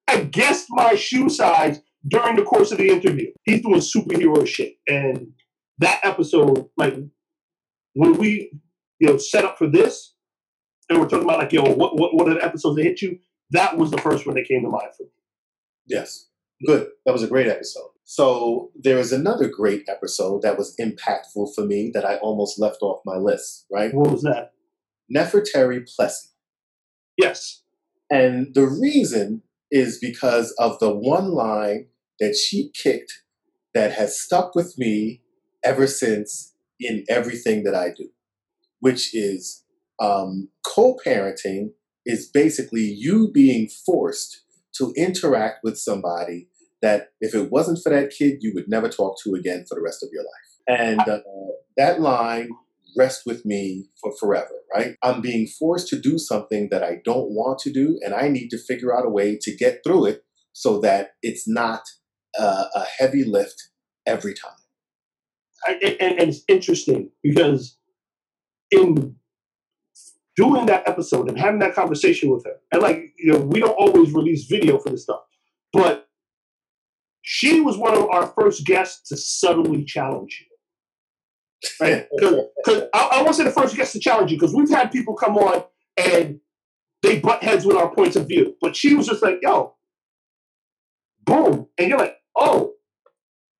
and 0.07 0.31
guessed 0.31 0.67
my 0.69 0.95
shoe 0.95 1.29
size 1.29 1.81
during 2.07 2.35
the 2.35 2.43
course 2.43 2.71
of 2.71 2.77
the 2.77 2.89
interview. 2.89 3.31
He's 3.43 3.61
doing 3.61 3.81
superhero 3.81 4.45
shit, 4.47 4.75
and 4.87 5.27
that 5.79 5.99
episode, 6.03 6.69
like 6.77 6.95
when 7.93 8.17
we, 8.17 8.51
you 8.99 9.07
know, 9.07 9.17
set 9.17 9.45
up 9.45 9.57
for 9.57 9.67
this, 9.67 10.13
and 10.91 10.99
we're 10.99 11.07
talking 11.07 11.25
about 11.25 11.39
like, 11.39 11.53
yo, 11.53 11.63
what 11.63 11.97
what 11.97 12.13
what 12.13 12.27
are 12.27 12.33
the 12.33 12.43
episodes 12.43 12.75
that 12.75 12.83
hit 12.83 13.01
you? 13.01 13.17
That 13.51 13.77
was 13.77 13.91
the 13.91 13.97
first 13.97 14.25
one 14.25 14.35
that 14.35 14.47
came 14.47 14.61
to 14.61 14.69
mind 14.69 14.89
for 14.95 15.03
me. 15.03 15.09
Yes. 15.87 16.27
Good. 16.65 16.89
That 17.05 17.13
was 17.13 17.23
a 17.23 17.27
great 17.27 17.47
episode. 17.47 17.89
So 18.03 18.71
there 18.75 18.97
is 18.97 19.11
another 19.11 19.47
great 19.47 19.83
episode 19.87 20.41
that 20.41 20.57
was 20.57 20.75
impactful 20.79 21.55
for 21.55 21.65
me 21.65 21.91
that 21.93 22.05
I 22.05 22.17
almost 22.17 22.59
left 22.59 22.81
off 22.81 23.01
my 23.05 23.15
list, 23.15 23.65
right? 23.71 23.93
What 23.93 24.11
was 24.11 24.21
that? 24.23 24.51
Nefertari 25.13 25.89
Plessy. 25.95 26.29
Yes. 27.17 27.63
And 28.09 28.53
the 28.53 28.67
reason 28.67 29.43
is 29.71 29.97
because 29.97 30.53
of 30.59 30.77
the 30.79 30.93
one 30.93 31.31
line 31.31 31.87
that 32.19 32.35
she 32.35 32.71
kicked 32.71 33.23
that 33.73 33.93
has 33.93 34.19
stuck 34.19 34.53
with 34.55 34.77
me 34.77 35.21
ever 35.63 35.87
since 35.87 36.53
in 36.79 37.05
everything 37.09 37.63
that 37.63 37.75
I 37.75 37.89
do, 37.95 38.09
which 38.79 39.15
is 39.15 39.60
um, 40.01 40.49
co 40.65 40.97
parenting 41.05 41.69
is 42.05 42.29
basically 42.33 42.81
you 42.81 43.31
being 43.31 43.69
forced 43.85 44.41
to 44.75 44.93
interact 44.97 45.59
with 45.63 45.77
somebody 45.77 46.47
that 46.81 47.09
if 47.21 47.35
it 47.35 47.51
wasn't 47.51 47.79
for 47.83 47.91
that 47.91 48.09
kid, 48.09 48.37
you 48.41 48.51
would 48.55 48.67
never 48.67 48.89
talk 48.89 49.15
to 49.23 49.35
again 49.35 49.65
for 49.69 49.75
the 49.75 49.81
rest 49.81 50.03
of 50.03 50.09
your 50.11 50.23
life. 50.23 50.79
And 50.79 51.01
uh, 51.01 51.19
that 51.77 52.01
line 52.01 52.49
rests 52.97 53.25
with 53.25 53.45
me 53.45 53.89
for 54.01 54.11
forever, 54.19 54.51
right? 54.73 54.95
I'm 55.03 55.21
being 55.21 55.47
forced 55.47 55.87
to 55.89 55.99
do 55.99 56.17
something 56.17 56.69
that 56.71 56.83
I 56.83 56.97
don't 57.05 57.31
want 57.31 57.59
to 57.59 57.71
do, 57.71 57.99
and 58.03 58.13
I 58.13 58.27
need 58.27 58.49
to 58.49 58.57
figure 58.57 58.95
out 58.95 59.05
a 59.05 59.09
way 59.09 59.37
to 59.41 59.55
get 59.55 59.81
through 59.85 60.05
it 60.05 60.23
so 60.53 60.79
that 60.81 61.11
it's 61.21 61.47
not 61.47 61.83
uh, 62.37 62.65
a 62.73 62.83
heavy 62.99 63.23
lift 63.23 63.69
every 64.05 64.33
time. 64.33 64.51
I, 65.65 65.73
and, 65.99 66.19
and 66.19 66.29
it's 66.29 66.43
interesting 66.47 67.11
because 67.21 67.77
in 68.71 69.15
doing 70.41 70.65
that 70.65 70.87
episode 70.87 71.29
and 71.29 71.37
having 71.37 71.59
that 71.59 71.75
conversation 71.75 72.31
with 72.31 72.43
her, 72.45 72.55
and 72.71 72.81
like 72.81 73.13
you 73.17 73.31
know, 73.31 73.39
we 73.39 73.59
don't 73.59 73.77
always 73.77 74.11
release 74.13 74.45
video 74.45 74.79
for 74.79 74.89
this 74.89 75.03
stuff, 75.03 75.21
but 75.71 76.07
she 77.21 77.61
was 77.61 77.77
one 77.77 77.95
of 77.95 78.09
our 78.09 78.27
first 78.27 78.65
guests 78.65 79.07
to 79.09 79.17
subtly 79.17 79.83
challenge 79.85 80.41
you. 80.41 81.85
Right? 81.85 82.07
Because 82.63 82.83
I, 82.93 83.09
I 83.13 83.21
won't 83.23 83.35
say 83.35 83.43
the 83.43 83.51
first 83.51 83.75
guest 83.75 83.93
to 83.93 83.99
challenge 83.99 84.31
you, 84.31 84.37
because 84.37 84.55
we've 84.55 84.69
had 84.69 84.91
people 84.91 85.15
come 85.15 85.37
on 85.37 85.63
and 85.97 86.39
they 87.01 87.19
butt 87.19 87.43
heads 87.43 87.65
with 87.65 87.75
our 87.75 87.93
points 87.93 88.15
of 88.15 88.27
view, 88.27 88.55
but 88.61 88.75
she 88.75 88.95
was 88.95 89.07
just 89.07 89.21
like, 89.21 89.39
"Yo, 89.41 89.75
boom," 91.25 91.67
and 91.77 91.89
you're 91.89 91.97
like, 91.99 92.17
"Oh, 92.35 92.73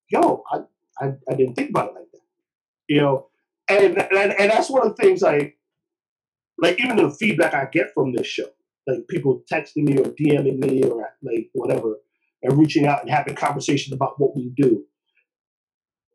yo, 0.08 0.42
I, 0.52 0.58
I, 1.00 1.12
I 1.30 1.34
didn't 1.34 1.54
think 1.54 1.70
about 1.70 1.90
it 1.90 1.94
like 1.94 2.10
that," 2.12 2.20
you 2.88 3.00
know, 3.00 3.28
and 3.68 3.98
and, 3.98 4.32
and 4.32 4.50
that's 4.50 4.70
one 4.70 4.86
of 4.86 4.96
the 4.96 5.02
things 5.02 5.22
I 5.22 5.54
like. 6.58 6.78
Even 6.80 6.96
the 6.96 7.10
feedback 7.10 7.54
I 7.54 7.66
get 7.66 7.92
from 7.94 8.12
this 8.12 8.26
show, 8.26 8.48
like 8.86 9.06
people 9.08 9.42
texting 9.50 9.84
me 9.84 9.98
or 9.98 10.04
DMing 10.04 10.58
me 10.58 10.82
or 10.82 11.08
like 11.22 11.50
whatever, 11.52 11.96
and 12.42 12.58
reaching 12.58 12.86
out 12.86 13.02
and 13.02 13.10
having 13.10 13.34
conversations 13.34 13.92
about 13.94 14.18
what 14.18 14.36
we 14.36 14.52
do. 14.56 14.84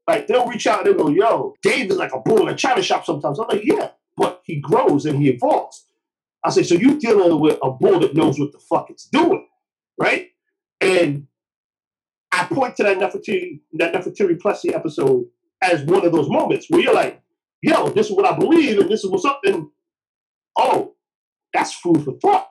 Like 0.07 0.27
they'll 0.27 0.47
reach 0.47 0.67
out 0.67 0.85
and 0.85 0.87
they'll 0.87 1.05
go, 1.05 1.09
"Yo, 1.09 1.55
Dave 1.61 1.91
is 1.91 1.97
like 1.97 2.13
a 2.13 2.19
bull 2.19 2.41
in 2.41 2.53
a 2.53 2.55
china 2.55 2.81
shop." 2.81 3.05
Sometimes 3.05 3.39
I'm 3.39 3.47
like, 3.49 3.65
"Yeah," 3.65 3.89
but 4.15 4.41
he 4.45 4.59
grows 4.59 5.05
and 5.05 5.21
he 5.21 5.29
evolves. 5.29 5.85
I 6.43 6.49
say, 6.49 6.63
"So 6.63 6.75
you 6.75 6.97
dealing 6.99 7.39
with 7.39 7.57
a 7.61 7.71
bull 7.71 7.99
that 7.99 8.15
knows 8.15 8.39
what 8.39 8.51
the 8.53 8.59
fuck 8.59 8.89
it's 8.89 9.07
doing, 9.09 9.45
right?" 9.99 10.29
And 10.79 11.27
I 12.31 12.45
point 12.45 12.75
to 12.77 12.83
that 12.83 12.97
Nefertiti, 12.97 13.61
that 13.73 13.93
Nefertiti 13.93 14.39
Plessy 14.39 14.73
episode 14.73 15.25
as 15.61 15.83
one 15.83 16.05
of 16.05 16.11
those 16.11 16.29
moments 16.29 16.69
where 16.69 16.79
you're 16.79 16.93
like, 16.93 17.21
"Yo, 17.61 17.89
this 17.89 18.09
is 18.09 18.15
what 18.15 18.25
I 18.25 18.37
believe, 18.37 18.79
and 18.79 18.89
this 18.89 19.03
is 19.03 19.09
what's 19.09 19.25
up." 19.25 19.41
And 19.43 19.67
oh, 20.57 20.95
that's 21.53 21.73
food 21.73 22.03
for 22.03 22.13
thought. 22.19 22.49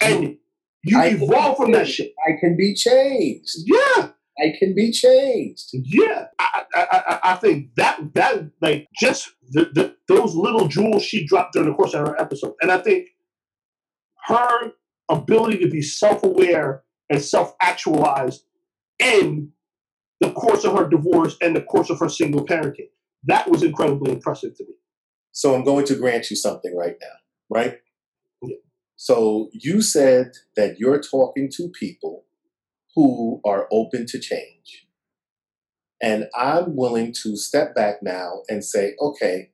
And 0.00 0.36
you 0.84 0.98
I- 0.98 1.08
evolve 1.08 1.56
from 1.56 1.72
that 1.72 1.88
shit. 1.88 2.12
I 2.26 2.32
can 2.40 2.56
be 2.56 2.74
changed. 2.74 3.50
Yeah. 3.66 4.10
I 4.40 4.54
can 4.56 4.72
be 4.72 4.92
changed. 4.92 5.70
Yeah, 5.72 6.26
I, 6.38 6.62
I, 6.72 6.86
I, 6.92 7.18
I 7.32 7.34
think 7.34 7.74
that 7.74 7.98
that 8.14 8.48
like 8.60 8.86
just 8.96 9.32
the, 9.50 9.64
the 9.74 9.96
those 10.06 10.36
little 10.36 10.68
jewels 10.68 11.02
she 11.02 11.26
dropped 11.26 11.54
during 11.54 11.68
the 11.68 11.74
course 11.74 11.92
of 11.92 12.06
her 12.06 12.20
episode, 12.20 12.54
and 12.62 12.70
I 12.70 12.78
think 12.78 13.08
her 14.26 14.70
ability 15.08 15.58
to 15.58 15.68
be 15.68 15.82
self 15.82 16.22
aware 16.22 16.84
and 17.10 17.20
self 17.20 17.56
actualized 17.60 18.44
in 19.00 19.50
the 20.20 20.30
course 20.30 20.62
of 20.62 20.78
her 20.78 20.88
divorce 20.88 21.36
and 21.40 21.56
the 21.56 21.62
course 21.62 21.90
of 21.90 21.98
her 21.98 22.08
single 22.08 22.46
parenting 22.46 22.90
that 23.24 23.50
was 23.50 23.62
incredibly 23.62 24.12
impressive 24.12 24.56
to 24.56 24.64
me. 24.64 24.74
So 25.38 25.54
I'm 25.54 25.62
going 25.62 25.86
to 25.86 25.94
grant 25.94 26.30
you 26.30 26.36
something 26.36 26.76
right 26.76 26.96
now, 27.00 27.14
right? 27.48 27.78
Yeah. 28.42 28.56
So 28.96 29.50
you 29.52 29.82
said 29.82 30.32
that 30.56 30.80
you're 30.80 31.00
talking 31.00 31.48
to 31.52 31.68
people 31.68 32.24
who 32.96 33.40
are 33.46 33.68
open 33.70 34.04
to 34.06 34.18
change. 34.18 34.88
And 36.02 36.24
I'm 36.36 36.74
willing 36.74 37.14
to 37.22 37.36
step 37.36 37.72
back 37.72 38.02
now 38.02 38.42
and 38.48 38.64
say, 38.64 38.96
okay, 39.00 39.50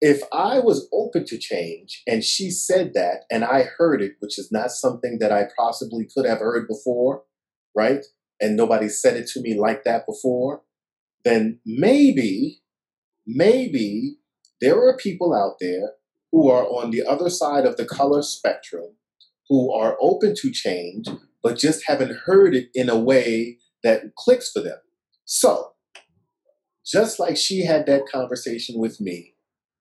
if 0.00 0.22
I 0.32 0.60
was 0.60 0.88
open 0.94 1.26
to 1.26 1.36
change 1.36 2.02
and 2.06 2.24
she 2.24 2.50
said 2.50 2.94
that 2.94 3.24
and 3.30 3.44
I 3.44 3.64
heard 3.76 4.00
it, 4.00 4.12
which 4.20 4.38
is 4.38 4.50
not 4.50 4.70
something 4.70 5.18
that 5.18 5.30
I 5.30 5.48
possibly 5.58 6.08
could 6.16 6.24
have 6.24 6.38
heard 6.38 6.66
before, 6.66 7.24
right? 7.76 8.02
And 8.40 8.56
nobody 8.56 8.88
said 8.88 9.18
it 9.18 9.26
to 9.34 9.42
me 9.42 9.60
like 9.60 9.84
that 9.84 10.06
before, 10.06 10.62
then 11.22 11.60
maybe, 11.66 12.62
maybe 13.26 14.20
there 14.60 14.76
are 14.76 14.96
people 14.96 15.34
out 15.34 15.56
there 15.60 15.92
who 16.32 16.50
are 16.50 16.64
on 16.64 16.90
the 16.90 17.02
other 17.04 17.30
side 17.30 17.64
of 17.64 17.76
the 17.76 17.84
color 17.84 18.22
spectrum 18.22 18.96
who 19.48 19.72
are 19.72 19.96
open 20.00 20.34
to 20.36 20.50
change, 20.50 21.06
but 21.42 21.58
just 21.58 21.84
haven't 21.86 22.16
heard 22.24 22.54
it 22.54 22.68
in 22.74 22.88
a 22.88 22.98
way 22.98 23.58
that 23.82 24.14
clicks 24.16 24.50
for 24.50 24.60
them. 24.60 24.78
So, 25.24 25.72
just 26.84 27.18
like 27.18 27.36
she 27.36 27.64
had 27.64 27.86
that 27.86 28.06
conversation 28.10 28.78
with 28.78 29.00
me, 29.00 29.34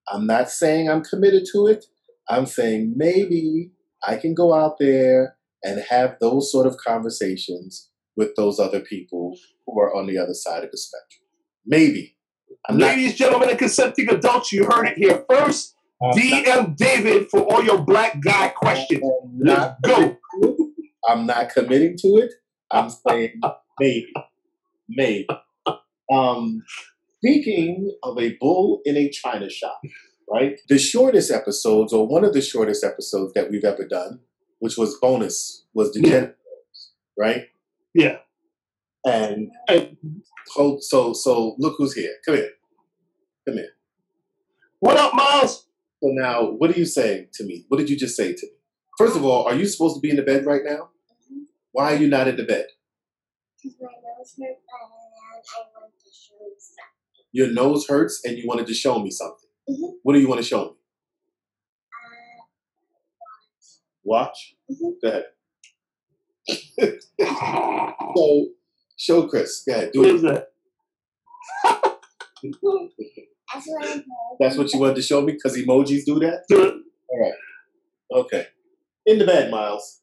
I'm 0.07 0.27
not 0.27 0.49
saying 0.49 0.89
I'm 0.89 1.03
committed 1.03 1.43
to 1.53 1.67
it. 1.67 1.85
I'm 2.29 2.45
saying 2.45 2.93
maybe 2.95 3.71
I 4.05 4.17
can 4.17 4.33
go 4.33 4.53
out 4.53 4.77
there 4.79 5.35
and 5.63 5.83
have 5.89 6.17
those 6.19 6.51
sort 6.51 6.67
of 6.67 6.77
conversations 6.77 7.89
with 8.15 8.35
those 8.35 8.59
other 8.59 8.79
people 8.79 9.37
who 9.65 9.79
are 9.79 9.95
on 9.95 10.07
the 10.07 10.17
other 10.17 10.33
side 10.33 10.63
of 10.63 10.71
the 10.71 10.77
spectrum. 10.77 11.25
Maybe. 11.65 12.15
I'm 12.69 12.77
not, 12.77 12.95
Ladies, 12.95 13.15
gentlemen, 13.15 13.49
and 13.49 13.59
consenting 13.59 14.09
adults, 14.09 14.51
you 14.51 14.65
heard 14.65 14.87
it 14.87 14.97
here 14.97 15.25
first. 15.29 15.75
DM 16.01 16.75
David 16.75 17.29
for 17.29 17.41
all 17.41 17.63
your 17.63 17.81
black 17.81 18.21
guy 18.21 18.49
questions. 18.49 19.01
Not 19.33 19.77
Let's 19.85 19.99
go. 19.99 20.17
I'm 21.07 21.25
not 21.25 21.49
committing 21.49 21.95
to 21.97 22.07
it. 22.17 22.33
I'm 22.71 22.89
saying 22.89 23.39
maybe. 23.79 24.13
Maybe. 24.89 25.27
Um, 26.11 26.63
speaking 27.17 27.95
of 28.03 28.19
a 28.19 28.35
bull 28.39 28.81
in 28.85 28.97
a 28.97 29.09
china 29.09 29.49
shop, 29.49 29.79
right? 30.29 30.59
The 30.67 30.77
shortest 30.77 31.31
episodes, 31.31 31.93
or 31.93 32.07
one 32.07 32.23
of 32.23 32.33
the 32.33 32.41
shortest 32.41 32.83
episodes 32.83 33.33
that 33.33 33.49
we've 33.49 33.63
ever 33.63 33.87
done, 33.87 34.19
which 34.59 34.77
was 34.77 34.97
bonus, 34.99 35.65
was 35.73 35.93
the 35.93 36.01
Yeah. 36.01 36.27
Right? 37.17 37.45
Yeah. 37.93 38.17
And 39.05 39.51
And 39.67 39.97
so, 40.47 40.77
so, 40.81 41.13
so, 41.13 41.55
look 41.59 41.75
who's 41.77 41.93
here. 41.95 42.13
Come 42.25 42.35
here. 42.35 42.51
Come 43.47 43.57
here. 43.57 43.69
what 44.79 44.97
up, 44.97 45.13
Miles? 45.13 45.67
So 46.01 46.09
now, 46.11 46.43
what 46.51 46.71
are 46.71 46.79
you 46.79 46.85
saying 46.85 47.27
to 47.35 47.45
me? 47.45 47.65
What 47.69 47.77
did 47.79 47.89
you 47.89 47.97
just 47.97 48.15
say 48.15 48.33
to 48.33 48.45
me? 48.45 48.53
First 48.97 49.15
of 49.15 49.25
all, 49.25 49.45
are 49.45 49.55
you 49.55 49.65
supposed 49.67 49.95
to 49.95 50.01
be 50.01 50.09
in 50.09 50.17
the 50.17 50.23
bed 50.23 50.45
right 50.45 50.61
now? 50.65 50.89
Why 51.71 51.93
are 51.93 51.97
you 51.97 52.07
not 52.07 52.27
in 52.27 52.37
the 52.37 52.43
bed? 52.43 52.67
Because 53.63 53.77
my 53.81 53.87
nose 53.87 54.35
hurt 54.39 54.49
and 54.49 54.57
I 55.57 55.79
want 55.81 55.93
to 56.03 56.11
show 56.11 56.35
you 56.41 56.55
something. 56.59 57.29
Your 57.33 57.47
nose 57.51 57.87
hurts 57.87 58.21
and 58.25 58.37
you 58.37 58.47
wanted 58.47 58.67
to 58.67 58.73
show 58.73 58.99
me 58.99 59.11
something. 59.11 59.49
Mhm. 59.69 59.93
What 60.03 60.13
do 60.13 60.19
you 60.19 60.27
want 60.29 60.41
to 60.41 60.47
show 60.47 60.65
me? 60.65 60.71
Uh, 61.91 62.43
Watch. 64.03 64.55
Mhm. 64.71 64.93
Go 65.01 65.09
ahead. 65.09 65.25
So, 68.15 68.47
show 68.97 69.27
Chris. 69.27 69.63
Go 69.67 69.73
ahead. 69.73 69.91
Do 69.93 70.03
is 70.05 70.23
it. 70.23 70.27
that? 70.27 70.47
that's 73.53 73.67
what 73.67 74.03
That's 74.39 74.57
what 74.57 74.73
you 74.73 74.79
wanted 74.79 74.95
to 74.95 75.01
show 75.01 75.21
me 75.21 75.33
because 75.33 75.57
emojis 75.57 76.05
do 76.05 76.19
that? 76.19 76.43
Do 76.49 76.63
it. 76.63 76.73
All 77.09 77.19
right. 77.19 77.33
Okay. 78.25 78.47
In 79.05 79.19
the 79.19 79.25
bed, 79.25 79.51
Miles. 79.51 80.01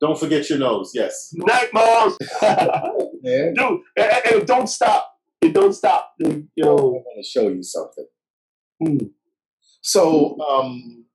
Don't 0.00 0.18
forget 0.18 0.48
your 0.50 0.58
nose. 0.58 0.90
Yes. 0.94 1.30
Night, 1.34 1.68
Miles. 1.72 2.18
Yeah. 3.22 3.50
Dude, 3.56 3.80
and- 3.96 4.34
and 4.36 4.46
don't 4.46 4.68
stop. 4.68 5.16
It 5.42 5.52
don't 5.52 5.72
stop. 5.72 6.14
Dude, 6.16 6.44
I 6.44 6.46
Yo. 6.54 6.74
want 6.76 7.04
to 7.16 7.24
show 7.24 7.48
you 7.48 7.60
something. 7.60 8.06
Hmm. 8.80 8.98
So, 9.80 10.38
um, 10.40 11.06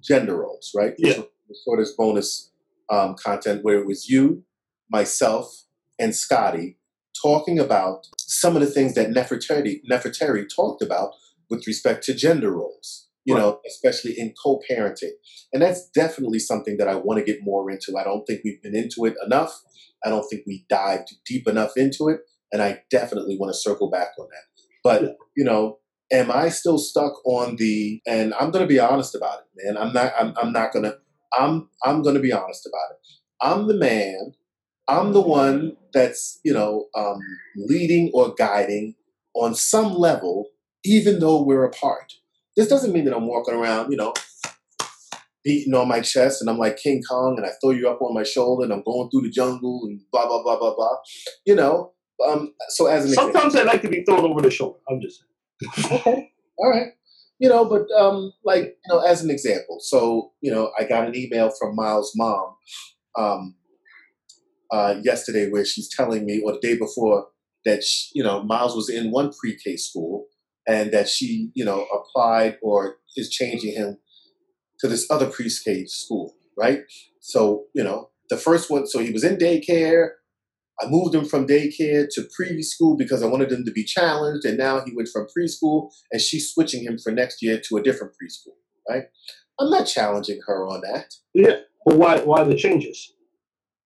gender 0.00 0.36
roles, 0.36 0.70
right? 0.76 0.94
Yeah. 0.96 1.14
The 1.48 1.56
shortest 1.64 1.96
bonus 1.96 2.52
um, 2.90 3.14
content 3.14 3.64
where 3.64 3.78
it 3.78 3.86
was 3.86 4.08
you, 4.08 4.44
myself, 4.90 5.64
and 5.98 6.14
Scotty 6.14 6.78
talking 7.20 7.58
about 7.58 8.06
some 8.18 8.54
of 8.56 8.62
the 8.62 8.70
things 8.70 8.94
that 8.94 9.10
Nefertari, 9.10 9.80
Nefertari 9.90 10.44
talked 10.54 10.82
about 10.82 11.10
with 11.50 11.66
respect 11.66 12.04
to 12.04 12.14
gender 12.14 12.52
roles, 12.52 13.08
you 13.24 13.34
know, 13.34 13.60
especially 13.66 14.14
in 14.16 14.34
co 14.42 14.60
parenting. 14.70 15.12
And 15.52 15.62
that's 15.62 15.88
definitely 15.90 16.38
something 16.38 16.76
that 16.78 16.88
I 16.88 16.94
want 16.94 17.18
to 17.18 17.24
get 17.24 17.42
more 17.42 17.70
into. 17.70 17.96
I 17.98 18.04
don't 18.04 18.24
think 18.26 18.40
we've 18.44 18.62
been 18.62 18.76
into 18.76 19.04
it 19.06 19.14
enough. 19.24 19.62
I 20.04 20.10
don't 20.10 20.28
think 20.28 20.42
we 20.46 20.64
dived 20.68 21.08
deep 21.26 21.48
enough 21.48 21.72
into 21.76 22.08
it. 22.08 22.20
And 22.52 22.62
I 22.62 22.82
definitely 22.90 23.36
want 23.38 23.52
to 23.52 23.58
circle 23.58 23.90
back 23.90 24.08
on 24.18 24.28
that. 24.30 24.62
But, 24.84 25.16
you 25.36 25.44
know, 25.44 25.78
am 26.10 26.30
I 26.30 26.48
still 26.48 26.78
stuck 26.78 27.14
on 27.26 27.56
the 27.56 28.00
and 28.06 28.32
I'm 28.34 28.50
gonna 28.50 28.66
be 28.66 28.78
honest 28.78 29.14
about 29.14 29.40
it, 29.40 29.64
man. 29.64 29.76
I'm 29.76 29.92
not 29.92 30.12
I'm, 30.18 30.34
I'm 30.40 30.52
not 30.52 30.72
gonna 30.72 30.94
I'm 31.32 31.68
I'm 31.84 32.02
gonna 32.02 32.20
be 32.20 32.32
honest 32.32 32.66
about 32.66 32.92
it. 32.92 32.98
I'm 33.40 33.68
the 33.68 33.74
man, 33.74 34.34
I'm 34.88 35.12
the 35.12 35.20
one 35.20 35.76
that's, 35.92 36.40
you 36.44 36.52
know, 36.52 36.86
um, 36.96 37.20
leading 37.56 38.10
or 38.14 38.34
guiding 38.34 38.94
on 39.34 39.54
some 39.54 39.94
level, 39.94 40.46
even 40.84 41.20
though 41.20 41.42
we're 41.42 41.64
apart. 41.64 42.14
This 42.56 42.68
doesn't 42.68 42.92
mean 42.92 43.04
that 43.04 43.14
I'm 43.14 43.28
walking 43.28 43.54
around, 43.54 43.92
you 43.92 43.98
know, 43.98 44.14
beating 45.44 45.74
on 45.74 45.88
my 45.88 46.00
chest 46.00 46.40
and 46.40 46.50
I'm 46.50 46.58
like 46.58 46.78
King 46.78 47.02
Kong 47.08 47.36
and 47.36 47.46
I 47.46 47.50
throw 47.60 47.70
you 47.70 47.88
up 47.88 48.02
on 48.02 48.14
my 48.14 48.24
shoulder 48.24 48.64
and 48.64 48.72
I'm 48.72 48.82
going 48.82 49.10
through 49.10 49.22
the 49.22 49.30
jungle 49.30 49.82
and 49.84 50.00
blah 50.10 50.26
blah 50.26 50.42
blah 50.42 50.58
blah 50.58 50.74
blah. 50.74 50.96
You 51.44 51.54
know, 51.54 51.92
um, 52.26 52.54
so 52.70 52.86
as 52.86 53.04
an 53.04 53.10
example, 53.10 53.32
Sometimes 53.32 53.56
I 53.56 53.62
like 53.62 53.82
to 53.82 53.88
be 53.88 54.02
thrown 54.04 54.24
over 54.24 54.40
the 54.40 54.50
shoulder. 54.50 54.78
I'm 54.88 55.00
just 55.00 55.20
saying. 55.20 56.00
okay, 56.00 56.32
all 56.58 56.70
right, 56.70 56.88
you 57.38 57.48
know, 57.48 57.64
but 57.64 57.90
um, 57.98 58.32
like 58.44 58.64
you 58.64 58.94
know, 58.94 59.00
as 59.00 59.22
an 59.22 59.30
example, 59.30 59.78
so 59.80 60.32
you 60.40 60.50
know, 60.50 60.72
I 60.78 60.84
got 60.84 61.06
an 61.06 61.16
email 61.16 61.50
from 61.58 61.76
Miles' 61.76 62.12
mom 62.16 62.56
um, 63.16 63.54
uh, 64.72 64.96
yesterday 65.02 65.48
where 65.50 65.64
she's 65.64 65.88
telling 65.88 66.26
me, 66.26 66.42
or 66.44 66.52
the 66.52 66.60
day 66.60 66.76
before, 66.76 67.28
that 67.64 67.84
she, 67.84 68.10
you 68.14 68.22
know 68.22 68.42
Miles 68.42 68.74
was 68.74 68.88
in 68.88 69.10
one 69.10 69.32
pre-K 69.32 69.76
school 69.76 70.26
and 70.66 70.92
that 70.92 71.08
she 71.08 71.50
you 71.54 71.64
know 71.64 71.86
applied 71.94 72.58
or 72.62 72.96
is 73.16 73.30
changing 73.30 73.74
him 73.74 73.98
to 74.80 74.88
this 74.88 75.08
other 75.10 75.26
pre-K 75.28 75.86
school, 75.86 76.34
right? 76.56 76.80
So 77.20 77.64
you 77.74 77.84
know 77.84 78.10
the 78.30 78.36
first 78.36 78.70
one, 78.70 78.86
so 78.86 78.98
he 78.98 79.12
was 79.12 79.24
in 79.24 79.36
daycare. 79.36 80.10
I 80.80 80.86
moved 80.88 81.14
him 81.14 81.24
from 81.24 81.46
daycare 81.46 82.06
to 82.12 82.28
preschool 82.38 82.96
because 82.96 83.22
I 83.22 83.26
wanted 83.26 83.50
him 83.50 83.64
to 83.64 83.72
be 83.72 83.84
challenged, 83.84 84.44
and 84.44 84.56
now 84.56 84.80
he 84.84 84.94
went 84.94 85.08
from 85.08 85.26
preschool, 85.36 85.90
and 86.12 86.20
she's 86.20 86.52
switching 86.52 86.84
him 86.84 86.98
for 86.98 87.10
next 87.10 87.42
year 87.42 87.60
to 87.68 87.76
a 87.76 87.82
different 87.82 88.12
preschool, 88.12 88.54
right? 88.88 89.04
I'm 89.60 89.70
not 89.70 89.86
challenging 89.86 90.40
her 90.46 90.66
on 90.66 90.82
that. 90.82 91.14
yeah. 91.34 91.56
But 91.84 91.96
why 91.96 92.18
why 92.20 92.44
the 92.44 92.54
changes? 92.56 93.12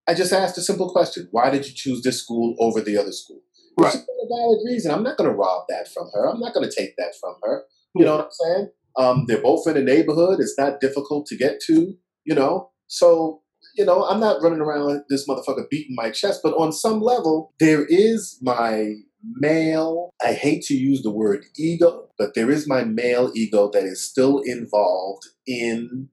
I 0.09 0.15
just 0.15 0.33
asked 0.33 0.59
a 0.59 0.63
simple 0.63 0.91
question: 0.91 1.29
Why 1.31 1.51
did 1.51 1.67
you 1.67 1.73
choose 1.75 2.03
this 2.03 2.21
school 2.23 2.57
over 2.59 2.81
the 2.81 2.99
other 2.99 3.13
school? 3.13 3.41
Right. 3.79 3.93
Got 3.93 4.01
a 4.01 4.29
valid 4.29 4.61
reason. 4.67 4.91
I'm 4.93 5.03
not 5.03 5.17
going 5.17 5.31
to 5.31 5.37
rob 5.37 5.65
that 5.69 5.89
from 5.89 6.11
her. 6.13 6.29
I'm 6.29 6.41
not 6.41 6.53
going 6.53 6.69
to 6.69 6.75
take 6.75 6.95
that 6.97 7.15
from 7.21 7.37
her. 7.43 7.63
You 7.95 8.05
know 8.05 8.17
what 8.17 8.25
I'm 8.27 8.31
saying? 8.31 8.71
Um, 8.99 9.25
they're 9.27 9.41
both 9.41 9.67
in 9.67 9.75
the 9.75 9.83
neighborhood. 9.83 10.41
It's 10.41 10.59
not 10.59 10.81
difficult 10.81 11.27
to 11.27 11.37
get 11.37 11.61
to. 11.67 11.95
You 12.25 12.35
know, 12.35 12.71
so 12.89 13.43
you 13.75 13.85
know, 13.85 14.05
I'm 14.05 14.21
not 14.21 14.43
running 14.43 14.61
around 14.61 15.03
this 15.09 15.29
motherfucker 15.29 15.69
beating 15.71 15.95
my 15.97 16.11
chest. 16.11 16.41
But 16.43 16.55
on 16.55 16.73
some 16.73 17.01
level, 17.01 17.53
there 17.59 17.85
is 17.87 18.39
my 18.43 18.95
male. 19.23 20.11
I 20.25 20.33
hate 20.33 20.63
to 20.65 20.75
use 20.75 21.03
the 21.03 21.11
word 21.11 21.45
ego, 21.57 22.09
but 22.19 22.35
there 22.35 22.51
is 22.51 22.69
my 22.69 22.85
male 22.85 23.31
ego 23.35 23.71
that 23.73 23.85
is 23.85 24.03
still 24.03 24.41
involved 24.45 25.27
in 25.47 26.09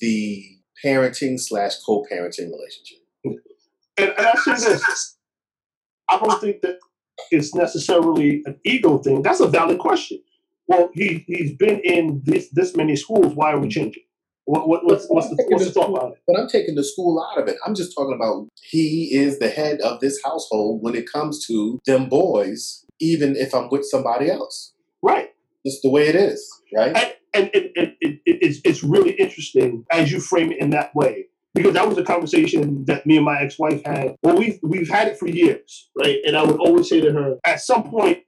the 0.00 0.44
parenting 0.84 1.38
slash 1.38 1.76
co-parenting 1.86 2.50
relationship. 2.50 2.98
And, 3.96 4.08
and 4.18 4.26
I 4.26 4.34
say 4.56 4.72
this, 4.72 5.16
I 6.08 6.18
don't 6.18 6.40
think 6.40 6.62
that 6.62 6.78
it's 7.30 7.54
necessarily 7.54 8.42
an 8.44 8.58
ego 8.64 8.98
thing. 8.98 9.22
That's 9.22 9.40
a 9.40 9.46
valid 9.46 9.78
question. 9.78 10.20
Well, 10.66 10.90
he 10.94 11.24
he's 11.26 11.54
been 11.56 11.80
in 11.80 12.22
this 12.24 12.48
this 12.50 12.74
many 12.74 12.96
schools. 12.96 13.34
Why 13.34 13.52
are 13.52 13.58
we 13.58 13.68
changing? 13.68 14.02
What, 14.46 14.68
what 14.68 14.84
what's 14.84 15.06
what's 15.08 15.28
the 15.30 15.42
what's 15.48 15.64
the 15.64 15.70
thought 15.70 15.90
about 15.90 16.12
it? 16.12 16.18
But 16.26 16.38
I'm 16.38 16.48
taking 16.48 16.74
the 16.74 16.84
school 16.84 17.22
out 17.22 17.40
of 17.40 17.48
it. 17.48 17.56
I'm 17.66 17.74
just 17.74 17.94
talking 17.94 18.14
about 18.14 18.48
he 18.62 19.10
is 19.14 19.38
the 19.38 19.48
head 19.48 19.80
of 19.80 20.00
this 20.00 20.20
household 20.22 20.82
when 20.82 20.94
it 20.94 21.10
comes 21.10 21.46
to 21.46 21.80
them 21.86 22.08
boys, 22.08 22.84
even 23.00 23.36
if 23.36 23.54
I'm 23.54 23.70
with 23.70 23.84
somebody 23.84 24.30
else. 24.30 24.74
Right. 25.02 25.30
It's 25.64 25.80
the 25.80 25.88
way 25.88 26.08
it 26.08 26.14
is, 26.14 26.46
right? 26.76 26.94
And 26.94 27.14
and, 27.34 27.50
and, 27.54 27.70
and 27.76 27.92
it, 28.00 28.20
it, 28.26 28.38
it's 28.42 28.60
it's 28.64 28.84
really 28.84 29.12
interesting 29.12 29.84
as 29.90 30.12
you 30.12 30.20
frame 30.20 30.52
it 30.52 30.60
in 30.60 30.70
that 30.70 30.94
way 30.94 31.26
because 31.54 31.72
that 31.74 31.88
was 31.88 31.96
a 31.96 32.04
conversation 32.04 32.84
that 32.86 33.06
me 33.06 33.16
and 33.16 33.24
my 33.24 33.40
ex-wife 33.40 33.82
had. 33.84 34.16
Well, 34.22 34.36
we've 34.36 34.58
we've 34.62 34.88
had 34.88 35.08
it 35.08 35.18
for 35.18 35.28
years, 35.28 35.88
right? 35.96 36.18
And 36.26 36.36
I 36.36 36.42
would 36.42 36.58
always 36.58 36.88
say 36.88 37.00
to 37.00 37.12
her, 37.12 37.38
at 37.44 37.60
some 37.60 37.84
point, 37.84 38.18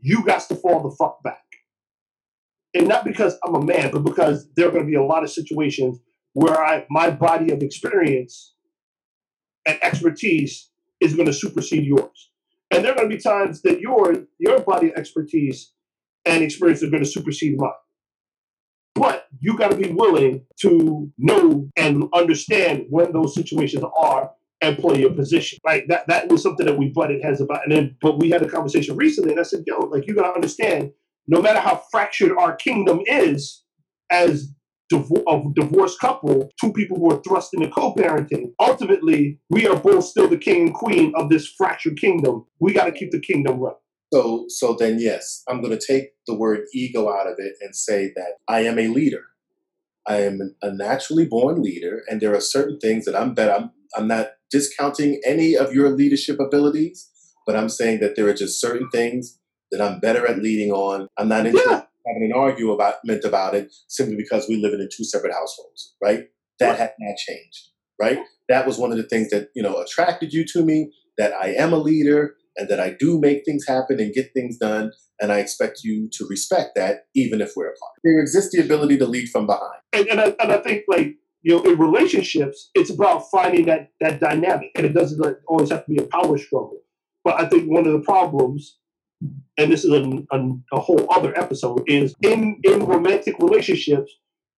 you 0.00 0.24
got 0.24 0.40
to 0.48 0.54
fall 0.56 0.82
the 0.82 0.94
fuck 0.96 1.22
back, 1.22 1.44
and 2.76 2.88
not 2.88 3.04
because 3.04 3.38
I'm 3.44 3.54
a 3.54 3.64
man, 3.64 3.90
but 3.90 4.04
because 4.04 4.48
there 4.56 4.68
are 4.68 4.70
going 4.70 4.84
to 4.84 4.90
be 4.90 4.96
a 4.96 5.02
lot 5.02 5.22
of 5.22 5.30
situations 5.30 5.98
where 6.34 6.60
I 6.62 6.86
my 6.90 7.10
body 7.10 7.52
of 7.52 7.62
experience 7.62 8.54
and 9.66 9.78
expertise 9.82 10.70
is 11.00 11.14
going 11.14 11.26
to 11.26 11.32
supersede 11.32 11.84
yours, 11.84 12.30
and 12.70 12.84
there 12.84 12.92
are 12.92 12.96
going 12.96 13.10
to 13.10 13.16
be 13.16 13.22
times 13.22 13.62
that 13.62 13.80
your 13.80 14.26
your 14.38 14.60
body 14.60 14.90
of 14.90 14.96
expertise 14.96 15.72
and 16.24 16.42
experience 16.42 16.82
are 16.82 16.90
going 16.90 17.02
to 17.02 17.08
supersede 17.08 17.56
mine. 17.58 17.70
But 18.94 19.26
you 19.40 19.56
got 19.56 19.70
to 19.70 19.76
be 19.76 19.92
willing 19.92 20.44
to 20.60 21.10
know 21.18 21.68
and 21.76 22.04
understand 22.14 22.86
when 22.90 23.12
those 23.12 23.34
situations 23.34 23.84
are 23.96 24.30
and 24.62 24.78
play 24.78 25.00
your 25.00 25.12
position. 25.12 25.58
Right? 25.64 25.86
That 25.88 26.08
that 26.08 26.28
was 26.28 26.42
something 26.42 26.66
that 26.66 26.78
we 26.78 26.88
butted 26.88 27.22
heads 27.22 27.40
about. 27.40 27.62
And 27.64 27.74
then 27.74 27.96
but 28.02 28.18
we 28.18 28.30
had 28.30 28.42
a 28.42 28.48
conversation 28.48 28.96
recently 28.96 29.30
and 29.32 29.40
I 29.40 29.44
said, 29.44 29.64
yo, 29.66 29.78
like 29.80 30.06
you 30.06 30.14
gotta 30.14 30.34
understand, 30.34 30.92
no 31.28 31.42
matter 31.42 31.60
how 31.60 31.82
fractured 31.90 32.36
our 32.36 32.56
kingdom 32.56 33.00
is 33.06 33.62
as 34.10 34.48
a 34.92 35.42
divorced 35.56 35.98
couple, 36.00 36.48
two 36.60 36.72
people 36.72 36.96
who 36.96 37.10
are 37.10 37.22
thrust 37.22 37.54
into 37.54 37.68
co-parenting, 37.68 38.52
ultimately 38.60 39.40
we 39.50 39.66
are 39.66 39.76
both 39.76 40.04
still 40.04 40.28
the 40.28 40.38
king 40.38 40.68
and 40.68 40.74
queen 40.74 41.12
of 41.16 41.28
this 41.28 41.52
fractured 41.58 41.98
kingdom. 41.98 42.44
We 42.60 42.72
gotta 42.72 42.92
keep 42.92 43.10
the 43.10 43.20
kingdom 43.20 43.58
running. 43.58 43.78
So, 44.14 44.44
so 44.48 44.76
then, 44.78 44.98
yes, 45.00 45.42
I'm 45.48 45.60
going 45.60 45.76
to 45.76 45.84
take 45.84 46.10
the 46.26 46.34
word 46.34 46.60
ego 46.72 47.08
out 47.08 47.26
of 47.26 47.34
it 47.38 47.54
and 47.60 47.74
say 47.74 48.12
that 48.14 48.34
I 48.48 48.60
am 48.60 48.78
a 48.78 48.88
leader. 48.88 49.24
I 50.06 50.22
am 50.22 50.54
a 50.62 50.72
naturally 50.72 51.26
born 51.26 51.60
leader, 51.60 52.02
and 52.08 52.20
there 52.20 52.34
are 52.34 52.40
certain 52.40 52.78
things 52.78 53.04
that 53.04 53.16
I'm 53.16 53.34
better. 53.34 53.52
I'm, 53.52 53.72
I'm 53.96 54.06
not 54.06 54.28
discounting 54.50 55.20
any 55.26 55.56
of 55.56 55.74
your 55.74 55.90
leadership 55.90 56.38
abilities, 56.38 57.10
but 57.44 57.56
I'm 57.56 57.68
saying 57.68 57.98
that 58.00 58.14
there 58.14 58.28
are 58.28 58.34
just 58.34 58.60
certain 58.60 58.88
things 58.90 59.40
that 59.70 59.80
I'm 59.80 60.00
better 60.00 60.26
at 60.26 60.38
leading 60.42 60.70
on. 60.72 61.08
I'm 61.18 61.28
not 61.28 61.46
interested 61.46 61.70
Yeah. 61.70 61.82
having 62.06 62.30
an 62.30 62.32
argument 62.32 63.24
about 63.24 63.54
it 63.54 63.72
simply 63.88 64.16
because 64.16 64.48
we 64.48 64.56
live 64.56 64.72
in 64.74 64.88
two 64.94 65.04
separate 65.04 65.32
households, 65.32 65.94
right? 66.02 66.24
That 66.60 66.78
has 66.78 66.90
not 67.00 67.16
changed, 67.16 67.68
right? 68.00 68.18
That 68.48 68.66
was 68.66 68.78
one 68.78 68.90
of 68.92 68.96
the 68.96 69.02
things 69.08 69.30
that 69.30 69.48
you 69.54 69.62
know 69.62 69.76
attracted 69.80 70.32
you 70.32 70.44
to 70.52 70.64
me. 70.64 70.92
That 71.18 71.32
I 71.32 71.48
am 71.54 71.72
a 71.72 71.78
leader 71.78 72.34
and 72.56 72.68
that 72.68 72.78
I 72.80 72.90
do 72.98 73.18
make 73.18 73.44
things 73.44 73.66
happen 73.66 74.00
and 74.00 74.12
get 74.14 74.32
things 74.34 74.56
done, 74.58 74.92
and 75.20 75.32
I 75.32 75.38
expect 75.40 75.80
you 75.84 76.08
to 76.12 76.26
respect 76.28 76.70
that, 76.76 77.06
even 77.14 77.40
if 77.40 77.52
we're 77.56 77.66
apart. 77.68 77.92
There 78.04 78.18
exists 78.20 78.54
the 78.54 78.62
ability 78.62 78.96
to 78.98 79.06
lead 79.06 79.28
from 79.28 79.46
behind. 79.46 79.80
and, 79.92 80.06
and, 80.08 80.20
I, 80.20 80.34
and 80.40 80.52
I 80.52 80.58
think 80.58 80.84
like 80.88 81.16
you 81.42 81.54
know 81.56 81.62
in 81.70 81.78
relationships 81.78 82.70
it's 82.74 82.90
about 82.90 83.24
finding 83.30 83.66
that 83.66 83.90
that 84.00 84.20
dynamic 84.20 84.70
and 84.74 84.86
it 84.86 84.92
doesn't 84.94 85.20
always 85.48 85.70
have 85.70 85.84
to 85.86 85.90
be 85.92 85.98
a 86.02 86.06
power 86.06 86.36
struggle 86.38 86.80
but 87.24 87.34
i 87.40 87.46
think 87.48 87.70
one 87.70 87.86
of 87.86 87.92
the 87.92 88.00
problems 88.00 88.78
and 89.58 89.72
this 89.72 89.84
is 89.84 89.92
a, 89.92 90.80
whole 90.80 91.06
other 91.10 91.36
episode 91.38 91.82
is 91.86 92.14
in 92.22 92.60
in 92.64 92.84
romantic 92.84 93.38
relationships 93.38 94.12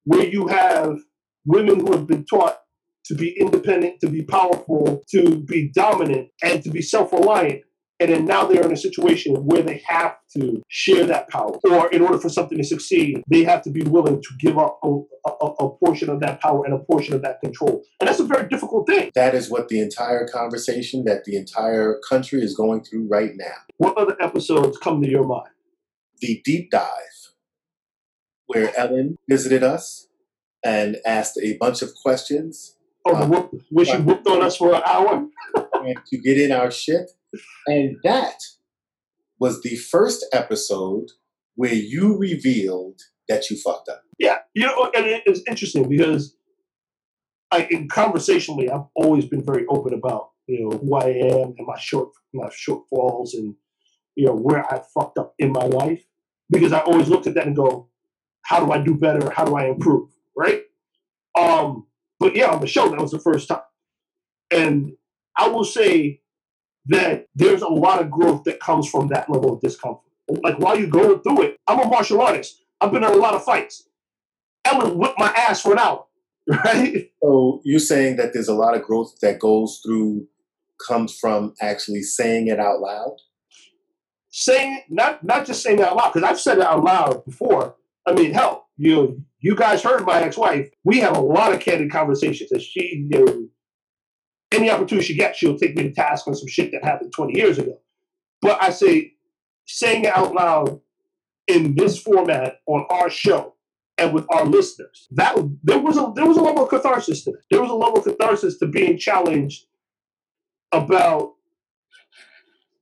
where 0.05 0.27
you 0.27 0.47
have 0.49 0.99
women 1.45 1.81
who 1.81 1.93
have 1.93 2.07
been 2.07 2.25
taught 2.25 2.59
to 3.05 3.15
be 3.15 3.39
independent 3.39 4.01
to 4.01 4.09
be 4.09 4.23
powerful 4.23 5.03
to 5.09 5.37
be 5.45 5.71
dominant 5.75 6.29
and 6.43 6.63
to 6.63 6.71
be 6.71 6.83
self-reliant 6.83 7.63
and 8.01 8.13
then 8.13 8.25
now 8.27 8.45
they're 8.47 8.65
in 8.65 8.73
a 8.73 8.77
situation 8.77 9.35
where 9.45 9.63
they 9.63 9.83
have 9.87 10.17
to 10.35 10.63
share 10.69 11.05
that 11.07 11.29
power. 11.29 11.59
Or 11.69 11.91
in 11.91 12.03
order 12.03 12.19
for 12.19 12.29
something 12.29 12.59
to 12.59 12.65
succeed 12.65 13.23
they 13.29 13.45
have 13.45 13.63
to 13.63 13.71
be 13.71 13.83
willing 13.83 14.23
to 14.23 14.29
give 14.39 14.59
up 14.59 14.79
a, 14.83 15.01
a, 15.27 15.47
a 15.47 15.71
portion 15.79 16.09
of 16.11 16.21
that 16.21 16.41
power 16.41 16.65
and 16.65 16.75
a 16.75 16.79
portion 16.79 17.15
of 17.15 17.23
that 17.23 17.41
control. 17.41 17.83
And 18.01 18.09
that's 18.09 18.21
a 18.21 18.25
very 18.25 18.49
difficult 18.49 18.87
thing. 18.87 19.11
That 19.15 19.35
is 19.35 19.51
what 19.51 19.69
the 19.69 19.81
entire 19.81 20.27
conversation 20.27 21.05
that 21.05 21.25
the 21.25 21.37
entire 21.37 21.99
country 22.09 22.43
is 22.43 22.55
going 22.55 22.85
through 22.85 23.09
right 23.09 23.33
now. 23.35 23.57
what 23.79 23.97
other 23.97 24.17
episodes 24.21 24.79
come 24.79 25.03
to 25.03 25.09
your 25.09 25.27
mind? 25.27 25.51
The 26.21 26.41
deep 26.45 26.71
dive, 26.71 27.33
where 28.47 28.77
Ellen 28.77 29.17
visited 29.29 29.63
us 29.63 30.09
and 30.65 30.97
asked 31.07 31.39
a 31.43 31.57
bunch 31.59 31.83
of 31.83 31.95
questions. 31.95 32.77
Oh 33.07 33.21
the 33.21 33.27
whoop, 33.27 33.63
where 33.71 33.85
she 33.85 33.93
uh, 33.93 34.01
whooped 34.01 34.27
on 34.27 34.43
us 34.43 34.57
for 34.57 34.75
an 34.75 34.83
hour? 34.87 35.27
And 35.79 35.97
to 36.07 36.19
get 36.19 36.39
in 36.39 36.51
our 36.51 36.73
shit. 36.73 37.13
And 37.67 37.97
that 38.05 38.35
was 39.39 39.61
the 39.63 39.77
first 39.77 40.25
episode 40.33 41.11
where 41.55 41.75
you 41.75 42.17
revealed 42.17 43.01
that 43.29 43.51
you 43.51 43.57
fucked 43.57 43.89
up. 43.89 44.03
Yeah, 44.19 44.39
you 44.55 44.65
know, 44.67 44.91
and 44.95 45.07
it- 45.07 45.23
it's 45.27 45.43
interesting 45.49 45.89
because 45.89 46.35
I, 47.51 47.67
in 47.71 47.89
conversationally, 47.89 48.69
I've 48.71 48.87
always 48.95 49.25
been 49.27 49.43
very 49.45 49.65
open 49.69 49.95
about 49.95 50.31
you 50.47 50.65
know 50.69 50.79
who 50.79 50.95
I 50.95 51.09
am 51.09 51.55
and 51.59 51.67
my 51.67 51.79
short 51.79 52.11
my 52.33 52.49
shortfalls 52.49 53.35
and 53.35 53.55
you 54.17 54.27
know 54.27 54.35
where 54.35 54.65
I 54.73 54.83
fucked 54.95 55.19
up 55.19 55.35
in 55.39 55.53
my 55.53 55.65
life. 55.65 56.03
because 56.51 56.73
I 56.73 56.81
always 56.81 57.09
looked 57.09 57.27
at 57.27 57.35
that 57.35 57.47
and 57.47 57.55
go, 57.55 57.91
how 58.43 58.65
do 58.65 58.73
I 58.73 58.79
do 58.83 58.95
better? 58.95 59.29
How 59.31 59.45
do 59.45 59.55
I 59.57 59.67
improve? 59.67 60.09
Right? 60.35 60.63
Um, 61.39 61.87
but 62.19 62.35
yeah, 62.35 62.47
on 62.51 62.61
the 62.63 62.67
show, 62.67 62.89
that 62.89 62.99
was 63.01 63.11
the 63.11 63.19
first 63.19 63.49
time. 63.49 63.61
And 64.51 64.93
I 65.37 65.49
will 65.49 65.65
say 65.65 66.23
that 66.89 67.27
there's 67.35 67.63
a 67.63 67.69
lot 67.69 68.01
of 68.03 68.11
growth 68.11 68.45
that 68.45 68.61
comes 68.61 68.89
from 68.89 69.09
that 69.09 69.31
level 69.31 69.55
of 69.55 69.61
discomfort. 69.61 70.05
Like 70.43 70.59
while 70.59 70.79
you're 70.79 70.89
going 70.91 71.21
through 71.23 71.43
it, 71.43 71.57
I'm 71.67 71.81
a 71.81 71.87
martial 71.89 72.21
artist. 72.23 72.63
I've 72.81 72.93
been 72.93 73.05
in 73.05 73.11
a 73.11 73.17
lot 73.17 73.35
of 73.35 73.45
fights. 73.45 73.89
Ellen 74.65 74.99
whipped 74.99 75.19
my 75.19 75.33
ass 75.37 75.63
for 75.63 75.73
an 75.73 75.79
hour, 75.79 76.05
right? 76.49 77.11
So 77.23 77.61
you're 77.65 77.81
saying 77.81 78.17
that 78.17 78.33
there's 78.33 78.49
a 78.49 78.55
lot 78.55 78.77
of 78.77 78.83
growth 78.83 79.15
that 79.23 79.39
goes 79.39 79.81
through, 79.85 80.27
comes 80.87 81.17
from 81.19 81.55
actually 81.61 82.03
saying 82.03 82.49
it 82.49 82.61
out 82.61 82.81
loud. 82.81 83.17
saying 84.31 84.83
not 84.91 85.25
not 85.25 85.47
just 85.47 85.63
saying 85.63 85.79
it 85.79 85.85
out 85.85 85.97
loud 85.97 86.13
because 86.13 86.29
I've 86.29 86.41
said 86.41 86.59
it 86.59 86.65
out 86.65 86.85
loud 86.85 87.25
before. 87.25 87.77
I 88.07 88.13
mean, 88.13 88.33
hell, 88.33 88.69
you 88.77 89.23
you 89.41 89.55
guys 89.57 89.83
heard 89.83 90.05
my 90.07 90.21
ex-wife. 90.21 90.69
We 90.85 90.99
have 91.01 91.17
a 91.17 91.21
lot 91.21 91.53
of 91.53 91.61
candid 91.61 91.91
conversations, 91.91 92.51
and 92.53 92.63
she, 92.63 93.07
you 93.11 93.25
know, 93.25 93.49
any 94.53 94.71
opportunity 94.71 95.07
she 95.07 95.17
gets, 95.17 95.39
she'll 95.39 95.59
take 95.59 95.77
me 95.77 95.85
to 95.85 95.93
task 95.93 96.27
on 96.27 96.35
some 96.35 96.49
shit 96.49 96.73
that 96.73 96.85
happened 96.85 97.13
20 97.13 97.37
years 97.37 97.59
ago. 97.59 97.79
But 98.41 98.63
I 98.63 98.71
say, 98.71 99.15
saying 99.67 100.05
it 100.05 100.17
out 100.17 100.35
loud 100.35 100.81
in 101.47 101.75
this 101.75 102.01
format 102.01 102.61
on 102.67 102.87
our 102.91 103.11
show 103.11 103.55
and 103.99 104.15
with 104.15 104.27
our 104.31 104.47
listeners, 104.47 105.09
that 105.13 105.37
there 105.63 105.79
was 105.79 105.97
a 105.97 106.13
there 106.15 106.27
was 106.27 106.37
a 106.37 106.43
level 106.43 106.65
of 106.65 106.71
catharsis 106.71 107.25
to 107.25 107.33
that. 107.33 107.43
There 107.51 107.61
was 107.61 107.71
a 107.71 107.75
level 107.75 107.99
of 107.99 108.05
catharsis 108.05 108.59
to 108.59 108.67
being 108.67 108.97
challenged 108.97 109.67
about 110.73 111.35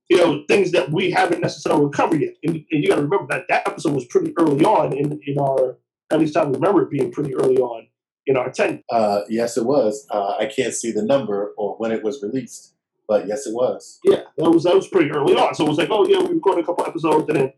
you 0.09 0.17
know, 0.17 0.43
things 0.47 0.71
that 0.71 0.91
we 0.91 1.11
haven't 1.11 1.41
necessarily 1.41 1.89
covered 1.91 2.21
yet. 2.21 2.33
And, 2.43 2.55
and 2.55 2.83
you 2.83 2.89
got 2.89 2.95
to 2.95 3.01
remember 3.01 3.27
that 3.29 3.45
that 3.49 3.67
episode 3.67 3.93
was 3.93 4.05
pretty 4.05 4.33
early 4.39 4.63
on 4.63 4.93
in, 4.93 5.19
in 5.25 5.37
our, 5.37 5.77
at 6.11 6.19
least 6.19 6.37
I 6.37 6.43
remember 6.43 6.83
it 6.83 6.89
being 6.89 7.11
pretty 7.11 7.35
early 7.35 7.57
on 7.57 7.86
in 8.27 8.37
our 8.37 8.51
tenure. 8.51 8.81
Uh, 8.91 9.21
yes, 9.29 9.57
it 9.57 9.65
was. 9.65 10.05
Uh, 10.11 10.35
I 10.39 10.45
can't 10.45 10.73
see 10.73 10.91
the 10.91 11.03
number 11.03 11.53
or 11.57 11.75
when 11.77 11.91
it 11.91 12.03
was 12.03 12.21
released, 12.21 12.75
but 13.07 13.27
yes, 13.27 13.47
it 13.47 13.53
was. 13.53 13.99
Yeah, 14.03 14.21
that 14.37 14.49
was 14.49 14.63
that 14.63 14.75
was 14.75 14.87
pretty 14.87 15.09
early 15.11 15.33
on. 15.35 15.55
So 15.55 15.65
it 15.65 15.69
was 15.69 15.77
like, 15.77 15.89
oh 15.89 16.07
yeah, 16.07 16.21
we 16.21 16.35
recorded 16.35 16.63
a 16.63 16.67
couple 16.67 16.85
episodes, 16.85 17.25
and 17.29 17.37
then 17.37 17.53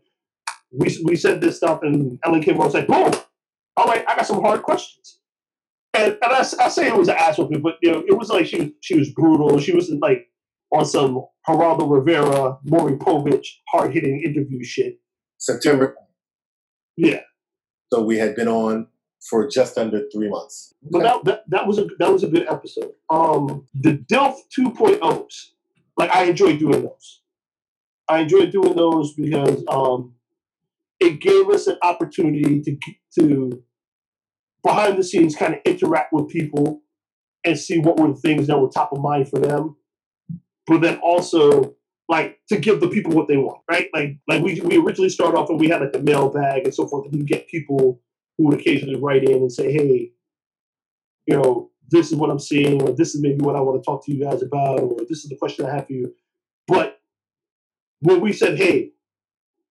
we 0.72 0.96
we 1.04 1.16
said 1.16 1.40
this 1.40 1.56
stuff, 1.56 1.80
and 1.82 2.18
Ellen 2.24 2.42
came 2.42 2.56
on 2.58 2.64
and 2.64 2.72
said, 2.72 2.86
boom, 2.86 3.12
all 3.76 3.86
right, 3.86 4.04
I 4.08 4.16
got 4.16 4.26
some 4.26 4.40
hard 4.40 4.62
questions. 4.62 5.18
And, 5.92 6.12
and 6.22 6.32
I, 6.32 6.38
I 6.38 6.68
say 6.68 6.86
it 6.86 6.96
was 6.96 7.08
an 7.08 7.16
ass 7.18 7.36
whooping, 7.36 7.62
but 7.62 7.74
you 7.82 7.90
know, 7.90 8.04
it 8.06 8.16
was 8.16 8.30
like 8.30 8.46
she 8.46 8.60
was 8.60 8.68
she 8.80 8.96
was 8.96 9.10
brutal. 9.10 9.58
She 9.58 9.72
was 9.72 9.90
like 10.00 10.28
on 10.72 10.84
some 10.84 11.24
Geraldo 11.48 11.90
Rivera, 11.90 12.58
Maury 12.64 12.96
Povich, 12.96 13.46
hard 13.72 13.92
hitting 13.92 14.22
interview 14.24 14.62
shit. 14.62 15.00
September. 15.38 15.96
Yeah. 16.96 17.20
So 17.92 18.02
we 18.04 18.18
had 18.18 18.36
been 18.36 18.46
on 18.46 18.86
for 19.20 19.46
just 19.46 19.76
under 19.76 20.02
three 20.12 20.28
months. 20.28 20.74
But 20.82 21.02
that, 21.02 21.24
that 21.24 21.44
that 21.48 21.66
was 21.66 21.78
a 21.78 21.86
that 21.98 22.12
was 22.12 22.24
a 22.24 22.28
good 22.28 22.46
episode. 22.48 22.92
Um, 23.10 23.66
the 23.74 23.92
DILF 23.92 24.36
2.0s, 24.58 25.50
like 25.96 26.14
I 26.14 26.24
enjoyed 26.24 26.58
doing 26.58 26.82
those. 26.82 27.22
I 28.08 28.20
enjoyed 28.20 28.50
doing 28.50 28.74
those 28.74 29.14
because 29.14 29.62
um, 29.68 30.14
it 30.98 31.20
gave 31.20 31.48
us 31.48 31.66
an 31.66 31.76
opportunity 31.82 32.60
to 32.62 32.76
to 33.18 33.62
behind 34.64 34.98
the 34.98 35.04
scenes 35.04 35.36
kind 35.36 35.54
of 35.54 35.60
interact 35.64 36.12
with 36.12 36.28
people 36.28 36.82
and 37.44 37.58
see 37.58 37.78
what 37.78 37.98
were 37.98 38.08
the 38.08 38.20
things 38.20 38.46
that 38.46 38.58
were 38.58 38.68
top 38.68 38.92
of 38.92 39.00
mind 39.00 39.28
for 39.28 39.38
them, 39.38 39.76
but 40.66 40.80
then 40.80 40.98
also 40.98 41.74
like 42.08 42.38
to 42.48 42.58
give 42.58 42.80
the 42.80 42.88
people 42.88 43.12
what 43.12 43.28
they 43.28 43.36
want, 43.36 43.60
right? 43.70 43.88
Like 43.94 44.16
like 44.26 44.42
we 44.42 44.60
we 44.60 44.78
originally 44.78 45.10
started 45.10 45.36
off 45.36 45.50
and 45.50 45.60
we 45.60 45.68
had 45.68 45.80
like 45.80 45.92
the 45.92 46.02
mailbag 46.02 46.64
and 46.64 46.74
so 46.74 46.86
forth, 46.86 47.12
and 47.12 47.26
get 47.26 47.48
people 47.48 48.00
who 48.40 48.48
would 48.48 48.58
occasionally 48.58 48.98
write 48.98 49.24
in 49.24 49.36
and 49.36 49.52
say, 49.52 49.70
hey, 49.70 50.12
you 51.26 51.36
know, 51.36 51.70
this 51.90 52.10
is 52.10 52.16
what 52.16 52.30
I'm 52.30 52.38
seeing, 52.38 52.80
or 52.80 52.94
this 52.94 53.14
is 53.14 53.20
maybe 53.20 53.44
what 53.44 53.54
I 53.54 53.60
want 53.60 53.82
to 53.82 53.84
talk 53.84 54.04
to 54.06 54.12
you 54.14 54.24
guys 54.24 54.42
about, 54.42 54.80
or 54.80 55.00
this 55.08 55.24
is 55.24 55.28
the 55.28 55.36
question 55.36 55.66
I 55.66 55.74
have 55.74 55.86
for 55.86 55.92
you. 55.92 56.14
But 56.66 57.00
when 58.00 58.20
we 58.20 58.32
said, 58.32 58.56
hey, 58.56 58.92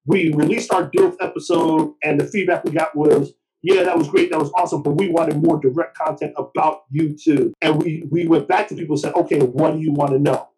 we 0.05 0.31
released 0.33 0.71
our 0.71 0.87
DILF 0.87 1.15
episode, 1.19 1.93
and 2.03 2.19
the 2.19 2.25
feedback 2.25 2.63
we 2.63 2.71
got 2.71 2.95
was, 2.95 3.33
yeah, 3.63 3.83
that 3.83 3.97
was 3.97 4.07
great, 4.07 4.29
that 4.29 4.39
was 4.39 4.51
awesome, 4.55 4.83
but 4.83 4.91
we 4.91 5.09
wanted 5.09 5.41
more 5.41 5.59
direct 5.59 5.97
content 5.97 6.33
about 6.37 6.81
you 6.91 7.17
too. 7.17 7.53
And 7.61 7.81
we 7.81 8.03
we 8.11 8.27
went 8.27 8.47
back 8.47 8.67
to 8.67 8.75
people 8.75 8.93
and 8.93 9.01
said, 9.01 9.15
okay, 9.15 9.39
what 9.39 9.73
do 9.73 9.79
you 9.79 9.91
want 9.91 10.11
to 10.11 10.19
know? 10.19 10.49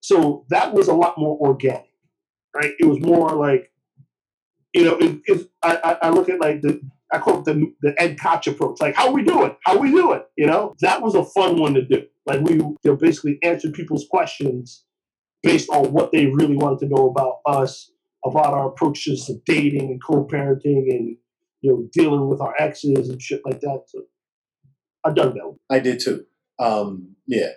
So 0.00 0.46
that 0.50 0.72
was 0.72 0.86
a 0.86 0.94
lot 0.94 1.18
more 1.18 1.36
organic, 1.40 1.90
right? 2.54 2.72
It 2.78 2.86
was 2.86 3.00
more 3.00 3.32
like, 3.32 3.72
you 4.72 4.84
know, 4.84 4.96
it, 4.98 5.20
it, 5.26 5.50
I, 5.62 5.76
I 5.76 5.92
I 6.06 6.10
look 6.10 6.28
at 6.28 6.40
like 6.40 6.62
the 6.62 6.80
I 7.12 7.18
call 7.18 7.38
it 7.40 7.44
the 7.44 7.72
the 7.82 8.00
Ed 8.00 8.20
Koch 8.20 8.46
approach. 8.46 8.80
Like, 8.80 8.94
how 8.94 9.10
we 9.10 9.22
doing? 9.22 9.54
How 9.64 9.76
are 9.76 9.80
we 9.80 9.90
doing? 9.90 10.22
You 10.36 10.46
know, 10.46 10.74
that 10.80 11.02
was 11.02 11.14
a 11.14 11.24
fun 11.24 11.58
one 11.58 11.74
to 11.74 11.82
do. 11.82 12.04
Like 12.26 12.40
we 12.42 12.54
you 12.54 12.76
know, 12.84 12.96
basically 12.96 13.38
answered 13.42 13.72
people's 13.72 14.06
questions 14.10 14.84
based 15.42 15.70
on 15.70 15.92
what 15.92 16.12
they 16.12 16.26
really 16.26 16.56
wanted 16.56 16.80
to 16.80 16.88
know 16.88 17.08
about 17.08 17.38
us, 17.46 17.90
about 18.24 18.52
our 18.52 18.68
approaches 18.68 19.26
to 19.26 19.34
dating 19.46 19.90
and 19.90 20.02
co-parenting, 20.02 20.90
and 20.90 21.16
you 21.62 21.70
know, 21.70 21.88
dealing 21.92 22.28
with 22.28 22.40
our 22.40 22.54
exes 22.58 23.08
and 23.08 23.22
shit 23.22 23.40
like 23.44 23.60
that. 23.60 23.84
So 23.86 24.02
I've 25.04 25.14
done 25.14 25.34
that. 25.34 25.46
One. 25.46 25.58
I 25.70 25.78
did 25.78 26.00
too. 26.00 26.26
Um, 26.58 27.14
yeah. 27.26 27.50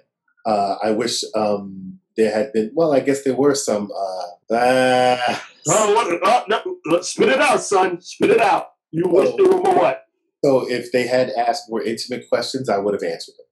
Uh, 0.46 0.76
I 0.84 0.92
wish 0.92 1.24
um, 1.36 2.00
there 2.16 2.34
had 2.34 2.54
been. 2.54 2.72
Well, 2.74 2.94
I 2.94 3.00
guess 3.02 3.24
there 3.24 3.36
were 3.36 3.56
some. 3.56 3.92
Uh, 3.92 4.56
ah, 4.56 5.48
Oh, 5.68 5.94
what, 5.94 6.20
oh 6.24 6.44
no, 6.48 6.78
let's 6.86 7.10
spit 7.10 7.30
it 7.30 7.40
out, 7.40 7.62
son. 7.62 8.02
Spit 8.02 8.32
it 8.32 8.40
out. 8.40 8.71
You 8.92 9.08
wish 9.08 9.30
Oh. 9.34 9.38
there 9.38 9.48
were 9.58 9.76
what? 9.80 10.06
so 10.44 10.70
if 10.70 10.92
they 10.92 11.08
had 11.08 11.30
asked 11.32 11.70
more 11.70 11.82
intimate 11.82 12.28
questions, 12.30 12.68
I 12.70 12.78
would 12.78 12.94
have 12.94 13.04
answered 13.04 13.34
them. 13.38 13.46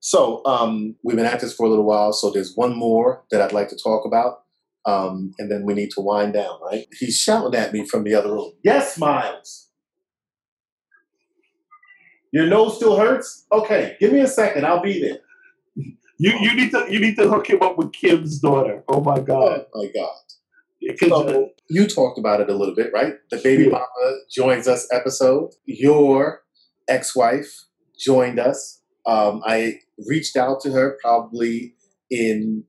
So 0.00 0.42
um, 0.46 0.96
we've 1.02 1.16
been 1.16 1.26
at 1.26 1.40
this 1.40 1.52
for 1.54 1.66
a 1.66 1.68
little 1.68 1.84
while. 1.84 2.12
So 2.12 2.30
there's 2.30 2.54
one 2.56 2.74
more 2.74 3.22
that 3.30 3.42
I'd 3.42 3.52
like 3.52 3.68
to 3.68 3.76
talk 3.76 4.06
about, 4.06 4.44
um, 4.86 5.32
and 5.38 5.50
then 5.50 5.64
we 5.66 5.74
need 5.74 5.90
to 5.92 6.00
wind 6.00 6.32
down. 6.32 6.58
Right? 6.62 6.86
He's 6.98 7.18
shouting 7.18 7.54
at 7.58 7.72
me 7.72 7.84
from 7.86 8.04
the 8.04 8.14
other 8.14 8.32
room. 8.32 8.52
Yes, 8.64 8.96
Miles. 8.98 9.68
Your 12.32 12.46
nose 12.46 12.76
still 12.76 12.96
hurts? 12.96 13.44
Okay, 13.52 13.96
give 14.00 14.12
me 14.12 14.20
a 14.20 14.26
second. 14.26 14.64
I'll 14.64 14.80
be 14.82 15.00
there. 15.02 15.18
You 16.18 16.32
you 16.38 16.54
need 16.54 16.70
to 16.70 16.86
you 16.88 17.00
need 17.00 17.16
to 17.16 17.28
hook 17.28 17.48
him 17.50 17.60
up 17.62 17.76
with 17.76 17.92
Kim's 17.92 18.38
daughter. 18.40 18.84
Oh 18.88 19.00
my 19.00 19.18
god. 19.20 19.66
Oh 19.74 19.82
my 19.82 19.90
God. 19.92 20.16
So 20.98 21.50
you 21.68 21.86
talked 21.86 22.18
about 22.18 22.40
it 22.40 22.50
a 22.50 22.54
little 22.54 22.74
bit, 22.74 22.90
right? 22.92 23.14
The 23.30 23.38
baby 23.38 23.64
Yeah. 23.64 23.70
mama 23.70 24.18
joins 24.30 24.66
us 24.66 24.88
episode. 24.92 25.50
Your 25.66 26.42
ex-wife 26.88 27.64
joined 27.98 28.38
us. 28.38 28.80
Um, 29.06 29.42
I 29.44 29.80
reached 30.06 30.36
out 30.36 30.60
to 30.62 30.72
her 30.72 30.98
probably 31.02 31.74
in 32.10 32.64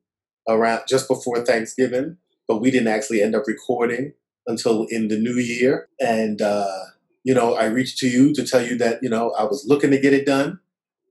around 0.47 0.81
just 0.87 1.07
before 1.07 1.43
Thanksgiving, 1.45 2.17
but 2.47 2.61
we 2.61 2.71
didn't 2.71 2.87
actually 2.89 3.21
end 3.21 3.35
up 3.35 3.43
recording 3.47 4.13
until 4.47 4.85
in 4.89 5.07
the 5.07 5.17
new 5.17 5.35
year. 5.35 5.87
And 5.99 6.41
uh, 6.41 6.85
you 7.23 7.33
know, 7.33 7.53
I 7.53 7.65
reached 7.65 7.99
to 7.99 8.07
you 8.07 8.33
to 8.33 8.45
tell 8.45 8.65
you 8.65 8.77
that 8.79 8.99
you 9.01 9.09
know 9.09 9.31
I 9.31 9.43
was 9.43 9.65
looking 9.67 9.91
to 9.91 9.99
get 9.99 10.13
it 10.13 10.25
done. 10.25 10.59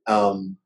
Um, 0.07 0.57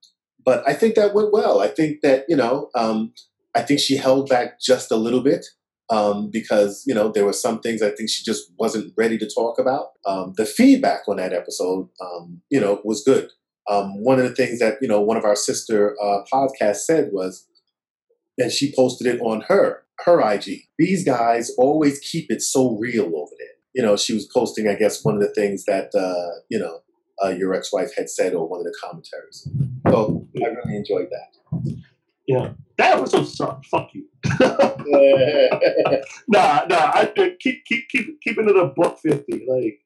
but 0.45 0.67
I 0.69 0.75
think 0.75 0.95
that 0.95 1.15
went 1.15 1.33
well. 1.33 1.61
I 1.61 1.69
think 1.69 2.01
that 2.03 2.25
you 2.29 2.37
know, 2.37 2.71
um, 2.75 3.13
I 3.55 3.63
think 3.63 3.81
she 3.81 3.97
held 3.97 4.29
back 4.29 4.61
just 4.61 4.91
a 4.91 4.97
little 4.97 5.23
bit 5.23 5.47
um, 5.91 6.31
because 6.31 6.83
you 6.87 6.95
know 6.95 7.11
there 7.11 7.25
were 7.25 7.33
some 7.33 7.61
things 7.61 7.83
I 7.83 7.91
think 7.91 8.11
she 8.11 8.25
just 8.25 8.51
wasn't 8.59 8.93
ready 8.97 9.19
to 9.19 9.29
talk 9.29 9.59
about. 9.59 9.93
Um, 10.07 10.35
the 10.37 10.47
feedback 10.47 11.09
on 11.09 11.17
that 11.17 11.33
episode, 11.33 11.89
um, 12.01 12.41
you 12.51 12.61
know, 12.61 12.81
was 12.85 13.03
good. 13.05 13.31
Um, 13.69 14.03
one 14.03 14.19
of 14.19 14.25
the 14.29 14.35
things 14.35 14.59
that 14.59 14.79
you 14.81 14.89
know 14.89 15.01
one 15.01 15.17
of 15.17 15.25
our 15.25 15.37
sister 15.37 15.97
uh, 16.03 16.23
podcasts 16.33 16.85
said 16.85 17.11
was, 17.13 17.47
and 18.39 18.51
she 18.51 18.75
posted 18.75 19.07
it 19.07 19.21
on 19.21 19.43
her 19.49 19.83
her 20.05 20.21
IG. 20.21 20.63
These 20.79 21.05
guys 21.05 21.51
always 21.57 21.99
keep 22.01 22.31
it 22.31 22.43
so 22.43 22.77
real 22.79 23.07
over 23.07 23.33
there. 23.39 23.49
You 23.75 23.83
know, 23.83 23.97
she 23.97 24.13
was 24.13 24.27
posting, 24.27 24.69
I 24.69 24.75
guess, 24.75 25.05
one 25.05 25.17
of 25.17 25.21
the 25.21 25.33
things 25.35 25.65
that 25.65 25.95
uh, 25.95 26.41
you 26.49 26.59
know 26.59 26.81
uh, 27.23 27.31
your 27.31 27.55
ex 27.55 27.73
wife 27.73 27.95
had 27.97 28.09
said 28.09 28.35
or 28.35 28.49
one 28.49 28.61
of 28.61 28.67
the 28.67 28.75
commentaries. 28.83 29.49
So 29.89 30.27
I 30.43 30.47
really 30.47 30.77
enjoyed 30.77 31.09
that. 31.11 31.83
That 32.29 32.99
episode 32.99 33.25
sucked. 33.25 33.67
Fuck 33.67 33.91
you. 33.93 34.07
nah, 36.29 36.65
nah. 36.69 36.91
I 36.95 37.13
uh, 37.17 37.29
keep 37.41 37.65
keep 37.65 37.89
keep 37.89 38.21
keeping 38.23 38.49
it 38.49 38.57
a 38.57 38.73
buck 38.77 38.99
fifty. 38.99 39.45
Like, 39.49 39.81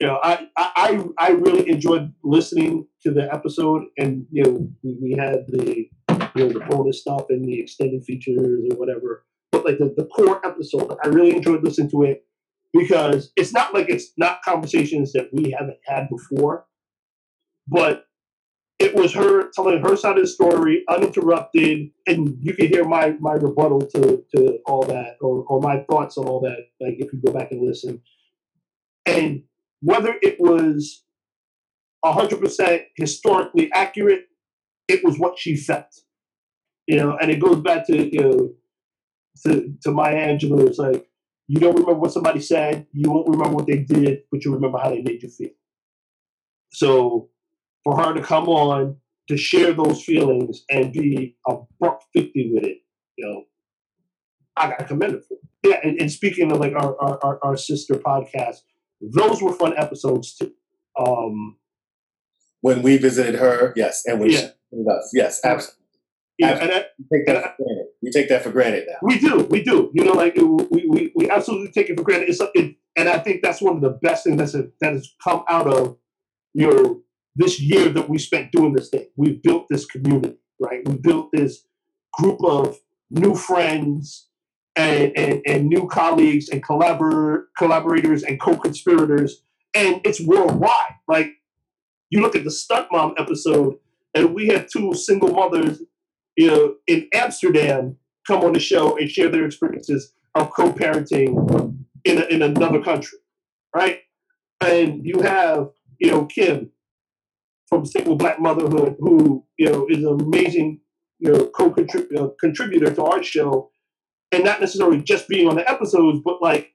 you 0.00 0.06
know, 0.06 0.18
I 0.22 0.48
I 0.56 1.04
I 1.18 1.30
really 1.30 1.68
enjoyed 1.68 2.12
listening 2.22 2.86
to 3.02 3.10
the 3.10 3.32
episode, 3.32 3.84
and 3.96 4.26
you 4.30 4.44
know, 4.44 4.68
we, 4.82 4.96
we 5.02 5.16
had 5.18 5.46
the 5.48 5.88
you 6.36 6.44
know 6.44 6.52
the 6.52 6.64
bonus 6.68 7.00
stuff 7.00 7.26
and 7.30 7.44
the 7.46 7.60
extended 7.60 8.04
features 8.04 8.38
or 8.38 8.76
whatever. 8.76 9.24
But 9.50 9.64
like 9.64 9.78
the, 9.78 9.94
the 9.96 10.04
core 10.04 10.44
episode, 10.46 10.96
I 11.02 11.08
really 11.08 11.34
enjoyed 11.34 11.64
listening 11.64 11.90
to 11.90 12.02
it 12.02 12.24
because 12.72 13.32
it's 13.36 13.52
not 13.52 13.72
like 13.72 13.88
it's 13.88 14.12
not 14.18 14.42
conversations 14.42 15.12
that 15.12 15.30
we 15.32 15.50
haven't 15.58 15.78
had 15.86 16.08
before, 16.10 16.66
but 17.66 18.07
it 18.78 18.94
was 18.94 19.12
her 19.14 19.50
telling 19.50 19.80
her 19.82 19.96
side 19.96 20.16
of 20.16 20.22
the 20.22 20.28
story 20.28 20.84
uninterrupted, 20.88 21.90
and 22.06 22.36
you 22.40 22.54
can 22.54 22.68
hear 22.68 22.84
my 22.84 23.16
my 23.20 23.32
rebuttal 23.32 23.80
to 23.94 24.24
to 24.34 24.58
all 24.66 24.82
that, 24.84 25.16
or 25.20 25.44
or 25.48 25.60
my 25.60 25.80
thoughts 25.90 26.16
on 26.16 26.26
all 26.26 26.40
that. 26.40 26.58
Like 26.80 26.96
if 26.98 27.12
you 27.12 27.20
go 27.24 27.32
back 27.32 27.50
and 27.50 27.66
listen, 27.66 28.00
and 29.06 29.42
whether 29.80 30.14
it 30.22 30.38
was 30.40 31.04
hundred 32.04 32.40
percent 32.40 32.82
historically 32.96 33.70
accurate, 33.72 34.26
it 34.88 35.04
was 35.04 35.18
what 35.18 35.38
she 35.38 35.56
felt, 35.56 35.92
you 36.86 36.96
know. 36.96 37.16
And 37.20 37.30
it 37.30 37.40
goes 37.40 37.60
back 37.60 37.86
to 37.88 37.96
you 38.14 38.20
know 38.20 38.50
to 39.44 39.74
to 39.82 39.90
Maya 39.90 40.16
Angelou. 40.16 40.68
It's 40.68 40.78
like 40.78 41.08
you 41.48 41.58
don't 41.58 41.74
remember 41.74 42.00
what 42.00 42.12
somebody 42.12 42.40
said, 42.40 42.86
you 42.92 43.10
won't 43.10 43.28
remember 43.28 43.56
what 43.56 43.66
they 43.66 43.78
did, 43.78 44.20
but 44.30 44.44
you 44.44 44.54
remember 44.54 44.78
how 44.78 44.90
they 44.90 45.02
made 45.02 45.22
you 45.22 45.30
feel. 45.30 45.50
So 46.72 47.30
for 47.88 48.02
her 48.04 48.12
to 48.12 48.20
come 48.22 48.48
on 48.48 48.96
to 49.28 49.36
share 49.36 49.72
those 49.72 50.02
feelings 50.04 50.64
and 50.70 50.92
be 50.92 51.36
a 51.48 51.54
buck 51.80 52.02
fifty 52.14 52.50
with 52.52 52.64
it, 52.64 52.78
you 53.16 53.26
know, 53.26 53.44
I 54.56 54.68
got 54.70 54.78
to 54.80 54.84
commend 54.84 55.12
her 55.14 55.20
for. 55.20 55.34
It. 55.34 55.40
Yeah, 55.70 55.80
and, 55.82 56.00
and 56.00 56.10
speaking 56.12 56.52
of 56.52 56.58
like 56.60 56.74
our, 56.74 56.96
our 57.00 57.38
our 57.42 57.56
sister 57.56 57.94
podcast, 57.94 58.56
those 59.00 59.42
were 59.42 59.52
fun 59.52 59.74
episodes 59.76 60.34
too. 60.36 60.52
Um, 60.98 61.56
When 62.60 62.82
we 62.82 62.96
visited 62.98 63.36
her, 63.36 63.72
yes, 63.76 64.02
and 64.06 64.20
when 64.20 64.30
Yeah. 64.30 64.36
she 64.38 64.46
visited 64.72 64.92
us, 64.92 65.10
yes, 65.14 65.40
absolutely. 65.44 65.84
yeah, 66.38 66.58
and 66.60 66.70
that, 66.70 66.86
We 66.98 67.18
take 67.18 67.26
that 67.26 67.42
for 67.56 67.62
granted. 67.64 67.86
We 68.02 68.10
take 68.10 68.28
that 68.28 68.42
for 68.42 68.50
granted 68.50 68.84
now. 68.88 68.98
We 69.02 69.18
do, 69.18 69.44
we 69.50 69.62
do. 69.62 69.90
You 69.94 70.04
know, 70.04 70.12
like 70.12 70.36
we, 70.36 70.86
we, 70.88 71.12
we 71.16 71.30
absolutely 71.30 71.72
take 71.72 71.88
it 71.90 71.96
for 71.96 72.04
granted. 72.04 72.28
It's 72.28 72.40
it, 72.54 72.76
and 72.96 73.08
I 73.08 73.18
think 73.18 73.42
that's 73.42 73.60
one 73.62 73.76
of 73.76 73.82
the 73.82 73.98
best 74.02 74.24
things 74.24 74.36
that's 74.36 74.52
that 74.52 74.92
has 74.92 75.10
come 75.24 75.42
out 75.48 75.66
of 75.66 75.96
your 76.54 76.98
this 77.38 77.60
year 77.60 77.88
that 77.90 78.08
we 78.08 78.18
spent 78.18 78.52
doing 78.52 78.74
this 78.74 78.90
thing. 78.90 79.06
We've 79.16 79.42
built 79.42 79.66
this 79.70 79.86
community, 79.86 80.38
right? 80.60 80.86
We 80.86 80.96
built 80.96 81.30
this 81.32 81.64
group 82.14 82.44
of 82.44 82.78
new 83.10 83.34
friends 83.34 84.28
and 84.76 85.12
and, 85.16 85.42
and 85.46 85.66
new 85.66 85.88
colleagues 85.88 86.50
and 86.50 86.62
collabor- 86.62 87.44
collaborators 87.56 88.22
and 88.22 88.40
co-conspirators, 88.40 89.42
and 89.74 90.00
it's 90.04 90.20
worldwide. 90.20 90.96
Like 91.08 91.30
you 92.10 92.20
look 92.20 92.36
at 92.36 92.44
the 92.44 92.50
stunt 92.50 92.88
mom 92.92 93.14
episode, 93.18 93.76
and 94.14 94.34
we 94.34 94.48
had 94.48 94.68
two 94.70 94.94
single 94.94 95.32
mothers 95.32 95.80
you 96.38 96.46
know, 96.46 96.76
in 96.86 97.08
Amsterdam 97.12 97.96
come 98.26 98.42
on 98.44 98.52
the 98.52 98.60
show 98.60 98.96
and 98.96 99.10
share 99.10 99.28
their 99.28 99.44
experiences 99.44 100.14
of 100.36 100.50
co-parenting 100.50 101.76
in, 102.04 102.22
in 102.30 102.42
another 102.42 102.80
country, 102.80 103.18
right? 103.74 103.98
And 104.60 105.04
you 105.04 105.20
have, 105.22 105.70
you 105.98 106.12
know, 106.12 106.26
Kim 106.26 106.70
from 107.68 107.84
Single 107.84 108.16
Black 108.16 108.40
Motherhood, 108.40 108.96
who, 108.98 109.44
you 109.58 109.70
know, 109.70 109.86
is 109.88 109.98
an 109.98 110.20
amazing, 110.20 110.80
you 111.18 111.32
know, 111.32 111.46
co-contributor 111.46 112.86
uh, 112.86 112.94
to 112.94 113.04
our 113.04 113.22
show, 113.22 113.70
and 114.32 114.44
not 114.44 114.60
necessarily 114.60 115.02
just 115.02 115.28
being 115.28 115.48
on 115.48 115.56
the 115.56 115.70
episodes, 115.70 116.20
but 116.24 116.40
like 116.42 116.72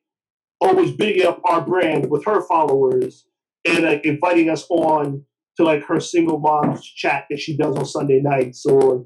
always 0.62 0.92
bigging 0.92 1.26
up 1.26 1.42
our 1.46 1.62
brand 1.62 2.10
with 2.10 2.26
her 2.26 2.42
followers 2.42 3.26
and 3.66 3.84
like 3.84 4.06
inviting 4.06 4.50
us 4.50 4.66
on 4.70 5.24
to 5.58 5.64
like 5.64 5.84
her 5.84 6.00
single 6.00 6.40
mom's 6.40 6.84
chat 6.86 7.26
that 7.30 7.40
she 7.40 7.56
does 7.58 7.76
on 7.76 7.86
Sunday 7.86 8.22
nights 8.22 8.66
or 8.66 9.06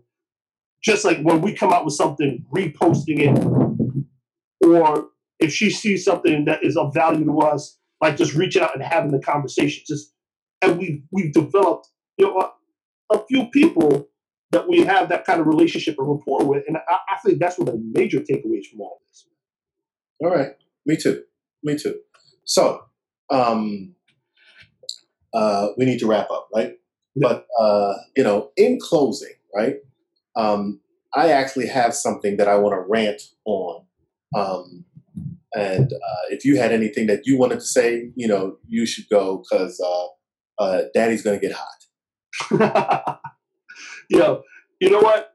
just 0.84 1.04
like 1.04 1.20
when 1.22 1.42
we 1.42 1.54
come 1.54 1.74
out 1.74 1.84
with 1.84 1.96
something, 1.96 2.46
reposting 2.56 3.20
it, 3.20 4.66
or 4.66 5.08
if 5.40 5.52
she 5.54 5.70
sees 5.70 6.06
something 6.06 6.46
that 6.46 6.64
is 6.64 6.78
of 6.78 6.94
value 6.94 7.26
to 7.26 7.40
us, 7.40 7.78
like 8.00 8.16
just 8.16 8.36
reaching 8.36 8.62
out 8.62 8.76
and 8.76 8.84
having 8.84 9.12
the 9.12 9.20
conversation. 9.20 9.84
Just 9.88 10.14
and 10.62 10.80
we 10.80 11.03
we've 11.12 11.34
developed, 11.34 11.89
you 12.18 12.26
know, 12.26 12.38
a, 12.39 13.16
a 13.16 13.26
few 13.28 13.47
people 13.47 14.08
that 14.51 14.68
we 14.68 14.82
have 14.82 15.10
that 15.10 15.26
kind 15.26 15.41
of 15.41 15.47
relationship 15.47 15.95
and 15.97 16.08
rapport 16.08 16.45
with, 16.45 16.64
and 16.68 16.78
I, 16.78 16.97
I 17.10 17.18
think 17.26 17.39
that's 17.39 17.58
one 17.58 17.68
of 17.68 17.74
the 17.74 17.91
major 17.93 18.20
takeaways 18.20 18.66
from 18.68 18.82
all 18.82 19.01
this. 19.08 19.28
All 20.22 20.30
right. 20.30 20.51
Me 20.86 20.95
too. 20.95 21.24
Me 21.64 21.78
too. 21.78 21.99
So, 22.45 22.84
um, 23.30 23.93
uh, 25.34 25.70
we 25.78 25.86
need 25.86 25.99
to 25.99 26.08
wrap 26.08 26.32
up, 26.32 26.47
right? 26.55 26.74
But, 27.16 27.45
uh, 27.60 27.95
you 28.16 28.24
know, 28.24 28.51
in 28.55 28.80
closing, 28.82 29.34
right, 29.53 29.76
um, 30.36 30.80
I 31.14 31.30
actually 31.30 31.68
have 31.68 31.93
something 31.93 32.38
that 32.38 32.47
I 32.47 32.58
want 32.58 32.74
to 32.76 32.86
rant 32.88 33.22
on. 33.45 33.84
Um, 34.36 34.86
and 35.55 35.91
uh, 35.91 36.26
if 36.30 36.45
you 36.45 36.58
had 36.58 36.72
anything 36.72 37.08
that 37.08 37.26
you 37.26 37.38
wanted 37.38 37.55
to 37.55 37.66
say, 37.66 38.12
you 38.16 38.28
know, 38.28 38.58
you 38.68 38.86
should 38.86 39.10
go 39.10 39.38
because 39.43 39.80
uh, 39.80 40.08
uh, 40.60 40.84
daddy's 40.93 41.22
going 41.22 41.39
to 41.39 41.47
get 41.47 41.55
hot. 41.55 43.20
you 44.10 44.20
know, 44.20 44.43
you 44.80 44.89
know 44.89 44.99
what? 44.99 45.34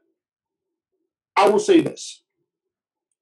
I 1.35 1.49
will 1.49 1.59
say 1.59 1.81
this, 1.81 2.23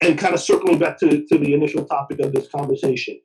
and 0.02 0.18
kind 0.18 0.34
of 0.34 0.42
circling 0.42 0.80
back 0.80 1.00
to, 1.00 1.26
to 1.26 1.38
the 1.38 1.54
initial 1.54 1.86
topic 1.86 2.20
of 2.20 2.34
this 2.34 2.48
conversation. 2.48 3.20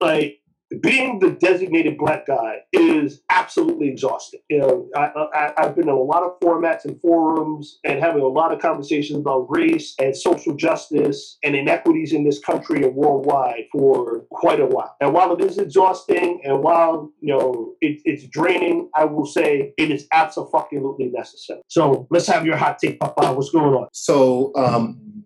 Like 0.00 0.38
being 0.80 1.18
the 1.18 1.30
designated 1.30 1.98
black 1.98 2.26
guy 2.26 2.58
is 2.72 3.22
absolutely 3.30 3.88
exhausting. 3.88 4.40
You 4.48 4.58
know, 4.58 4.88
I, 4.96 5.52
I've 5.56 5.74
been 5.74 5.88
in 5.88 5.94
a 5.94 6.00
lot 6.00 6.22
of 6.22 6.38
formats 6.40 6.84
and 6.84 7.00
forums 7.00 7.78
and 7.84 8.00
having 8.00 8.22
a 8.22 8.26
lot 8.28 8.52
of 8.52 8.60
conversations 8.60 9.18
about 9.18 9.46
race 9.48 9.94
and 9.98 10.16
social 10.16 10.54
justice 10.54 11.38
and 11.44 11.54
inequities 11.54 12.12
in 12.12 12.24
this 12.24 12.38
country 12.38 12.82
and 12.82 12.94
worldwide 12.94 13.64
for 13.72 14.24
quite 14.30 14.60
a 14.60 14.66
while. 14.66 14.96
And 15.00 15.12
while 15.12 15.34
it 15.34 15.44
is 15.44 15.58
exhausting 15.58 16.40
and 16.44 16.62
while 16.62 17.12
you 17.20 17.34
know 17.34 17.74
it, 17.80 18.00
it's 18.04 18.26
draining, 18.28 18.90
I 18.94 19.04
will 19.04 19.26
say 19.26 19.74
it 19.76 19.90
is 19.90 20.06
absolutely 20.12 21.10
necessary. 21.12 21.60
So 21.68 22.06
let's 22.10 22.26
have 22.26 22.46
your 22.46 22.56
hot 22.56 22.78
take, 22.78 22.98
Papa. 23.00 23.32
What's 23.34 23.50
going 23.50 23.74
on? 23.74 23.88
So, 23.92 24.52
um, 24.56 25.24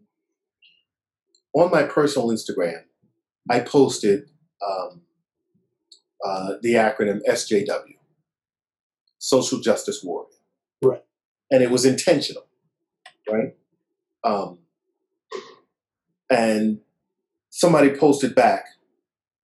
on 1.55 1.71
my 1.71 1.85
personal 1.85 2.29
Instagram, 2.29 2.83
I 3.51 3.61
posted 3.61 4.25
um, 4.65 5.03
uh, 6.25 6.55
the 6.63 6.75
acronym 6.75 7.21
SJW, 7.29 7.97
Social 9.19 9.61
Justice 9.61 10.03
Warrior. 10.03 10.29
Right. 10.83 11.05
And 11.51 11.63
it 11.63 11.71
was 11.71 11.85
intentional, 11.85 12.45
right? 13.31 13.57
Um, 14.25 14.59
and 16.31 16.81
somebody 17.51 17.91
posted 17.91 18.35
back, 18.35 18.67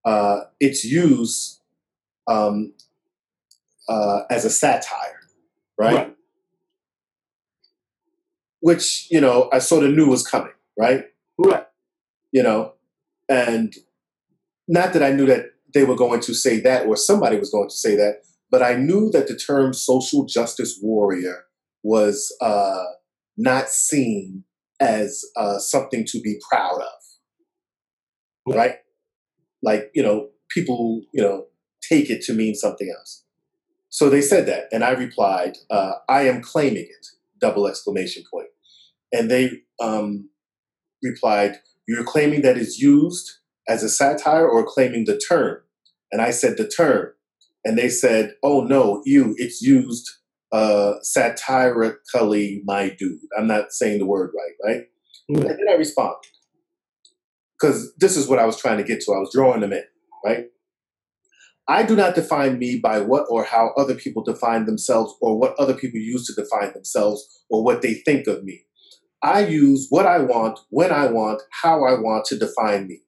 uh, 0.05 0.41
it's 0.61 0.85
used 0.85 1.61
um, 2.27 2.75
uh, 3.89 4.21
as 4.31 4.45
a 4.45 4.51
satire, 4.51 5.21
right? 5.79 6.15
Which, 8.61 9.09
you 9.11 9.21
know, 9.21 9.49
I 9.53 9.59
sort 9.59 9.85
of 9.85 9.93
knew 9.93 10.09
was 10.09 10.27
coming, 10.27 10.53
right? 10.79 11.07
Right. 11.37 11.67
you 12.31 12.43
know, 12.43 12.75
and 13.29 13.75
not 14.69 14.93
that 14.93 15.03
I 15.03 15.13
knew 15.13 15.27
that 15.27 15.54
they 15.75 15.85
were 15.85 15.97
going 15.97 16.21
to 16.21 16.35
say 16.35 16.61
that 16.61 16.87
or 16.87 16.97
somebody 16.97 17.37
was 17.37 17.51
going 17.51 17.69
to 17.69 17.75
say 17.75 17.97
that, 17.97 18.23
but 18.51 18.63
I 18.63 18.75
knew 18.75 19.11
that 19.11 19.27
the 19.27 19.37
term 19.37 19.73
social 19.73 20.25
justice 20.25 20.79
warrior 20.81 21.45
was 21.83 22.35
uh, 22.41 22.85
not 23.37 23.69
seen 23.69 24.45
as 24.81 25.25
uh, 25.37 25.59
something 25.59 26.05
to 26.07 26.21
be 26.21 26.41
proud 26.49 26.81
of, 26.81 28.55
right? 28.55 28.77
Like, 29.63 29.91
you 29.95 30.03
know, 30.03 30.29
people, 30.51 31.03
you 31.13 31.23
know, 31.23 31.47
take 31.83 32.11
it 32.11 32.23
to 32.23 32.33
mean 32.33 32.55
something 32.55 32.93
else. 32.97 33.25
So 33.89 34.11
they 34.11 34.21
said 34.21 34.47
that, 34.47 34.69
and 34.73 34.83
I 34.83 34.91
replied, 34.91 35.57
uh, 35.71 35.93
I 36.09 36.23
am 36.23 36.43
claiming 36.43 36.87
it, 36.89 37.07
double 37.41 37.67
exclamation 37.67 38.25
point. 38.31 38.49
And 39.13 39.31
they 39.31 39.63
um, 39.81 40.29
replied, 41.03 41.61
You're 41.87 42.05
claiming 42.05 42.43
that 42.43 42.57
it's 42.57 42.81
used 42.81 43.39
as 43.69 43.83
a 43.83 43.89
satire 43.89 44.49
or 44.49 44.65
claiming 44.67 45.05
the 45.05 45.19
term? 45.19 45.59
And 46.15 46.23
I 46.23 46.31
said, 46.31 46.57
The 46.57 46.69
term. 46.69 47.09
And 47.65 47.77
they 47.77 47.89
said, 47.89 48.37
Oh, 48.41 48.63
no, 48.63 49.03
you, 49.05 49.35
it's 49.37 49.61
used 49.61 50.09
uh, 50.53 50.95
satirically, 51.03 52.63
my 52.65 52.95
dude. 52.97 53.19
I'm 53.37 53.49
not 53.49 53.73
saying 53.73 53.99
the 53.99 54.07
word 54.07 54.31
right, 54.33 54.71
right? 54.71 54.85
Yeah. 55.29 55.51
And 55.51 55.59
then 55.59 55.69
I 55.69 55.73
responded. 55.73 56.31
Because 57.61 57.93
this 57.97 58.17
is 58.17 58.29
what 58.29 58.39
I 58.39 58.47
was 58.47 58.57
trying 58.57 58.79
to 58.79 58.85
get 58.85 59.01
to. 59.01 59.13
I 59.13 59.19
was 59.19 59.33
drawing 59.35 59.63
them 59.63 59.73
in, 59.73 59.83
right? 60.25 60.45
I 61.67 61.83
do 61.83 61.97
not 61.97 62.15
define 62.15 62.61
me 62.61 62.79
by 62.79 63.01
what 63.01 63.27
or 63.29 63.43
how 63.43 63.73
other 63.77 63.97
people 63.97 64.23
define 64.23 64.67
themselves 64.67 65.15
or 65.21 65.37
what 65.37 65.59
other 65.59 65.75
people 65.75 65.99
use 65.99 66.29
to 66.29 66.41
define 66.41 66.75
themselves 66.75 67.27
or 67.51 67.65
what 67.65 67.83
they 67.83 67.95
think 67.95 68.29
of 68.29 68.45
me. 68.45 68.63
I 69.21 69.47
use 69.47 69.89
what 69.91 70.07
I 70.07 70.19
want, 70.19 70.61
when 70.71 70.93
I 70.93 71.07
want, 71.07 71.43
how 71.63 71.85
I 71.85 71.99
want 71.99 72.27
to 72.27 72.39
define 72.39 72.87
me. 72.87 73.01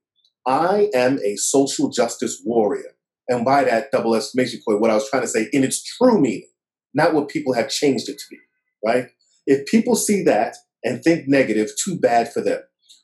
I 0.46 0.90
am 0.94 1.20
a 1.24 1.36
social 1.36 1.90
justice 1.90 2.42
warrior. 2.44 2.95
And 3.28 3.44
by 3.44 3.64
that 3.64 3.90
double 3.90 4.14
exclamation 4.14 4.60
point, 4.66 4.80
what 4.80 4.90
I 4.90 4.94
was 4.94 5.08
trying 5.10 5.22
to 5.22 5.28
say 5.28 5.48
in 5.52 5.64
its 5.64 5.82
true 5.82 6.20
meaning, 6.20 6.48
not 6.94 7.14
what 7.14 7.28
people 7.28 7.54
have 7.54 7.68
changed 7.68 8.08
it 8.08 8.18
to 8.18 8.24
be, 8.30 8.38
right? 8.84 9.08
If 9.46 9.66
people 9.66 9.96
see 9.96 10.22
that 10.24 10.56
and 10.84 11.02
think 11.02 11.26
negative, 11.26 11.70
too 11.82 11.98
bad 11.98 12.32
for 12.32 12.40
them. 12.40 12.60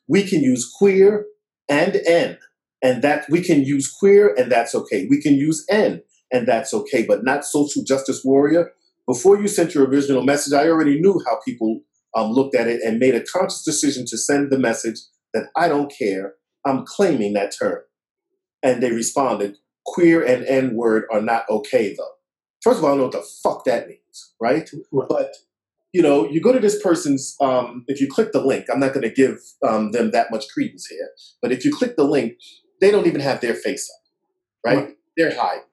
We 0.09 0.23
can 0.25 0.43
use 0.43 0.71
queer 0.79 1.27
and 1.69 1.97
N, 2.07 2.39
and 2.83 3.03
that 3.03 3.27
we 3.29 3.43
can 3.43 3.65
use 3.65 3.91
queer 3.91 4.35
and 4.35 4.51
that's 4.51 4.75
okay. 4.75 5.07
We 5.09 5.21
can 5.21 5.35
use 5.35 5.65
N 5.71 6.03
and 6.33 6.47
that's 6.47 6.73
okay, 6.73 7.05
but 7.05 7.25
not 7.25 7.45
social 7.45 7.83
justice 7.85 8.23
warrior. 8.25 8.73
Before 9.07 9.41
you 9.41 9.49
sent 9.49 9.75
your 9.75 9.87
original 9.87 10.23
message, 10.23 10.53
I 10.53 10.69
already 10.69 11.01
knew 11.01 11.21
how 11.27 11.39
people 11.45 11.81
um, 12.17 12.31
looked 12.31 12.55
at 12.55 12.69
it 12.69 12.81
and 12.83 12.99
made 12.99 13.15
a 13.15 13.25
conscious 13.25 13.65
decision 13.65 14.05
to 14.07 14.19
send 14.19 14.51
the 14.51 14.59
message 14.59 14.99
that 15.35 15.47
I 15.57 15.69
don't 15.69 15.93
care. 15.97 16.35
I'm 16.65 16.85
claiming 16.87 17.33
that 17.35 17.53
term. 17.59 17.81
And 18.63 18.83
they 18.83 18.93
responded, 18.93 19.57
queer 19.87 20.25
and 20.25 20.45
N 20.45 20.75
word 20.75 21.05
are 21.13 21.21
not 21.21 21.45
okay 21.51 21.95
though. 21.97 22.13
First 22.63 22.79
of 22.79 22.85
all, 22.85 22.91
I 22.91 22.93
don't 22.93 22.99
know 22.99 23.05
what 23.05 23.13
the 23.13 23.29
fuck 23.43 23.65
that 23.65 23.89
means, 23.89 24.35
right? 24.41 24.69
Right. 24.93 25.09
But 25.09 25.35
you 25.93 26.01
know, 26.01 26.29
you 26.29 26.41
go 26.41 26.53
to 26.53 26.61
this 26.61 26.83
person's. 26.83 27.37
Um, 27.41 27.85
if 27.87 28.01
you 28.01 28.09
click 28.09 28.33
the 28.33 28.45
link, 28.45 28.67
I'm 28.73 28.81
not 28.81 28.95
going 28.95 29.09
to 29.09 29.15
give 29.15 29.39
um, 29.67 29.93
them 29.93 30.11
that 30.13 30.31
much 30.31 30.49
credence 30.49 30.87
here. 30.87 31.11
But 31.41 31.53
if 31.53 31.65
you 31.65 31.75
click 31.75 31.97
the 31.97 32.05
link, 32.05 32.35
they 32.81 32.91
don't 32.91 33.07
even 33.07 33.21
have 33.21 33.41
their 33.41 33.55
face 33.55 33.91
up, 33.91 34.71
right? 34.71 34.85
Right. 34.85 34.97
They're 35.17 35.37
hiding. 35.37 35.65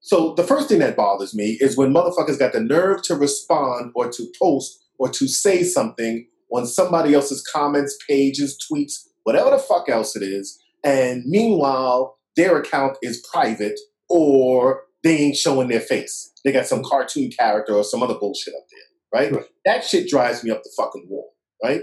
So 0.00 0.34
the 0.34 0.44
first 0.44 0.68
thing 0.68 0.78
that 0.78 0.96
bothers 0.96 1.34
me 1.34 1.58
is 1.60 1.76
when 1.76 1.92
motherfuckers 1.92 2.38
got 2.38 2.52
the 2.52 2.60
nerve 2.60 3.02
to 3.02 3.16
respond 3.16 3.90
or 3.96 4.08
to 4.08 4.32
post 4.40 4.84
or 4.98 5.08
to 5.08 5.26
say 5.26 5.64
something 5.64 6.28
on 6.52 6.64
somebody 6.64 7.12
else's 7.12 7.42
comments, 7.52 7.98
pages, 8.08 8.56
tweets, 8.70 9.08
whatever 9.24 9.50
the 9.50 9.58
fuck 9.58 9.88
else 9.88 10.14
it 10.14 10.22
is, 10.22 10.62
and 10.84 11.24
meanwhile 11.26 12.18
their 12.36 12.58
account 12.58 12.96
is 13.02 13.26
private 13.32 13.78
or 14.08 14.82
they 15.02 15.16
ain't 15.16 15.36
showing 15.36 15.68
their 15.68 15.80
face. 15.80 16.32
They 16.44 16.52
got 16.52 16.66
some 16.66 16.82
cartoon 16.84 17.30
character 17.36 17.74
or 17.74 17.84
some 17.84 18.02
other 18.02 18.18
bullshit 18.18 18.54
up 18.54 18.66
there, 18.70 19.20
right? 19.20 19.32
Right. 19.32 19.46
That 19.64 19.84
shit 19.84 20.08
drives 20.08 20.44
me 20.44 20.50
up 20.50 20.62
the 20.62 20.72
fucking 20.76 21.06
wall, 21.08 21.32
right? 21.62 21.82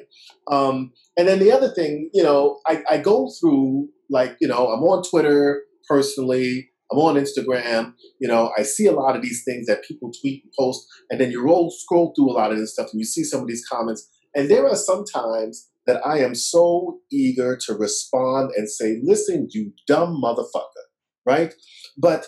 Um, 0.51 0.91
and 1.18 1.28
then 1.28 1.39
the 1.39 1.51
other 1.51 1.74
thing, 1.74 2.10
you 2.14 2.24
know, 2.24 2.60
I, 2.68 2.84
I 2.89 2.97
go 2.97 3.30
through 3.39 3.89
like, 4.10 4.38
you 4.39 4.47
know, 4.47 4.68
I'm 4.68 4.84
on 4.84 5.04
Twitter 5.10 5.64
personally, 5.88 6.70
I'm 6.91 6.99
on 6.99 7.16
Instagram, 7.16 7.93
you 8.20 8.28
know, 8.28 8.51
I 8.58 8.64
see 8.64 8.86
a 8.86 8.91
lot 8.91 9.16
of 9.16 9.22
these 9.22 9.43
things 9.43 9.68
that 9.68 9.84
people 9.84 10.12
tweet 10.22 10.43
and 10.43 10.54
post, 10.58 10.86
and 11.10 11.20
then 11.20 11.32
you 11.32 11.43
roll 11.43 11.72
scroll 11.72 12.14
through 12.16 12.32
a 12.32 12.34
lot 12.34 12.51
of 12.51 12.58
this 12.58 12.74
stuff 12.74 12.89
and 12.91 12.99
you 12.99 13.06
see 13.06 13.24
some 13.24 13.41
of 13.41 13.47
these 13.47 13.66
comments, 13.68 14.08
and 14.36 14.49
there 14.49 14.68
are 14.68 14.76
some 14.76 15.04
times 15.06 15.70
that 15.88 16.05
I 16.05 16.19
am 16.19 16.36
so 16.36 16.99
eager 17.11 17.57
to 17.65 17.73
respond 17.73 18.51
and 18.55 18.69
say, 18.69 18.99
listen, 19.03 19.47
you 19.51 19.73
dumb 19.88 20.21
motherfucker, 20.23 20.86
right? 21.25 21.53
But 21.97 22.25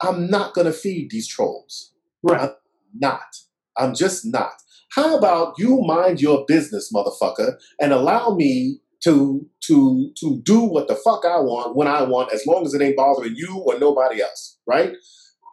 I'm 0.00 0.30
not 0.30 0.54
gonna 0.54 0.72
feed 0.72 1.10
these 1.10 1.28
trolls. 1.28 1.92
Right. 2.22 2.50
Not. 2.94 3.22
I'm 3.76 3.94
just 3.94 4.24
not. 4.26 4.52
How 4.94 5.16
about 5.16 5.54
you 5.58 5.80
mind 5.82 6.20
your 6.20 6.44
business, 6.48 6.92
motherfucker, 6.94 7.56
and 7.80 7.92
allow 7.92 8.34
me 8.34 8.80
to 9.04 9.46
to 9.66 10.10
to 10.20 10.40
do 10.44 10.60
what 10.60 10.88
the 10.88 10.96
fuck 10.96 11.24
I 11.24 11.38
want 11.38 11.76
when 11.76 11.88
I 11.88 12.02
want, 12.02 12.32
as 12.32 12.46
long 12.46 12.66
as 12.66 12.74
it 12.74 12.82
ain't 12.82 12.96
bothering 12.96 13.34
you 13.36 13.62
or 13.66 13.78
nobody 13.78 14.22
else, 14.22 14.58
right? 14.66 14.92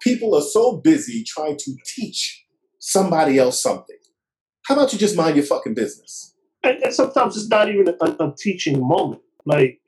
People 0.02 0.36
are 0.36 0.42
so 0.42 0.78
busy 0.84 1.24
trying 1.26 1.58
to 1.58 1.76
teach 1.86 2.46
somebody 2.80 3.38
else 3.38 3.62
something. 3.62 3.98
How 4.68 4.76
about 4.76 4.94
you 4.94 5.00
just 5.00 5.18
mind 5.18 5.36
your 5.36 5.46
fucking 5.46 5.76
business? 5.76 6.35
And, 6.66 6.84
and 6.84 6.94
sometimes 6.94 7.38
it's 7.38 7.48
not 7.48 7.70
even 7.70 7.88
a, 7.88 8.06
a, 8.24 8.34
teaching 8.38 8.86
moment. 8.86 9.22
Like, 9.46 9.80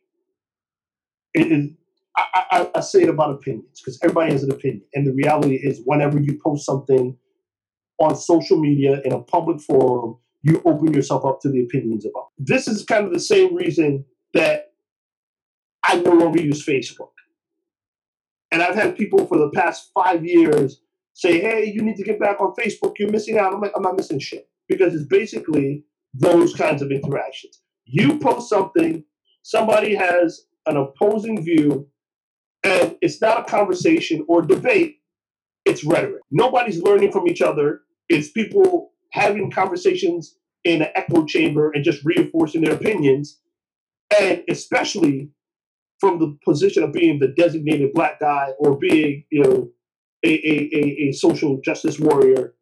it, 1.34 1.51
it, 1.51 1.71
I, 2.15 2.43
I, 2.51 2.69
I 2.75 2.80
say 2.82 3.03
it 3.03 3.09
about 3.09 3.32
opinions 3.32 3.82
because 3.82 3.99
everybody 4.03 4.32
has 4.32 4.43
an 4.43 4.51
opinion, 4.51 4.84
and 4.93 5.05
the 5.05 5.13
reality 5.13 5.55
is, 5.55 5.82
whenever 5.86 6.19
you 6.19 6.39
post 6.43 6.65
something 6.65 7.17
on 7.99 8.15
social 8.15 8.59
media 8.59 9.01
in 9.03 9.11
a 9.11 9.19
public 9.19 9.59
forum, 9.61 10.17
you 10.43 10.61
open 10.65 10.93
yourself 10.93 11.25
up 11.25 11.41
to 11.41 11.49
the 11.49 11.63
opinions 11.63 12.05
about. 12.05 12.28
This 12.38 12.67
is 12.67 12.86
kind 12.86 13.05
of 13.05 13.11
the 13.11 13.19
same 13.19 13.55
reason 13.55 14.05
that 14.34 14.71
I 15.84 15.99
no 15.99 16.11
longer 16.11 16.41
use 16.41 16.63
Facebook, 16.65 17.11
and 18.51 18.61
I've 18.61 18.75
had 18.75 18.97
people 18.97 19.25
for 19.25 19.38
the 19.38 19.49
past 19.49 19.91
five 19.93 20.23
years 20.25 20.82
say, 21.13 21.39
"Hey, 21.39 21.71
you 21.73 21.82
need 21.82 21.97
to 21.97 22.03
get 22.03 22.19
back 22.19 22.39
on 22.39 22.53
Facebook. 22.53 22.99
You're 22.99 23.11
missing 23.11 23.38
out." 23.39 23.53
I'm 23.53 23.61
like, 23.61 23.73
"I'm 23.75 23.84
not 23.84 23.97
missing 23.97 24.19
shit," 24.19 24.47
because 24.67 24.93
it's 24.93 25.05
basically 25.05 25.84
those 26.18 26.53
kinds 26.53 26.82
of 26.82 26.91
interactions. 26.91 27.61
You 27.86 28.20
post 28.20 28.49
something, 28.49 29.03
somebody 29.43 29.95
has 29.95 30.45
an 30.65 30.78
opposing 30.78 31.43
view, 31.43 31.88
and 32.63 32.97
it's 33.01 33.22
not 33.22 33.41
a 33.41 33.49
conversation 33.49 34.26
or 34.28 34.41
debate, 34.41 34.97
it's 35.65 35.84
rhetoric. 35.84 36.22
Nobody's 36.32 36.82
learning 36.82 37.11
from 37.11 37.28
each 37.28 37.41
other. 37.41 37.82
It's 38.09 38.32
people 38.32 38.91
having 39.11 39.51
conversations 39.51 40.38
in 40.63 40.82
an 40.82 40.89
echo 40.95 41.26
chamber 41.26 41.72
and 41.72 41.84
just 41.84 42.03
reinforcing 42.03 42.61
their 42.61 42.74
opinions. 42.74 43.39
And 44.20 44.43
especially 44.49 45.30
from 45.99 46.20
the 46.20 46.38
position 46.45 46.84
of 46.84 46.93
being 46.93 47.20
the 47.20 47.30
designated 47.30 47.93
black 47.93 48.20
guy 48.20 48.49
or 48.59 48.78
being, 48.78 49.24
you 49.30 49.43
know, 49.43 49.70
a, 50.26 50.30
a, 50.30 50.70
a, 50.74 51.09
a 51.09 51.11
social 51.11 51.59
justice 51.63 51.99
warrior, 51.99 52.53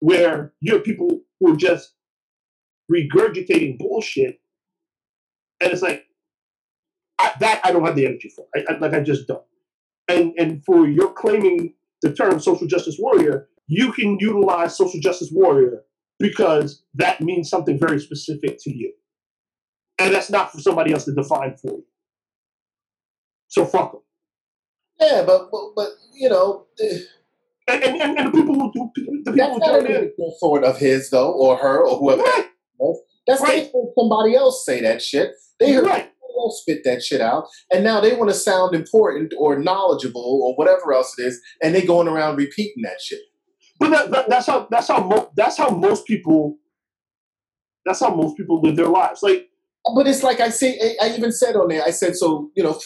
where 0.00 0.52
you 0.60 0.78
people 0.80 1.20
who 1.40 1.52
are 1.52 1.56
just 1.56 1.95
regurgitating 2.92 3.78
bullshit, 3.78 4.40
and 5.60 5.72
it's 5.72 5.82
like 5.82 6.04
I, 7.18 7.32
that 7.40 7.60
I 7.64 7.72
don't 7.72 7.84
have 7.84 7.96
the 7.96 8.06
energy 8.06 8.30
for. 8.34 8.46
I, 8.54 8.64
I, 8.68 8.78
like 8.78 8.94
I 8.94 9.00
just 9.00 9.26
don't. 9.26 9.42
And 10.08 10.32
and 10.38 10.64
for 10.64 10.86
your 10.86 11.12
claiming 11.12 11.74
the 12.02 12.12
term 12.12 12.40
social 12.40 12.66
justice 12.66 12.96
warrior, 12.98 13.48
you 13.66 13.92
can 13.92 14.18
utilize 14.20 14.76
social 14.76 15.00
justice 15.00 15.30
warrior 15.32 15.82
because 16.18 16.84
that 16.94 17.20
means 17.20 17.50
something 17.50 17.78
very 17.78 18.00
specific 18.00 18.58
to 18.62 18.76
you, 18.76 18.92
and 19.98 20.14
that's 20.14 20.30
not 20.30 20.52
for 20.52 20.60
somebody 20.60 20.92
else 20.92 21.04
to 21.06 21.14
define 21.14 21.56
for 21.56 21.72
you. 21.72 21.84
So 23.48 23.64
fuck 23.64 23.92
them. 23.92 24.02
Yeah, 25.00 25.24
but 25.26 25.50
but, 25.50 25.72
but 25.74 25.88
you 26.14 26.28
know, 26.28 26.66
eh, 26.80 26.98
And, 27.68 27.82
and, 27.82 28.18
and, 28.18 28.28
the 28.28 28.32
people 28.32 28.54
who 28.54 28.72
do, 28.72 28.90
the 29.24 29.32
people 29.32 29.34
that's 29.36 29.52
who 29.54 29.58
not 29.58 29.66
join 29.66 29.86
a 29.86 29.98
in, 29.98 30.12
good 30.16 30.32
sword 30.38 30.64
of 30.64 30.78
his 30.78 31.10
though, 31.10 31.32
or 31.32 31.56
her, 31.56 31.84
or 31.86 31.98
whoever. 31.98 32.22
right, 32.22 32.48
That's 33.26 33.42
Right. 33.42 33.64
they 33.64 33.72
heard 33.78 33.92
somebody 33.98 34.34
else 34.36 34.64
say 34.66 34.80
that 34.82 35.02
shit. 35.02 35.32
They 35.60 35.72
heard 35.72 35.86
right. 35.86 36.10
somebody 36.20 36.38
else 36.38 36.60
spit 36.62 36.82
that 36.84 37.02
shit 37.02 37.20
out, 37.20 37.46
and 37.72 37.84
now 37.84 38.00
they 38.00 38.14
want 38.14 38.30
to 38.30 38.36
sound 38.36 38.74
important 38.74 39.34
or 39.38 39.58
knowledgeable 39.58 40.42
or 40.44 40.54
whatever 40.56 40.94
else 40.94 41.14
it 41.18 41.24
is, 41.24 41.40
and 41.62 41.74
they 41.74 41.82
going 41.82 42.08
around 42.08 42.36
repeating 42.36 42.82
that 42.84 43.00
shit. 43.00 43.20
But 43.80 43.90
that, 43.90 44.10
that, 44.12 44.30
that's 44.30 44.46
how 44.46 44.68
that's 44.70 44.88
how 44.88 45.04
mo- 45.04 45.30
that's 45.36 45.58
how 45.58 45.70
most 45.70 46.06
people 46.06 46.58
that's 47.86 48.00
how 48.00 48.14
most 48.14 48.36
people 48.38 48.62
live 48.62 48.76
their 48.76 48.88
lives. 48.88 49.22
Like 49.22 49.48
But 49.96 50.08
it's 50.08 50.24
like 50.24 50.40
I 50.40 50.50
say, 50.50 50.78
I- 51.02 51.08
even 51.16 51.32
said 51.32 51.56
on 51.56 51.68
there, 51.68 51.84
I 51.84 51.90
said, 51.92 52.16
so 52.16 52.50
you 52.56 52.64
know, 52.64 52.78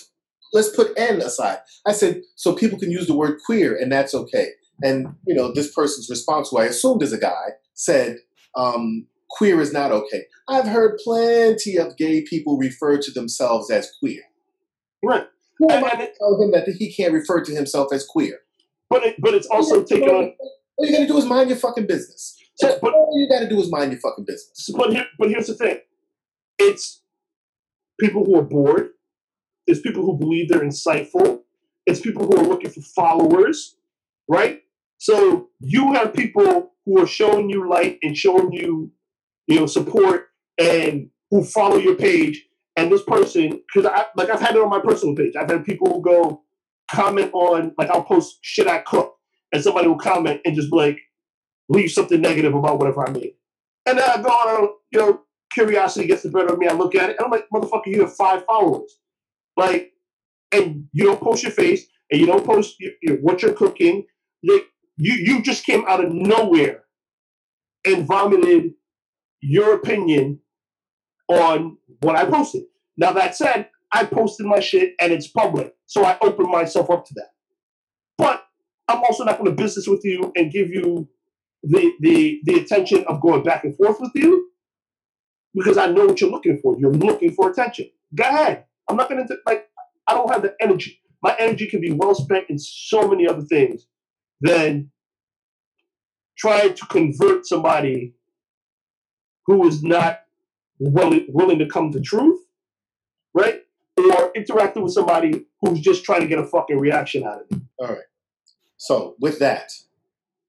let's 0.54 0.74
put 0.76 0.92
N 0.98 1.22
aside. 1.22 1.60
I 1.86 1.92
said, 1.92 2.22
so 2.36 2.54
people 2.54 2.78
can 2.80 2.92
use 2.92 3.08
the 3.08 3.16
word 3.16 3.40
queer, 3.46 3.76
and 3.76 3.92
that's 3.92 4.14
okay. 4.14 4.48
And 4.82 5.08
you 5.26 5.34
know, 5.36 5.52
this 5.54 5.72
person's 5.74 6.08
response, 6.10 6.50
who 6.50 6.58
I 6.58 6.66
assumed 6.66 7.02
is 7.02 7.12
a 7.14 7.18
guy, 7.18 7.50
said, 7.74 8.18
um, 8.56 9.06
queer 9.30 9.60
is 9.60 9.72
not 9.72 9.92
okay. 9.92 10.24
I've 10.48 10.66
heard 10.68 10.98
plenty 11.04 11.76
of 11.76 11.96
gay 11.96 12.22
people 12.22 12.58
refer 12.58 12.98
to 13.00 13.10
themselves 13.12 13.70
as 13.70 13.90
queer. 14.00 14.22
right, 15.04 15.26
Who 15.58 15.70
am 15.70 15.84
I 15.84 15.90
to 15.90 16.10
tell 16.18 16.40
him 16.42 16.52
that 16.52 16.68
he 16.78 16.92
can't 16.92 17.12
refer 17.12 17.42
to 17.44 17.54
himself 17.54 17.92
as 17.92 18.06
queer? 18.06 18.40
but 18.90 19.04
it, 19.04 19.16
but 19.20 19.34
it's 19.34 19.46
also 19.48 19.84
taken 19.84 20.08
on. 20.08 20.32
All 20.78 20.86
you 20.86 20.92
gotta 20.92 21.06
do 21.06 21.16
is 21.18 21.26
mind 21.26 21.50
your 21.50 21.58
fucking 21.58 21.86
business. 21.86 22.36
So, 22.56 22.78
but 22.82 22.92
All 22.94 23.12
you 23.18 23.28
gotta 23.28 23.48
do 23.48 23.60
is 23.60 23.70
mind 23.70 23.92
your 23.92 24.00
fucking 24.00 24.24
business. 24.26 24.70
but 24.76 24.90
here, 24.92 25.06
but 25.18 25.30
here's 25.30 25.46
the 25.46 25.54
thing: 25.54 25.78
it's 26.58 27.02
people 28.00 28.24
who 28.24 28.36
are 28.38 28.42
bored. 28.42 28.90
It's 29.66 29.80
people 29.80 30.02
who 30.04 30.18
believe 30.18 30.48
they're 30.48 30.60
insightful. 30.60 31.40
It's 31.86 32.00
people 32.00 32.26
who 32.26 32.36
are 32.36 32.44
looking 32.48 32.70
for 32.70 32.82
followers, 32.82 33.76
right? 34.28 34.62
So 34.98 35.48
you 35.60 35.92
have 35.94 36.14
people 36.14 36.72
who 36.84 37.00
are 37.00 37.06
showing 37.06 37.50
you 37.50 37.68
light 37.68 37.98
and 38.02 38.16
showing 38.16 38.52
you, 38.52 38.92
you 39.50 39.60
know, 39.60 39.66
support 39.66 40.28
and 40.58 41.10
who 41.30 41.44
follow 41.44 41.76
your 41.76 41.96
page. 41.96 42.46
And 42.76 42.90
this 42.90 43.02
person, 43.02 43.50
because 43.50 43.90
I 43.92 44.06
like 44.16 44.30
I've 44.30 44.40
had 44.40 44.54
it 44.54 44.62
on 44.62 44.70
my 44.70 44.80
personal 44.80 45.14
page. 45.14 45.34
I've 45.36 45.50
had 45.50 45.64
people 45.64 46.00
go 46.00 46.44
comment 46.90 47.30
on 47.34 47.74
like 47.76 47.90
I'll 47.90 48.04
post 48.04 48.38
shit 48.42 48.68
I 48.68 48.78
cook, 48.78 49.16
and 49.52 49.62
somebody 49.62 49.88
will 49.88 49.98
comment 49.98 50.40
and 50.44 50.54
just 50.54 50.72
like 50.72 50.98
leave 51.68 51.90
something 51.90 52.20
negative 52.20 52.54
about 52.54 52.78
whatever 52.78 53.06
I 53.06 53.10
made. 53.10 53.32
And 53.86 53.98
then 53.98 54.08
I 54.08 54.22
go 54.22 54.28
on, 54.28 54.68
you 54.92 54.98
know, 55.00 55.20
curiosity 55.52 56.06
gets 56.06 56.22
the 56.22 56.30
better 56.30 56.52
of 56.52 56.58
me. 56.58 56.68
I 56.68 56.72
look 56.72 56.94
at 56.94 57.10
it, 57.10 57.16
and 57.18 57.24
I'm 57.24 57.30
like, 57.30 57.46
motherfucker, 57.52 57.86
you 57.86 58.02
have 58.02 58.14
five 58.14 58.44
followers. 58.44 58.98
Like, 59.56 59.92
and 60.52 60.86
you 60.92 61.04
don't 61.04 61.20
post 61.20 61.42
your 61.42 61.52
face, 61.52 61.86
and 62.10 62.20
you 62.20 62.26
don't 62.26 62.46
post 62.46 62.76
your, 62.78 62.92
your, 63.02 63.16
what 63.16 63.42
you're 63.42 63.52
cooking. 63.52 64.06
Like, 64.42 64.66
you, 64.96 65.14
you 65.14 65.42
just 65.42 65.66
came 65.66 65.84
out 65.88 66.04
of 66.04 66.12
nowhere 66.12 66.84
and 67.86 68.06
vomited 68.06 68.72
your 69.42 69.74
opinion 69.74 70.40
on 71.28 71.76
what 72.00 72.16
I 72.16 72.24
posted. 72.26 72.64
Now, 72.96 73.12
that 73.12 73.36
said, 73.36 73.68
I 73.92 74.04
posted 74.04 74.46
my 74.46 74.60
shit 74.60 74.94
and 75.00 75.12
it's 75.12 75.28
public, 75.28 75.74
so 75.86 76.04
I 76.04 76.18
open 76.22 76.50
myself 76.50 76.90
up 76.90 77.04
to 77.06 77.14
that. 77.14 77.30
But 78.18 78.44
I'm 78.88 79.02
also 79.02 79.24
not 79.24 79.38
going 79.38 79.54
to 79.54 79.62
business 79.62 79.86
with 79.86 80.04
you 80.04 80.32
and 80.36 80.52
give 80.52 80.68
you 80.70 81.08
the 81.62 81.92
the 82.00 82.40
the 82.44 82.54
attention 82.54 83.04
of 83.08 83.20
going 83.20 83.42
back 83.42 83.64
and 83.64 83.76
forth 83.76 84.00
with 84.00 84.12
you 84.14 84.50
because 85.54 85.76
I 85.76 85.86
know 85.86 86.06
what 86.06 86.20
you're 86.20 86.30
looking 86.30 86.58
for. 86.58 86.76
You're 86.78 86.92
looking 86.92 87.32
for 87.32 87.50
attention. 87.50 87.90
Go 88.14 88.24
ahead. 88.24 88.64
I'm 88.88 88.96
not 88.96 89.08
gonna 89.08 89.26
like 89.46 89.66
I 90.06 90.14
don't 90.14 90.30
have 90.32 90.42
the 90.42 90.54
energy. 90.60 91.00
my 91.22 91.36
energy 91.38 91.66
can 91.66 91.80
be 91.80 91.92
well 91.92 92.14
spent 92.14 92.46
in 92.48 92.58
so 92.58 93.08
many 93.08 93.28
other 93.28 93.42
things 93.42 93.86
than 94.40 94.90
trying 96.38 96.74
to 96.74 96.86
convert 96.86 97.46
somebody 97.46 98.14
who 99.50 99.66
is 99.66 99.82
not 99.82 100.20
willing, 100.78 101.26
willing 101.30 101.58
to 101.58 101.66
come 101.66 101.90
to 101.90 102.00
truth, 102.00 102.38
right? 103.34 103.62
Or 103.96 104.30
interacting 104.36 104.84
with 104.84 104.92
somebody 104.92 105.44
who's 105.60 105.80
just 105.80 106.04
trying 106.04 106.20
to 106.20 106.28
get 106.28 106.38
a 106.38 106.46
fucking 106.46 106.78
reaction 106.78 107.24
out 107.24 107.40
of 107.40 107.50
me. 107.50 107.66
All 107.80 107.88
right. 107.88 108.04
So 108.76 109.16
with 109.18 109.40
that, 109.40 109.72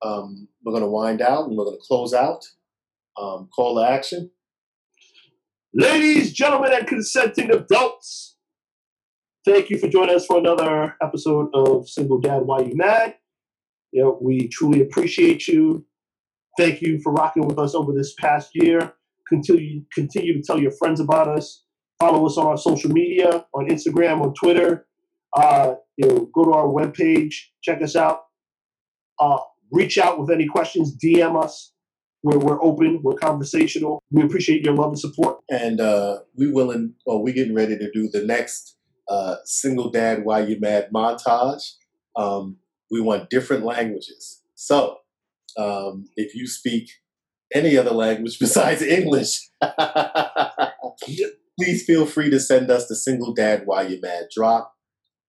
um, 0.04 0.48
we're 0.64 0.74
going 0.74 0.84
to 0.84 0.88
wind 0.88 1.20
out 1.20 1.48
and 1.48 1.58
we're 1.58 1.66
going 1.66 1.78
to 1.78 1.84
close 1.84 2.14
out. 2.14 2.46
Um, 3.20 3.50
call 3.54 3.76
to 3.76 3.90
action. 3.90 4.30
Ladies, 5.74 6.32
gentlemen, 6.32 6.72
and 6.72 6.86
consenting 6.86 7.50
adults, 7.50 8.36
thank 9.46 9.72
you 9.72 9.80
for 9.80 9.88
joining 9.88 10.16
us 10.16 10.28
for 10.28 10.38
another 10.38 10.96
episode 11.02 11.50
of 11.56 11.90
Single 11.90 12.20
Dad 12.20 12.44
Why 12.44 12.60
You 12.60 12.76
Mad. 12.76 13.16
You 13.92 14.04
know, 14.04 14.20
we 14.22 14.48
truly 14.48 14.80
appreciate 14.80 15.48
you. 15.48 15.86
Thank 16.58 16.82
you 16.82 17.00
for 17.02 17.14
rocking 17.14 17.48
with 17.48 17.58
us 17.58 17.74
over 17.76 17.94
this 17.94 18.14
past 18.14 18.52
year. 18.54 18.94
Continue 19.28 19.84
continue 19.94 20.34
to 20.34 20.42
tell 20.42 20.60
your 20.60 20.72
friends 20.72 21.00
about 21.00 21.28
us. 21.28 21.64
Follow 22.00 22.26
us 22.26 22.38
on 22.38 22.48
our 22.48 22.58
social 22.58 22.92
media, 22.92 23.46
on 23.54 23.70
Instagram, 23.70 24.22
on 24.22 24.34
Twitter. 24.34 24.88
Uh, 25.34 25.76
you 25.98 26.08
know, 26.08 26.30
go 26.34 26.44
to 26.46 26.52
our 26.52 26.68
webpage, 26.68 27.36
check 27.62 27.82
us 27.82 27.96
out. 27.96 28.24
Uh, 29.20 29.38
reach 29.72 29.98
out 29.98 30.20
with 30.20 30.30
any 30.30 30.48
questions, 30.48 30.98
DM 30.98 31.42
us. 31.42 31.72
We're, 32.24 32.38
we're 32.38 32.64
open, 32.64 33.00
we're 33.02 33.16
conversational. 33.16 34.04
We 34.12 34.24
appreciate 34.24 34.64
your 34.64 34.76
love 34.76 34.90
and 34.90 35.00
support. 35.00 35.40
And 35.50 35.80
uh, 35.80 36.20
we 36.36 36.52
willing, 36.52 36.96
or 37.06 37.22
we 37.22 37.34
getting 37.34 37.56
ready 37.56 37.78
to 37.78 37.92
do 37.92 38.10
the 38.10 38.24
next 38.24 38.78
uh, 39.08 39.36
single 39.46 39.90
dad 39.90 40.24
why 40.24 40.42
you 40.42 40.60
mad 40.60 40.90
montage. 40.94 41.76
Um, 42.16 42.58
we 42.92 43.02
want 43.02 43.30
different 43.30 43.64
languages. 43.64 44.42
So 44.56 44.98
um, 45.58 46.06
if 46.16 46.36
you 46.36 46.48
speak 46.48 46.90
any 47.54 47.78
other 47.78 47.92
language 47.92 48.40
besides 48.40 48.82
English, 48.82 49.50
please 51.60 51.84
feel 51.86 52.06
free 52.06 52.30
to 52.30 52.40
send 52.40 52.70
us 52.72 52.88
the 52.88 52.96
single 52.96 53.34
dad 53.34 53.64
why 53.66 53.84
you 53.84 54.00
mad 54.02 54.26
drop. 54.34 54.74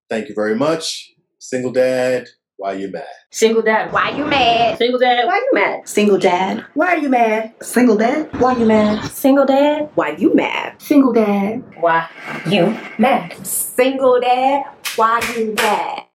Thank 0.08 0.28
you 0.28 0.34
very 0.34 0.54
much. 0.54 1.12
Single 1.38 1.72
dad, 1.72 2.28
why 2.62 2.74
you 2.74 2.92
mad? 2.92 3.06
Single 3.30 3.62
dad. 3.62 3.92
Why 3.92 4.10
you 4.10 4.24
mad? 4.24 4.78
Single 4.78 5.00
dad. 5.00 5.26
Why 5.26 5.36
you 5.38 5.50
mad? 5.52 5.88
Single 5.88 6.18
dad. 6.18 6.64
Why 6.74 6.94
are 6.94 6.98
you 6.98 7.08
mad? 7.08 7.54
Single 7.60 7.96
dad. 7.96 8.28
Why 8.38 8.56
you 8.56 8.66
mad? 8.66 9.10
Single 9.10 9.46
dad. 9.46 9.90
Why 9.94 10.10
you 10.16 10.32
mad? 10.32 10.80
Single 10.80 11.12
dad. 11.12 11.64
Why 11.80 12.08
you 12.46 12.78
mad? 12.98 13.44
Single 13.44 14.20
dad. 14.20 14.64
Why 14.94 15.34
you 15.36 15.54
mad? 15.54 16.04